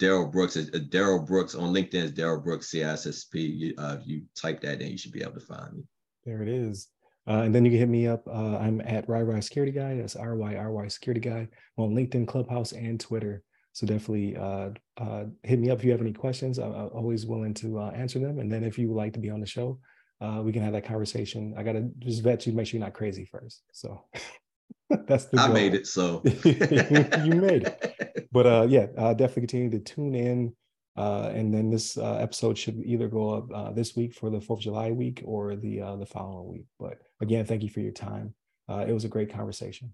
Daryl 0.00 0.30
Brooks. 0.30 0.56
Uh, 0.56 0.62
Daryl 0.88 1.26
Brooks 1.26 1.54
on 1.54 1.72
LinkedIn 1.72 2.04
is 2.04 2.12
Daryl 2.12 2.42
Brooks 2.42 2.70
CISSP. 2.70 3.34
You, 3.34 3.74
uh, 3.78 3.98
you 4.04 4.22
type 4.34 4.60
that 4.62 4.80
in, 4.80 4.92
you 4.92 4.98
should 4.98 5.12
be 5.12 5.22
able 5.22 5.34
to 5.34 5.40
find 5.40 5.74
me. 5.74 5.82
There 6.24 6.42
it 6.42 6.48
is. 6.48 6.88
Uh, 7.26 7.40
and 7.40 7.54
then 7.54 7.64
you 7.64 7.70
can 7.70 7.80
hit 7.80 7.88
me 7.88 8.06
up. 8.06 8.26
Uh, 8.26 8.58
I'm 8.58 8.82
at 8.82 9.06
RyRy 9.08 9.42
Security 9.42 9.72
Guy. 9.72 9.96
That's 9.96 10.16
R 10.16 10.36
Y 10.36 10.56
R 10.56 10.72
Y 10.72 10.88
Security 10.88 11.20
Guy 11.20 11.48
on 11.78 11.94
LinkedIn, 11.94 12.28
Clubhouse, 12.28 12.72
and 12.72 13.00
Twitter. 13.00 13.42
So 13.74 13.86
definitely 13.86 14.36
uh, 14.36 14.70
uh 14.96 15.24
hit 15.42 15.58
me 15.58 15.70
up 15.70 15.78
if 15.78 15.84
you 15.84 15.90
have 15.90 16.00
any 16.00 16.12
questions. 16.12 16.58
I'm, 16.58 16.72
I'm 16.72 16.88
always 16.94 17.26
willing 17.26 17.54
to 17.54 17.80
uh, 17.80 17.90
answer 17.90 18.18
them. 18.18 18.38
And 18.38 18.50
then 18.50 18.64
if 18.64 18.78
you 18.78 18.88
would 18.88 18.96
like 18.96 19.12
to 19.14 19.20
be 19.20 19.30
on 19.30 19.40
the 19.40 19.46
show, 19.46 19.78
uh, 20.20 20.40
we 20.42 20.52
can 20.52 20.62
have 20.62 20.72
that 20.72 20.86
conversation. 20.86 21.54
I 21.56 21.62
got 21.62 21.72
to 21.72 21.90
just 21.98 22.22
vet 22.22 22.46
you, 22.46 22.52
make 22.52 22.66
sure 22.66 22.78
you're 22.78 22.86
not 22.86 22.94
crazy 22.94 23.26
first. 23.26 23.62
So 23.72 24.04
that's 25.06 25.26
the. 25.26 25.40
I 25.40 25.48
made 25.48 25.74
it. 25.74 25.86
So 25.86 26.22
you 26.24 27.34
made 27.34 27.66
it. 27.66 28.28
But 28.32 28.70
yeah, 28.70 28.86
definitely 28.86 29.42
continue 29.42 29.70
to 29.70 29.80
tune 29.80 30.14
in. 30.14 30.54
Uh, 30.96 31.32
and 31.34 31.52
then 31.52 31.70
this 31.70 31.98
uh, 31.98 32.14
episode 32.16 32.56
should 32.56 32.80
either 32.84 33.08
go 33.08 33.30
up 33.30 33.48
uh, 33.52 33.72
this 33.72 33.96
week 33.96 34.14
for 34.14 34.30
the 34.30 34.40
Fourth 34.40 34.60
of 34.60 34.64
July 34.64 34.92
week 34.92 35.22
or 35.24 35.56
the 35.56 35.80
uh, 35.80 35.96
the 35.96 36.06
following 36.06 36.48
week. 36.48 36.66
But 36.78 36.98
again, 37.20 37.44
thank 37.44 37.62
you 37.62 37.68
for 37.68 37.80
your 37.80 37.92
time. 37.92 38.34
Uh, 38.68 38.84
it 38.86 38.92
was 38.92 39.04
a 39.04 39.08
great 39.08 39.32
conversation. 39.32 39.90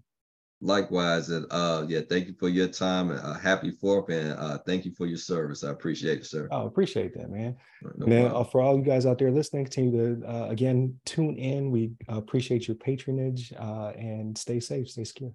Likewise, 0.63 1.29
and 1.29 1.47
uh, 1.49 1.85
yeah, 1.87 2.01
thank 2.07 2.27
you 2.27 2.35
for 2.39 2.47
your 2.47 2.67
time. 2.67 3.09
And, 3.09 3.19
uh, 3.19 3.33
happy 3.33 3.71
Fourth, 3.71 4.09
and 4.09 4.37
uh, 4.37 4.59
thank 4.59 4.85
you 4.85 4.91
for 4.91 5.07
your 5.07 5.17
service. 5.17 5.63
I 5.63 5.71
appreciate 5.71 6.19
it, 6.19 6.25
sir. 6.27 6.47
Oh, 6.51 6.67
appreciate 6.67 7.15
that, 7.15 7.31
man. 7.31 7.55
No 7.81 8.03
and 8.03 8.11
then, 8.11 8.25
uh, 8.27 8.43
for 8.43 8.61
all 8.61 8.77
you 8.77 8.83
guys 8.83 9.07
out 9.07 9.17
there 9.17 9.31
listening, 9.31 9.65
continue 9.65 10.19
to 10.19 10.27
uh, 10.27 10.47
again 10.49 10.99
tune 11.03 11.35
in. 11.37 11.71
We 11.71 11.93
appreciate 12.07 12.67
your 12.67 12.75
patronage 12.75 13.51
and 13.51 14.37
stay 14.37 14.59
safe, 14.59 14.89
stay 14.89 15.03
secure. 15.03 15.33